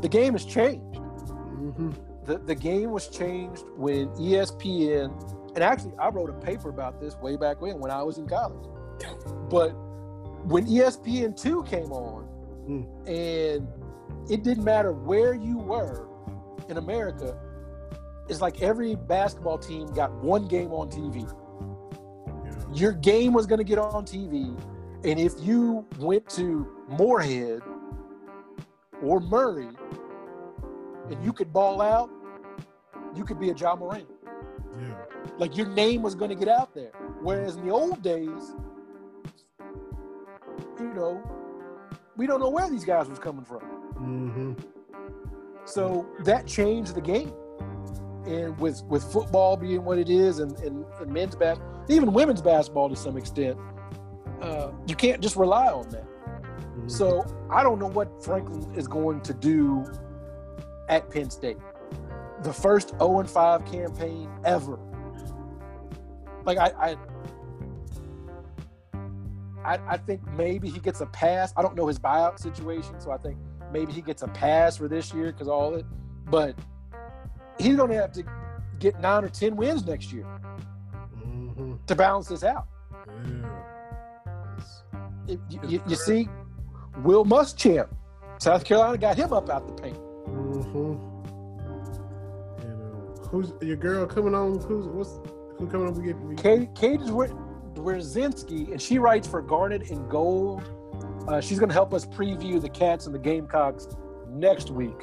[0.00, 1.00] The game has changed.
[1.00, 1.90] Mm-hmm.
[2.24, 7.16] the, the game was changed when ESPN, and actually I wrote a paper about this
[7.16, 8.64] way back when when I was in college.
[9.50, 9.70] But
[10.44, 12.26] when E ESPN two came on,
[12.68, 12.86] Mm.
[13.08, 13.66] and
[14.30, 16.06] it didn't matter where you were
[16.68, 17.34] in America,
[18.28, 21.26] it's like every basketball team got one game on TV.
[22.78, 24.54] Your game was going to get on TV,
[25.04, 27.62] and if you went to Morehead
[29.02, 29.68] or Murray,
[31.10, 32.10] and you could ball out,
[33.14, 34.08] you could be a Ja Morant.
[34.80, 34.94] Yeah.
[35.38, 36.92] Like your name was going to get out there.
[37.22, 38.54] Whereas in the old days,
[40.78, 41.22] you know,
[42.16, 43.60] we don't know where these guys was coming from.
[43.94, 44.52] Mm-hmm.
[45.64, 47.32] So that changed the game.
[48.26, 52.42] And with with football being what it is, and, and, and men's basketball, even women's
[52.42, 53.58] basketball to some extent,
[54.88, 56.04] you can't just rely on that.
[56.04, 56.88] Mm-hmm.
[56.88, 59.84] So I don't know what Franklin is going to do
[60.88, 61.58] at Penn State.
[62.42, 64.78] The first 0 and 5 campaign ever.
[66.44, 66.96] Like I, I
[69.64, 71.52] I I think maybe he gets a pass.
[71.56, 73.36] I don't know his buyout situation, so I think
[73.70, 75.84] maybe he gets a pass for this year because all it.
[76.30, 76.58] But
[77.58, 78.24] he's going to have to
[78.78, 80.24] get nine or ten wins next year
[81.16, 81.74] Mm-hmm.
[81.86, 82.66] to balance this out.
[85.28, 86.28] You, you- you see,
[87.02, 87.88] Will Muschamp,
[88.38, 89.96] South Carolina got him up out the paint.
[89.98, 90.94] Mm-hmm.
[92.66, 94.58] And uh, who's your girl coming on?
[94.60, 95.18] Who's what's
[95.58, 95.94] who coming up?
[95.96, 100.62] We get we, Kate Katie Dwer- Dwerzinski, and she writes for Garnet and Gold.
[101.28, 103.86] Uh, she's going to help us preview the Cats and the Gamecocks
[104.30, 104.96] next week.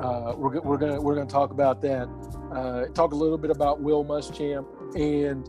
[0.00, 2.08] Uh, we're, we're gonna we're gonna talk about that.
[2.52, 5.48] Uh, talk a little bit about Will Muschamp and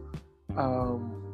[0.57, 1.26] um,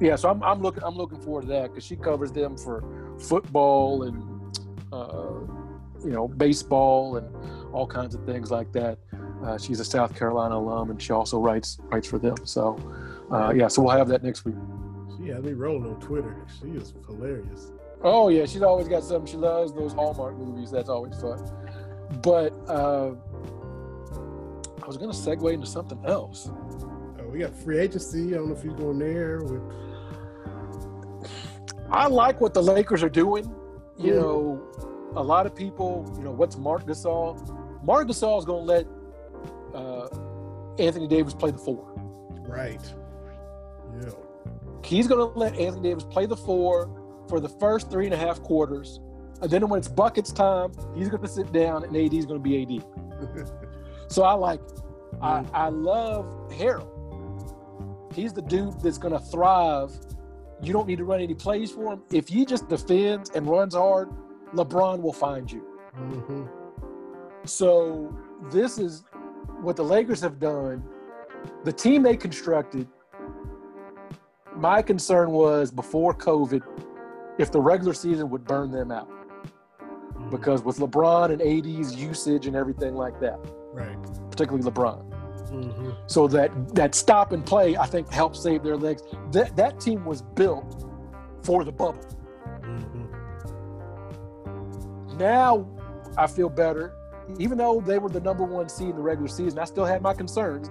[0.00, 0.16] yeah.
[0.16, 2.84] So I'm, I'm looking I'm looking forward to that because she covers them for
[3.18, 4.58] football and
[4.92, 5.40] uh,
[6.04, 7.34] you know baseball and
[7.72, 8.98] all kinds of things like that.
[9.44, 12.36] Uh, she's a South Carolina alum, and she also writes writes for them.
[12.44, 12.78] So
[13.30, 14.56] uh, yeah, so we'll have that next week.
[15.18, 16.36] She had me rolling on Twitter.
[16.60, 17.72] She is hilarious.
[18.02, 19.72] Oh yeah, she's always got something she loves.
[19.72, 20.70] Those Hallmark movies.
[20.70, 21.42] That's always fun.
[22.22, 23.12] But uh,
[24.82, 26.50] I was gonna segue into something else.
[27.34, 28.32] We got free agency.
[28.32, 29.42] I don't know if he's going there.
[31.90, 33.52] I like what the Lakers are doing.
[33.98, 34.20] You Yeah.
[34.20, 34.62] know,
[35.16, 36.08] a lot of people.
[36.16, 37.36] You know, what's Marc Gasol?
[37.84, 38.86] Marc Gasol is gonna let
[39.74, 40.06] uh,
[40.78, 41.84] Anthony Davis play the four.
[42.46, 42.80] Right.
[44.00, 44.10] Yeah.
[44.84, 46.88] He's gonna let Anthony Davis play the four
[47.28, 49.00] for the first three and a half quarters.
[49.42, 52.40] And then when it's buckets time, he's going to sit down and AD is going
[52.40, 52.84] to be AD.
[54.08, 54.60] So I like,
[55.20, 56.86] I, I love Harrell.
[58.14, 59.92] He's the dude that's going to thrive.
[60.62, 62.02] You don't need to run any plays for him.
[62.12, 64.10] If he just defends and runs hard,
[64.54, 65.60] LeBron will find you.
[65.94, 66.44] hmm
[67.44, 68.16] So
[68.50, 69.04] this is
[69.60, 70.84] what the Lakers have done.
[71.64, 72.88] The team they constructed.
[74.56, 76.62] My concern was before COVID,
[77.38, 79.10] if the regular season would burn them out
[80.30, 83.38] because with LeBron and AD's usage and everything like that,
[83.72, 83.96] right.
[84.30, 85.13] particularly LeBron.
[85.62, 89.02] Hmm So that that stop and play, I think, helped save their legs.
[89.32, 90.84] That that team was built
[91.42, 92.00] for the bubble.
[92.62, 93.04] hmm
[95.16, 95.66] Now
[96.16, 96.92] I feel better,
[97.38, 99.58] even though they were the number one seed in the regular season.
[99.58, 100.70] I still had my concerns.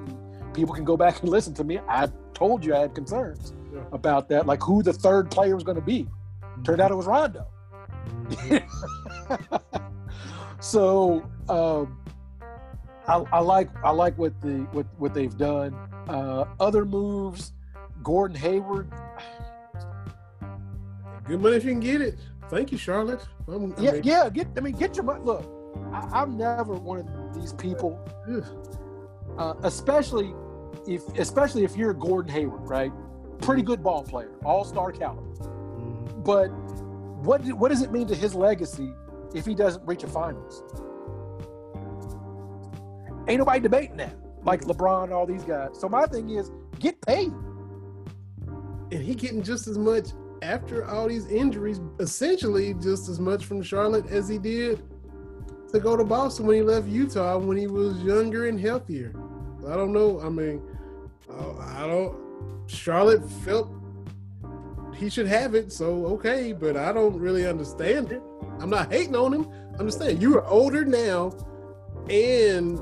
[0.53, 1.79] People can go back and listen to me.
[1.89, 3.81] I told you I had concerns Yeah.
[3.91, 6.07] about that, like who the third player was going to be.
[6.63, 7.47] Turned out it was Rondo.
[10.59, 11.97] so um,
[13.07, 15.73] I, I like I like what the what what they've done.
[16.07, 17.53] Uh, other moves,
[18.01, 18.89] Gordon Hayward.
[21.25, 22.19] Good money if you can get it.
[22.49, 23.21] Thank you, Charlotte.
[23.47, 24.29] I'm, I Yeah, mean, yeah.
[24.29, 25.23] Get I mean, get your money.
[25.23, 25.45] Look,
[25.91, 27.99] I, I'm never one of these people,
[29.37, 30.33] uh, especially
[30.87, 32.91] if especially if you're Gordon Hayward, right?
[33.39, 35.21] Pretty good ball player, all star caliber.
[35.21, 36.23] Mhm.
[36.23, 36.47] But
[37.25, 38.93] what what does it mean to his legacy
[39.33, 40.63] if he doesn't reach a finals?
[43.27, 44.15] Ain't nobody debating that.
[44.43, 45.79] Like LeBron, and all these guys.
[45.79, 47.31] So my thing is, get paid.
[48.91, 50.09] And he getting just as much
[50.41, 54.83] after all these injuries, essentially just as much from Charlotte as he did
[55.71, 59.13] to go to Boston when he left Utah when he was younger and healthier.
[59.67, 60.21] I don't know.
[60.21, 60.61] I mean,
[61.29, 62.15] uh, I don't.
[62.67, 63.71] Charlotte felt
[64.95, 68.21] he should have it, so okay, but I don't really understand it.
[68.59, 69.49] I'm not hating on him.
[69.79, 71.33] I'm saying you are older now,
[72.09, 72.79] and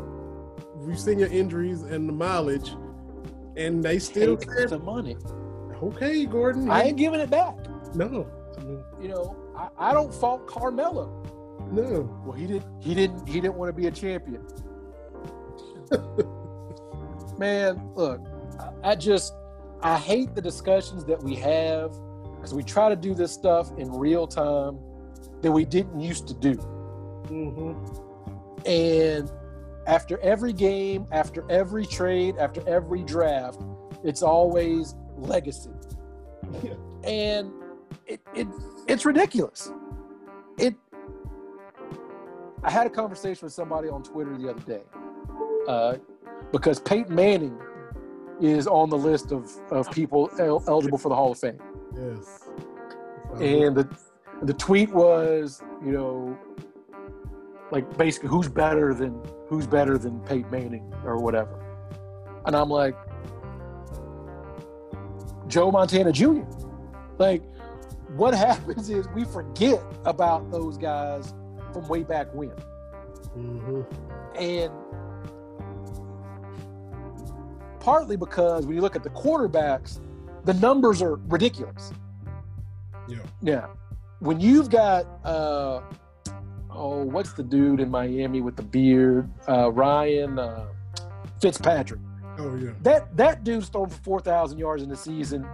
[0.81, 2.71] we've seen your injuries and the mileage,
[3.57, 5.17] and they still Take the money.
[5.81, 6.69] okay, Gordon.
[6.69, 7.55] I ain't giving it back.
[7.95, 8.27] no,
[8.57, 11.07] I mean, You know, I, I don't fault Carmelo.
[11.71, 12.09] no.
[12.25, 12.65] Well, he didn't.
[12.81, 13.27] He didn't.
[13.27, 14.45] He didn't want to be a champion.
[17.37, 18.21] Man, look,
[18.59, 19.33] I, I just
[19.81, 21.91] I hate the discussions that we have
[22.35, 24.77] because we try to do this stuff in real time
[25.41, 26.55] that we didn't used to do.
[27.25, 28.67] Mm-hmm.
[28.67, 29.31] And
[29.87, 33.61] after every game, after every trade, after every draft,
[34.03, 35.71] it's always legacy.
[36.63, 36.73] Yeah.
[37.03, 37.51] And
[38.05, 38.47] it, it
[38.87, 39.71] it's ridiculous.
[40.59, 40.75] It
[42.63, 44.83] I had a conversation with somebody on Twitter the other day.
[45.67, 45.95] Uh,
[46.51, 47.57] because Peyton Manning
[48.39, 51.59] is on the list of, of people el- eligible for the Hall of Fame.
[51.95, 52.49] Yes.
[53.39, 53.89] And the
[54.43, 56.37] the tweet was, you know,
[57.71, 59.19] like basically who's better than
[59.51, 61.59] who's better than Peyton Manning or whatever.
[62.45, 62.95] And I'm like,
[65.47, 66.43] Joe Montana Jr.
[67.17, 67.43] Like,
[68.15, 71.33] what happens is we forget about those guys
[71.73, 72.51] from way back when.
[73.33, 73.81] hmm
[74.39, 74.71] And
[77.81, 79.99] partly because when you look at the quarterbacks,
[80.45, 81.91] the numbers are ridiculous.
[83.09, 83.17] Yeah.
[83.41, 83.65] Yeah.
[84.19, 85.81] When you've got uh
[86.73, 89.29] oh, what's the dude in Miami with the beard?
[89.47, 90.67] Uh Ryan uh
[91.41, 91.99] Fitzpatrick.
[92.37, 92.71] Oh yeah.
[92.81, 95.47] That that dude's thrown for four thousand yards in the season,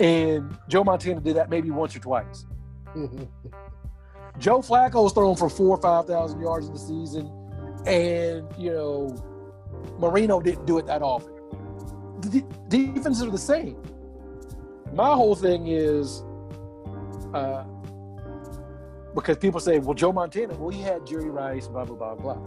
[0.00, 2.46] and Joe Montana did that maybe once or twice.
[4.38, 7.30] Joe Flacco's thrown for four or five thousand yards in the season,
[7.86, 9.16] and you know,
[9.98, 11.32] Marino didn't do it that often.
[12.20, 13.76] The defenses are the same.
[14.92, 16.22] My whole thing is,
[17.34, 17.64] uh,
[19.14, 22.38] because people say, "Well, Joe Montana, well, he had Jerry Rice, blah blah blah blah."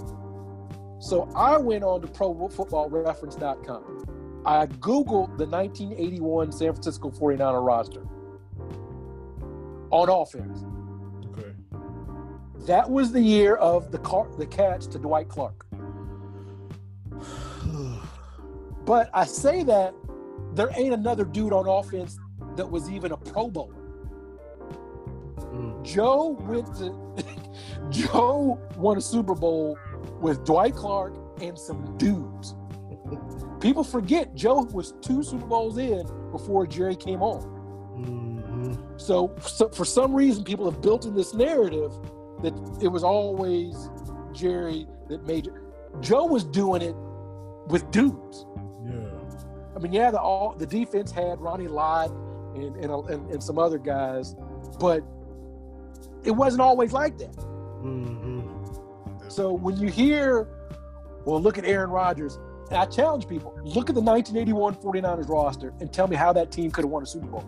[0.99, 4.43] So I went on to ProFootballReference.com.
[4.45, 8.03] I googled the 1981 San Francisco 49er roster
[9.91, 10.65] on offense.
[11.31, 11.53] Okay.
[12.65, 15.65] That was the year of the car, the catch to Dwight Clark.
[18.85, 19.93] But I say that
[20.53, 22.17] there ain't another dude on offense
[22.55, 23.75] that was even a Pro Bowler.
[25.57, 25.83] Mm.
[25.83, 26.95] Joe went to
[27.89, 29.77] Joe won a Super Bowl
[30.21, 32.55] with Dwight Clark and some dudes.
[33.59, 37.41] People forget Joe was two Super Bowls in before Jerry came on.
[37.97, 38.99] Mhm.
[39.01, 41.91] So, so for some reason, people have built in this narrative
[42.41, 43.89] that it was always
[44.33, 45.53] Jerry that made it.
[46.01, 46.95] Joe was doing it
[47.67, 48.45] with dudes.
[48.85, 49.07] Yeah.
[49.75, 52.11] I mean, yeah, the all the defense had Ronnie Lott
[52.55, 54.35] and and, and and some other guys,
[54.79, 55.03] but
[56.27, 57.33] it wasn't always like that.
[57.81, 58.41] hmm
[59.29, 60.47] So when you hear,
[61.25, 62.37] well, look at Aaron Rodgers,
[62.69, 66.51] and I challenge people, look at the 1981 49ers roster and tell me how that
[66.51, 67.45] team could have won a Super Bowl.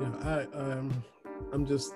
[0.00, 0.92] Yeah, I um,
[1.52, 1.94] I'm just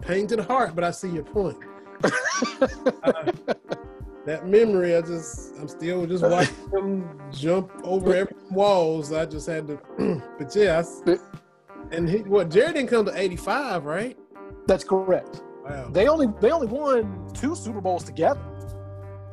[0.00, 1.58] pain to the heart, but I see your point.
[2.02, 3.32] I-
[4.26, 9.12] that memory, I just, I'm still just watching them jump over every walls.
[9.12, 9.78] I just had to,
[10.38, 11.16] but yeah, I
[11.90, 12.50] and he, what?
[12.50, 14.16] Jared didn't come to 85, right?
[14.66, 15.42] That's correct.
[15.64, 15.88] Wow.
[15.90, 18.40] They only they only won two Super Bowls together.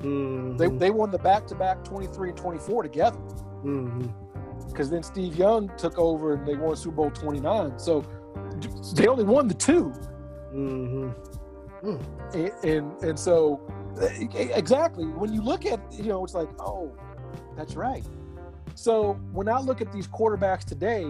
[0.02, 0.58] Mhm.
[0.58, 3.18] They, they won the back to back 23 and 24 together
[3.64, 4.12] Mhm.
[4.68, 7.80] because then Steve Young took over and they won Super Bowl 29.
[7.80, 8.04] So
[8.96, 9.92] they only won the two.
[10.54, 11.14] Mhm.
[12.34, 13.60] and and, and so
[14.36, 16.92] exactly when you look at you know it's like oh
[17.56, 18.06] that's right
[18.76, 21.06] so when i look at these quarterbacks today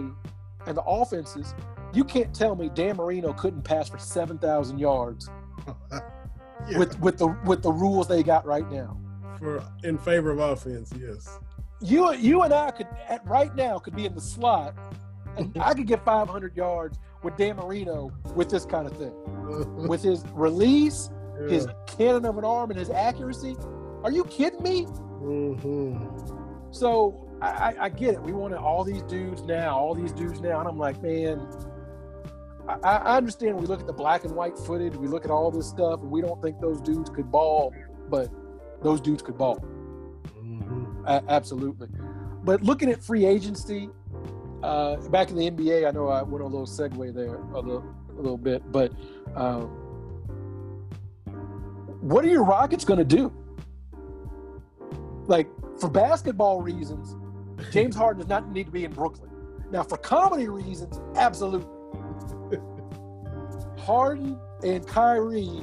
[0.66, 1.54] and the offenses
[1.92, 5.28] you can't tell me dan marino couldn't pass for 7000 yards
[6.68, 8.98] Yeah, with with the with the rules they got right now.
[9.38, 11.38] For in favor of offense, yes.
[11.80, 14.74] you you and i could at right now could be in the slot.
[15.36, 19.14] And i could get 500 yards with dan marino with this kind of thing.
[19.88, 21.10] With his release
[21.48, 23.56] his cannon of an arm and his accuracy.
[24.02, 24.86] Are you kidding me?
[25.22, 26.74] Mhm.
[26.74, 28.22] So I, I, I get it.
[28.22, 31.46] We wanted all these dudes now, all these dudes now, and I'm like, man,
[32.68, 33.58] I, I understand.
[33.60, 36.10] We look at the black and white footage, we look at all this stuff, and
[36.10, 37.72] we don't think those dudes could ball,
[38.08, 38.28] but
[38.82, 39.56] those dudes could ball,
[40.36, 41.02] Mhm.
[41.04, 41.88] a- absolutely.
[42.44, 43.88] But looking at free agency,
[44.62, 47.60] uh, back in the NBA, I know I went on a little segue there a
[47.60, 48.92] little, a little bit, but
[49.36, 49.68] um,
[52.00, 53.32] what are your Rockets going to do?
[55.26, 55.48] Like
[55.78, 57.16] for basketball reasons,
[57.72, 59.30] James Harden does not need to be in Brooklyn.
[59.70, 61.66] Now, for comedy reasons, absolutely.
[63.78, 65.62] Harden and Kyrie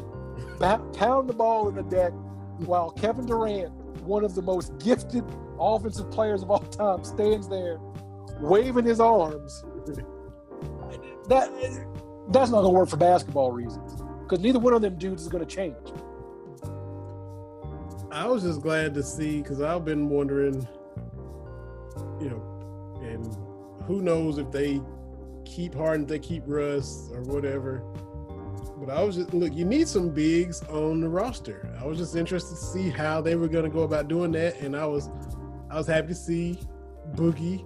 [0.60, 2.14] pound the ball in the deck
[2.60, 5.24] while Kevin Durant, one of the most gifted
[5.60, 7.80] offensive players of all time, stands there
[8.40, 9.64] waving his arms.
[11.28, 11.50] That
[12.30, 15.44] that's not gonna work for basketball reasons because neither one of them dudes is gonna
[15.44, 15.76] change.
[18.12, 20.68] I was just glad to see because I've been wondering,
[22.20, 23.26] you know, and
[23.86, 24.82] who knows if they
[25.46, 27.80] keep Harden, they keep Russ or whatever.
[28.78, 31.70] But I was just look, you need some bigs on the roster.
[31.80, 34.60] I was just interested to see how they were going to go about doing that,
[34.60, 35.10] and I was,
[35.70, 36.60] I was happy to see
[37.14, 37.66] Boogie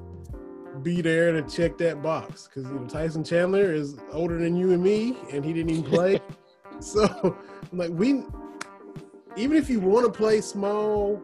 [0.83, 4.71] be there to check that box because you know Tyson Chandler is older than you
[4.71, 6.19] and me, and he didn't even play.
[6.79, 7.37] so
[7.71, 8.23] I'm like we
[9.35, 11.21] even if you want to play small,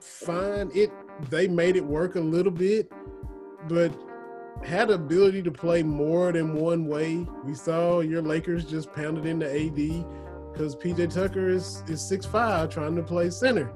[0.00, 0.70] fine.
[0.74, 0.90] It
[1.30, 2.90] they made it work a little bit,
[3.68, 3.92] but
[4.64, 7.26] had ability to play more than one way.
[7.44, 10.06] We saw your Lakers just pounded into AD
[10.52, 13.72] because PJ Tucker is is six five trying to play center,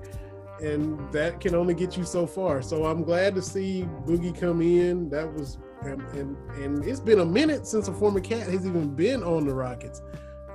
[0.63, 2.63] and that can only get you so far.
[2.63, 5.09] So I'm glad to see Boogie come in.
[5.11, 8.95] That was and and, and it's been a minute since a former cat has even
[8.95, 10.03] been on the Rockets.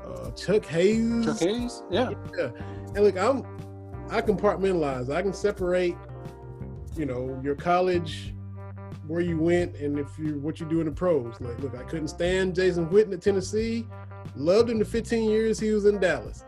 [0.06, 1.26] Uh, Chuck Hayes.
[1.26, 2.12] Chuck Hayes, yeah.
[2.38, 2.49] Yeah.
[2.95, 3.44] And look, I'm
[4.10, 5.12] I compartmentalize.
[5.12, 5.95] I can separate,
[6.97, 8.34] you know, your college,
[9.07, 11.39] where you went, and if you what you do in the pros.
[11.39, 13.88] Like, look, I couldn't stand Jason Witten at Tennessee.
[14.35, 16.43] Loved him the 15 years he was in Dallas.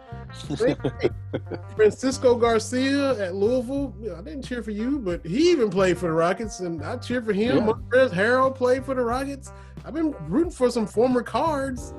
[1.75, 3.95] Francisco Garcia at Louisville.
[4.01, 6.83] You know, I didn't cheer for you, but he even played for the Rockets, and
[6.83, 7.57] I cheer for him.
[7.57, 7.63] Yeah.
[7.63, 9.51] Montrezl Harrell played for the Rockets.
[9.85, 11.93] I've been rooting for some former cards,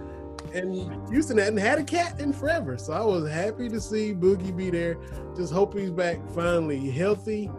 [0.52, 2.76] and Houston hadn't had a cat in forever.
[2.76, 4.98] So I was happy to see Boogie be there.
[5.36, 7.50] Just hope he's back finally healthy.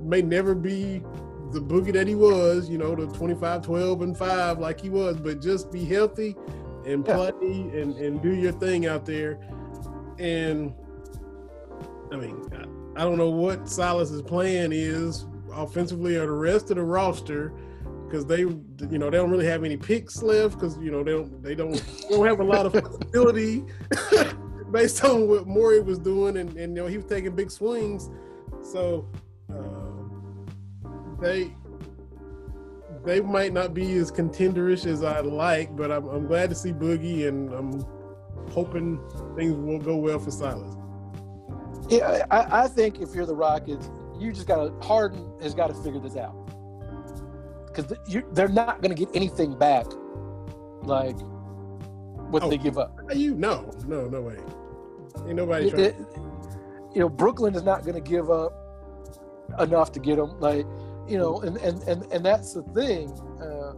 [0.00, 1.02] May never be
[1.52, 5.16] the Boogie that he was, you know, the 25, 12, and 5 like he was,
[5.16, 6.36] but just be healthy
[6.84, 7.14] and Yeah.
[7.14, 9.38] play and, and do your thing out there.
[10.18, 10.74] And
[12.12, 16.76] I mean, I, I don't know what Silas's plan is offensively or the rest of
[16.76, 17.52] the roster
[18.06, 21.12] because they, you know, they don't really have any picks left because you know they
[21.12, 23.64] don't they don't they don't have a lot of flexibility
[24.70, 28.10] based on what Morey was doing, and, and you know he was taking big swings.
[28.62, 29.08] So
[31.24, 31.54] they
[33.04, 36.72] they might not be as contenderish as I'd like, but I'm, I'm glad to see
[36.72, 37.84] Boogie, and I'm
[38.50, 38.98] hoping
[39.36, 40.74] things will go well for Silas.
[41.88, 45.68] Yeah, I, I think if you're the Rockets, you just got to Harden has got
[45.68, 46.34] to figure this out
[47.66, 47.92] because
[48.32, 49.86] they're not going to get anything back
[50.82, 51.16] like
[52.30, 52.98] what oh, they give up.
[53.14, 54.38] You no, no, no way.
[55.26, 55.84] Ain't nobody trying.
[55.84, 55.96] It,
[56.94, 58.52] you know, Brooklyn is not going to give up
[59.58, 60.38] enough to get them.
[60.40, 60.66] Like,
[61.08, 63.10] you know, and and and, and that's the thing.
[63.40, 63.74] Uh,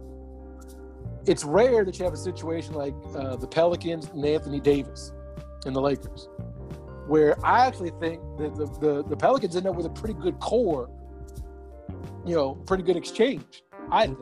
[1.25, 5.11] it's rare that you have a situation like uh, the Pelicans and Anthony Davis
[5.65, 6.29] and the Lakers,
[7.07, 10.39] where I actually think that the, the, the Pelicans end up with a pretty good
[10.39, 10.89] core,
[12.25, 13.63] you know, pretty good exchange.
[13.91, 14.17] I think.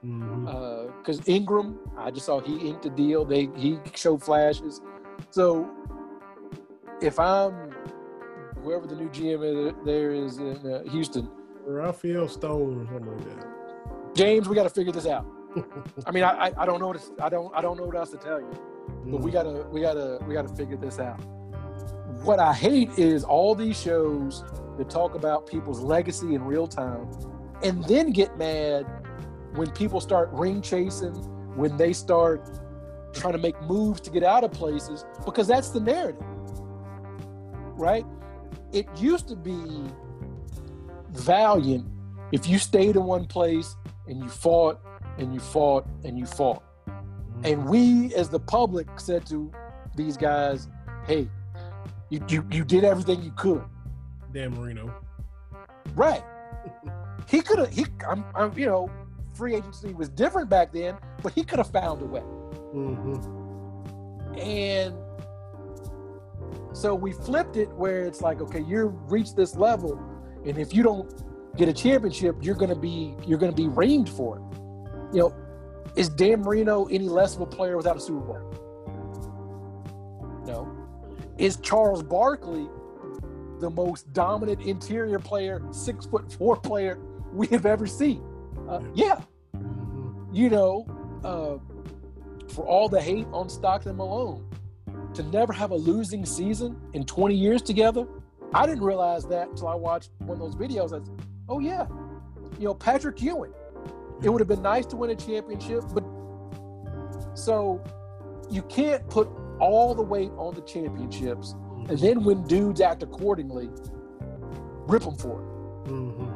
[0.00, 1.30] Because mm-hmm.
[1.30, 3.24] uh, Ingram, I just saw he inked a deal.
[3.24, 4.80] They he showed flashes.
[5.30, 5.68] So
[7.00, 7.72] if I'm
[8.62, 11.28] whoever the new GM is, there is in uh, Houston,
[11.64, 14.14] Rafael Stone or something like that.
[14.14, 15.26] James, we got to figure this out.
[16.06, 18.10] I mean, I, I, I don't know what I don't I don't know what else
[18.10, 18.50] to tell you,
[19.06, 19.22] but mm.
[19.22, 21.20] we gotta we gotta we gotta figure this out.
[22.24, 24.44] What I hate is all these shows
[24.78, 27.08] that talk about people's legacy in real time
[27.62, 28.86] and then get mad
[29.54, 31.14] when people start ring chasing,
[31.56, 32.48] when they start
[33.12, 36.24] trying to make moves to get out of places, because that's the narrative,
[37.76, 38.06] right?
[38.72, 39.84] It used to be
[41.12, 41.86] valiant
[42.32, 43.76] if you stayed in one place
[44.08, 44.80] and you fought
[45.18, 46.62] and you fought and you fought.
[46.88, 47.44] Mm-hmm.
[47.44, 49.52] And we, as the public, said to
[49.96, 50.68] these guys,
[51.06, 51.28] hey,
[52.08, 53.64] you, you, you did everything you could.
[54.32, 54.94] Dan Marino.
[55.94, 56.24] Right.
[57.28, 58.90] he could have he I'm, I'm, you know
[59.34, 62.20] free agency was different back then but he could have found a way
[62.74, 64.38] mm-hmm.
[64.38, 64.94] and
[66.74, 69.98] so we flipped it where it's like okay you reached this level
[70.46, 71.22] and if you don't
[71.56, 74.42] get a championship you're gonna be you're gonna be reamed for it
[75.14, 75.34] you know
[75.96, 78.40] is dan marino any less of a player without a super bowl
[80.46, 80.68] no
[81.38, 82.68] is charles barkley
[83.62, 86.98] the most dominant interior player, six foot four player
[87.32, 88.22] we have ever seen.
[88.68, 89.20] Uh, yeah.
[89.56, 90.34] Mm-hmm.
[90.34, 90.86] You know,
[91.24, 91.58] uh,
[92.52, 94.44] for all the hate on Stockton Malone,
[95.14, 98.06] to never have a losing season in 20 years together,
[98.54, 100.86] I didn't realize that until I watched one of those videos.
[100.86, 101.08] I said,
[101.48, 101.86] oh, yeah.
[102.58, 103.52] You know, Patrick Ewing.
[104.22, 106.04] It would have been nice to win a championship, but
[107.34, 107.82] so
[108.50, 111.54] you can't put all the weight on the championships
[111.88, 113.68] and then when dudes act accordingly,
[114.86, 115.46] rip them for it.
[115.90, 116.28] Mm-hmm.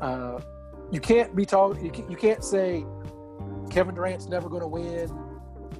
[0.00, 0.40] Uh,
[0.90, 1.84] you can't be talking.
[1.84, 2.86] You, you can't say
[3.70, 5.10] Kevin Durant's never going to win.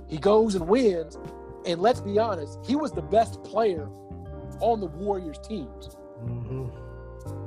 [0.06, 1.18] He goes and wins,
[1.64, 3.89] and let's be honest, he was the best player
[4.60, 5.97] on the Warriors teams.
[6.24, 6.68] Mm-hmm.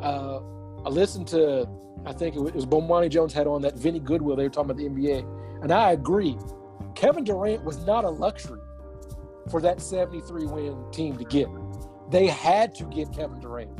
[0.01, 0.39] Uh,
[0.85, 1.67] I listened to,
[2.05, 4.35] I think it was Bomani Jones had on that Vinny Goodwill.
[4.35, 6.37] They were talking about the NBA, and I agree.
[6.95, 8.59] Kevin Durant was not a luxury
[9.49, 11.47] for that 73 win team to get.
[12.09, 13.71] They had to get Kevin Durant.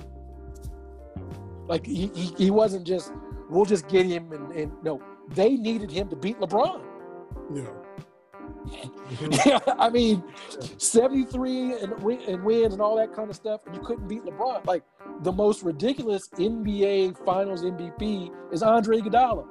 [1.68, 3.12] Like he, he, he wasn't just,
[3.50, 6.82] we'll just get him and, and no, they needed him to beat LeBron.
[7.54, 7.70] Yeah.
[9.46, 10.24] yeah, I mean,
[10.78, 14.66] 73 and, and wins and all that kind of stuff, you couldn't beat LeBron.
[14.66, 14.84] Like
[15.22, 19.48] the most ridiculous NBA Finals MVP is Andre Iguodala,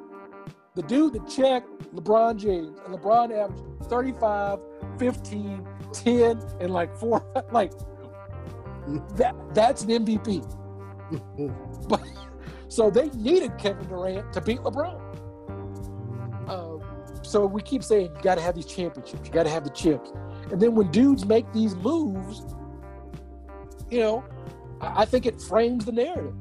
[0.75, 4.59] the dude that checked LeBron James, and LeBron averaged 35,
[4.99, 7.73] 15, 10 and like four like
[9.17, 10.47] that that's an MVP.
[11.89, 12.03] but
[12.69, 15.10] so they needed Kevin Durant to beat LeBron.
[17.31, 19.71] So we keep saying you got to have these championships, you got to have the
[19.71, 20.11] chips,
[20.51, 22.45] and then when dudes make these moves,
[23.89, 24.25] you know,
[24.81, 26.35] I, I think it frames the narrative.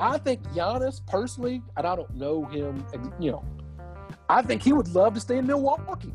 [0.00, 2.84] I think Giannis personally, and I don't know him,
[3.20, 3.44] you know,
[4.28, 6.12] I think he would love to stay in Milwaukee.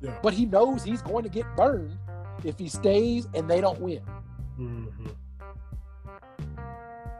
[0.00, 0.18] Yeah.
[0.20, 1.96] But he knows he's going to get burned
[2.42, 4.02] if he stays and they don't win.
[4.58, 5.06] Mm-hmm.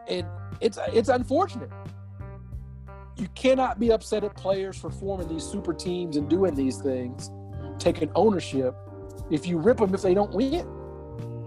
[0.08, 0.26] And
[0.60, 1.70] it's it's unfortunate.
[3.16, 7.30] You cannot be upset at players for forming these super teams and doing these things,
[7.78, 8.74] taking ownership,
[9.30, 10.66] if you rip them if they don't win.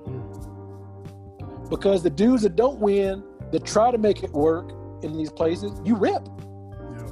[0.10, 1.70] Mm-hmm.
[1.70, 4.72] Because the dudes that don't win, that try to make it work
[5.04, 6.22] in these places, you rip.
[6.26, 7.08] Yeah.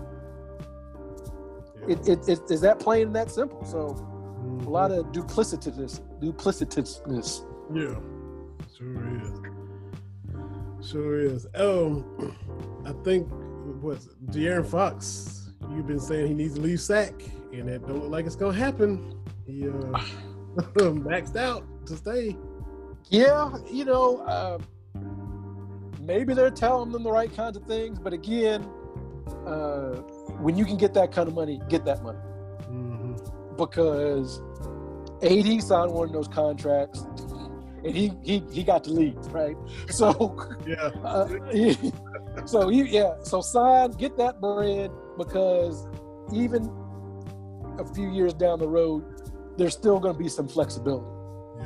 [1.82, 1.94] Yeah.
[1.94, 3.66] It, it, it, is that plain and that simple?
[3.66, 4.10] So
[4.44, 4.68] Mm-hmm.
[4.68, 7.46] A lot of duplicitousness, duplicitousness.
[7.74, 7.96] Yeah,
[8.78, 9.22] sure
[10.82, 10.90] is.
[10.90, 11.48] Sure is.
[11.56, 12.36] Um,
[12.86, 13.30] I think
[13.82, 15.52] what's De'Aaron Fox.
[15.72, 17.14] You've been saying he needs to leave Sac,
[17.54, 19.18] and it don't look like it's gonna happen.
[19.46, 19.72] He uh,
[20.78, 22.36] maxed out to stay.
[23.10, 24.58] Yeah, you know, uh,
[26.00, 28.64] maybe they're telling them the right kinds of things, but again,
[29.46, 29.96] uh,
[30.40, 32.20] when you can get that kind of money, get that money
[32.70, 33.56] Mm-hmm.
[33.58, 34.42] because
[35.22, 37.06] AD signed one of those contracts,
[37.86, 39.58] and he he he got to leave, right?
[39.90, 40.38] So.
[40.68, 40.90] Yeah.
[41.04, 41.92] Uh, he-
[42.46, 45.86] so you yeah so sign get that bread because
[46.34, 46.64] even
[47.80, 49.04] a few years down the road
[49.58, 51.06] there's still going to be some flexibility
[51.60, 51.66] Yeah.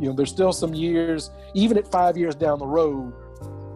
[0.00, 3.12] you know there's still some years even at five years down the road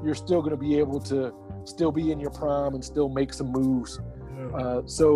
[0.05, 1.33] you're still going to be able to
[1.65, 3.99] still be in your prime and still make some moves
[4.37, 4.57] Yeah.
[4.59, 5.07] uh, so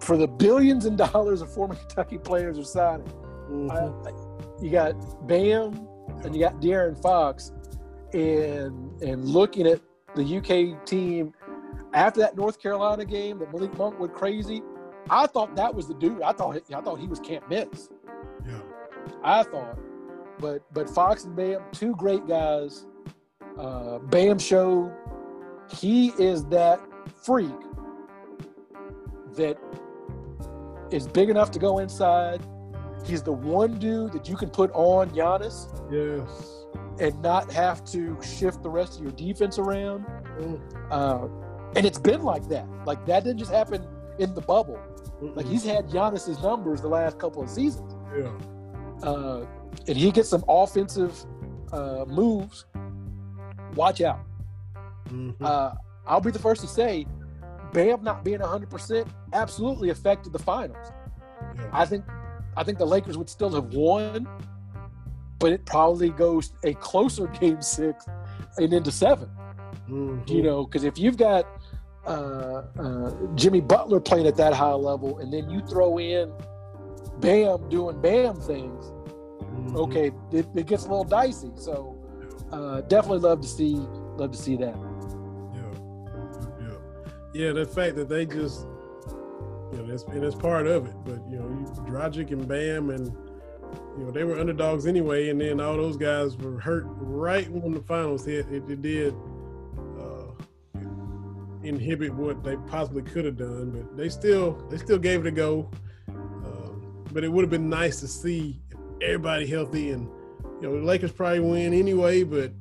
[0.00, 3.06] for the billions and dollars of former kentucky players are signing
[3.50, 3.70] Mhm.
[3.70, 4.25] I- I-
[4.60, 5.86] you got Bam
[6.24, 7.52] and you got De'Aaron Fox,
[8.12, 9.80] and and looking at
[10.14, 11.34] the UK team
[11.92, 14.62] after that North Carolina game that Malik Monk went crazy,
[15.10, 16.22] I thought that was the dude.
[16.22, 17.88] I thought I thought he was can't miss.
[18.46, 18.60] yeah.
[19.22, 19.78] I thought,
[20.38, 22.86] but but Fox and Bam, two great guys.
[23.58, 24.92] Uh, Bam showed
[25.70, 26.80] he is that
[27.24, 27.50] freak
[29.36, 29.58] that
[30.90, 32.46] is big enough to go inside.
[33.06, 36.66] He's the one dude that you can put on Giannis Yes.
[37.00, 40.04] and not have to shift the rest of your defense around.
[40.38, 40.60] Mm.
[40.90, 41.28] Uh,
[41.76, 42.66] and it's been like that.
[42.84, 43.86] Like that didn't just happen
[44.18, 44.78] in the bubble.
[45.20, 45.50] Like Mm-mm.
[45.50, 47.94] he's had Giannis's numbers the last couple of seasons.
[48.16, 48.30] yeah.
[49.02, 49.46] uh,
[49.86, 51.24] and he gets some offensive
[51.72, 52.64] uh, moves,
[53.74, 54.20] watch out.
[55.08, 55.34] Mhm.
[55.40, 55.72] Uh,
[56.06, 57.06] I'll be the first to say,
[57.72, 60.92] Bam not being 100% absolutely affected the finals.
[61.56, 61.68] yeah.
[61.72, 62.04] I think,
[62.56, 64.26] I think the Lakers would still have won,
[65.38, 68.06] but it probably goes a closer game six
[68.58, 69.28] and into seven.
[69.88, 70.28] Mhm.
[70.28, 71.46] You know, because if you've got
[72.06, 76.32] uh, uh, Jimmy Butler playing at that high level, and then you throw in
[77.20, 78.92] Bam doing Bam things,
[79.42, 79.76] Mhm.
[79.76, 81.50] okay, it, it gets a little dicey.
[81.56, 81.96] So
[82.52, 83.74] uh, definitely love to see
[84.16, 84.74] love to see that.
[85.54, 86.76] Yeah, yeah,
[87.46, 87.52] yeah.
[87.52, 88.66] The fact that they just,
[89.72, 90.94] you know, that's and it's part of it.
[91.04, 93.06] But you know, you, and Bam, and
[93.98, 95.30] you know, they were underdogs anyway.
[95.30, 98.46] And then all those guys were hurt right when the finals hit.
[98.50, 99.14] It, it did
[99.98, 100.80] uh,
[101.62, 105.32] inhibit what they possibly could have done, but they still they still gave it a
[105.32, 105.70] go.
[106.08, 108.60] Um, but it would have been nice to see
[109.02, 110.08] everybody healthy and
[110.60, 112.52] you know the Lakers probably win anyway, but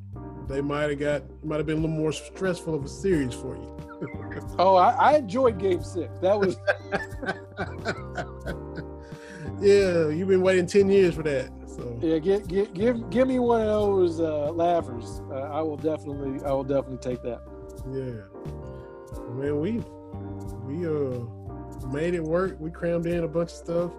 [0.47, 3.55] they might have got might have been a little more stressful of a series for
[3.55, 3.71] you.
[4.59, 6.19] Oh, I, I enjoyed Game Six.
[6.19, 6.57] That was
[9.61, 11.49] yeah, you've been waiting ten years for that.
[11.67, 12.17] So yeah.
[12.19, 15.21] Give give give, give me one of those uh, laughers.
[15.29, 17.41] Uh, I will definitely I will definitely take that.
[17.91, 18.23] yeah,
[19.35, 19.81] man, we
[20.65, 21.19] we uh
[21.87, 22.57] made it work.
[22.59, 23.91] We crammed in a bunch of stuff.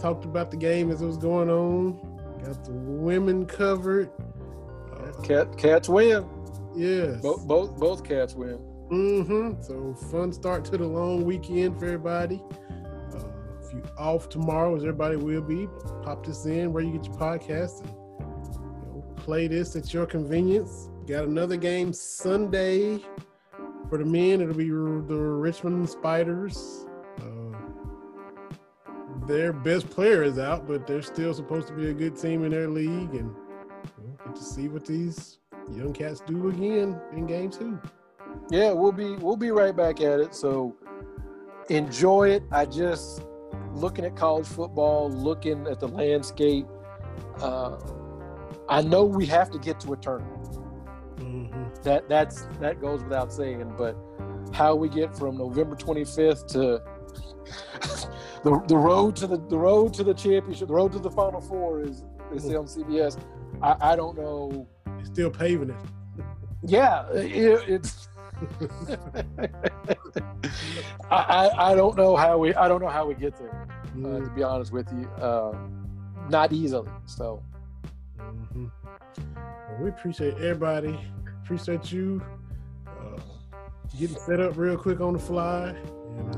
[0.00, 1.92] Talked about the game as it was going on.
[2.44, 4.10] Got the women covered.
[4.92, 6.26] Uh, Cat cats win.
[6.74, 7.20] yes.
[7.20, 8.58] Both both both cats win.
[8.90, 9.62] Mm-hmm.
[9.62, 12.42] So fun start to the long weekend for everybody.
[13.14, 13.24] Uh,
[13.62, 15.68] if you off tomorrow, as everybody will be,
[16.02, 20.06] pop this in where you get your podcast and you know, play this at your
[20.06, 20.90] convenience.
[21.06, 23.00] Got another game Sunday
[23.88, 24.40] for the men.
[24.40, 26.86] It'll be the Richmond Spiders.
[27.20, 27.56] Uh,
[29.26, 32.50] their best player is out, but they're still supposed to be a good team in
[32.50, 33.34] their league, and
[33.98, 35.38] you know, get to see what these
[35.72, 37.78] young cats do again in game two.
[38.50, 40.34] Yeah, we'll be we'll be right back at it.
[40.34, 40.76] So
[41.68, 42.42] enjoy it.
[42.50, 43.22] I just
[43.72, 46.66] looking at college football, looking at the landscape.
[47.40, 47.76] Uh,
[48.68, 50.58] I know we have to get to a tournament.
[51.16, 51.82] Mm-hmm.
[51.82, 53.74] That that's that goes without saying.
[53.76, 53.96] But
[54.52, 56.82] how we get from November 25th to
[58.44, 61.40] the the road to the the road to the championship, the road to the Final
[61.40, 63.18] Four is they say on CBS.
[63.62, 64.68] I, I don't know.
[64.98, 65.76] It's still paving it.
[66.62, 68.08] Yeah, it, it's.
[71.10, 73.66] I, I I don't know how we I don't know how we get there.
[74.04, 75.56] Uh, to be honest with you, uh,
[76.28, 76.90] not easily.
[77.06, 77.42] So
[78.18, 78.70] Mhm.
[79.36, 80.98] Well, we appreciate everybody.
[81.42, 82.22] Appreciate you
[82.86, 83.20] uh,
[83.98, 85.68] getting set up real quick on the fly.
[86.16, 86.34] And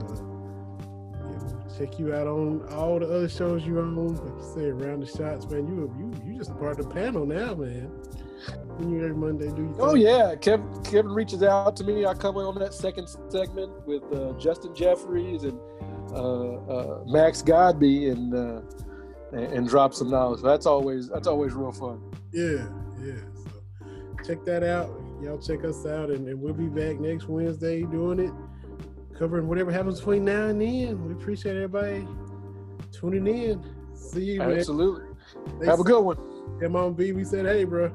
[1.23, 4.17] uh, check you out on all the other shows you're on.
[4.17, 5.67] Like you said, round the shots, man.
[5.69, 7.91] You you you just a part of the panel now, man.
[8.81, 12.05] You every Monday do your Oh yeah, Kevin, Kevin reaches out to me.
[12.05, 15.59] I come on that second segment with uh, Justin Jeffries and
[16.13, 18.61] uh, uh, Max Godby and, uh,
[19.33, 20.43] and and drop some knowledge.
[20.43, 22.03] That's always that's always real fun.
[22.33, 22.69] Yeah,
[23.03, 23.21] yeah.
[23.35, 23.87] So
[24.27, 24.91] check that out.
[25.23, 28.33] y'all check us out, and, and we'll be back next Wednesday doing it,
[29.19, 31.07] covering whatever happens between now and then.
[31.07, 32.07] We appreciate everybody
[32.93, 33.65] tuning in.
[33.95, 34.53] See you, man.
[34.53, 35.05] Absolutely.
[35.61, 36.17] They Have a good one.
[36.61, 37.13] Come on, B.
[37.13, 37.93] We said, hey, bro.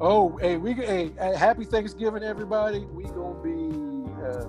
[0.00, 2.80] Oh, hey, we hey, happy Thanksgiving, everybody.
[2.80, 3.70] We gonna be
[4.24, 4.46] uh,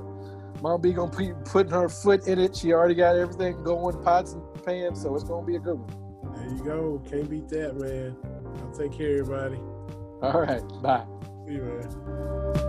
[0.62, 2.56] Mom B gonna be putting her foot in it.
[2.56, 6.34] She already got everything going, pots and pans, so it's gonna be a good one.
[6.36, 7.04] There you go.
[7.08, 8.16] Can't beat that, man.
[8.64, 9.58] I'll take care, everybody.
[10.24, 11.06] All right, bye.
[11.46, 12.65] See you, man.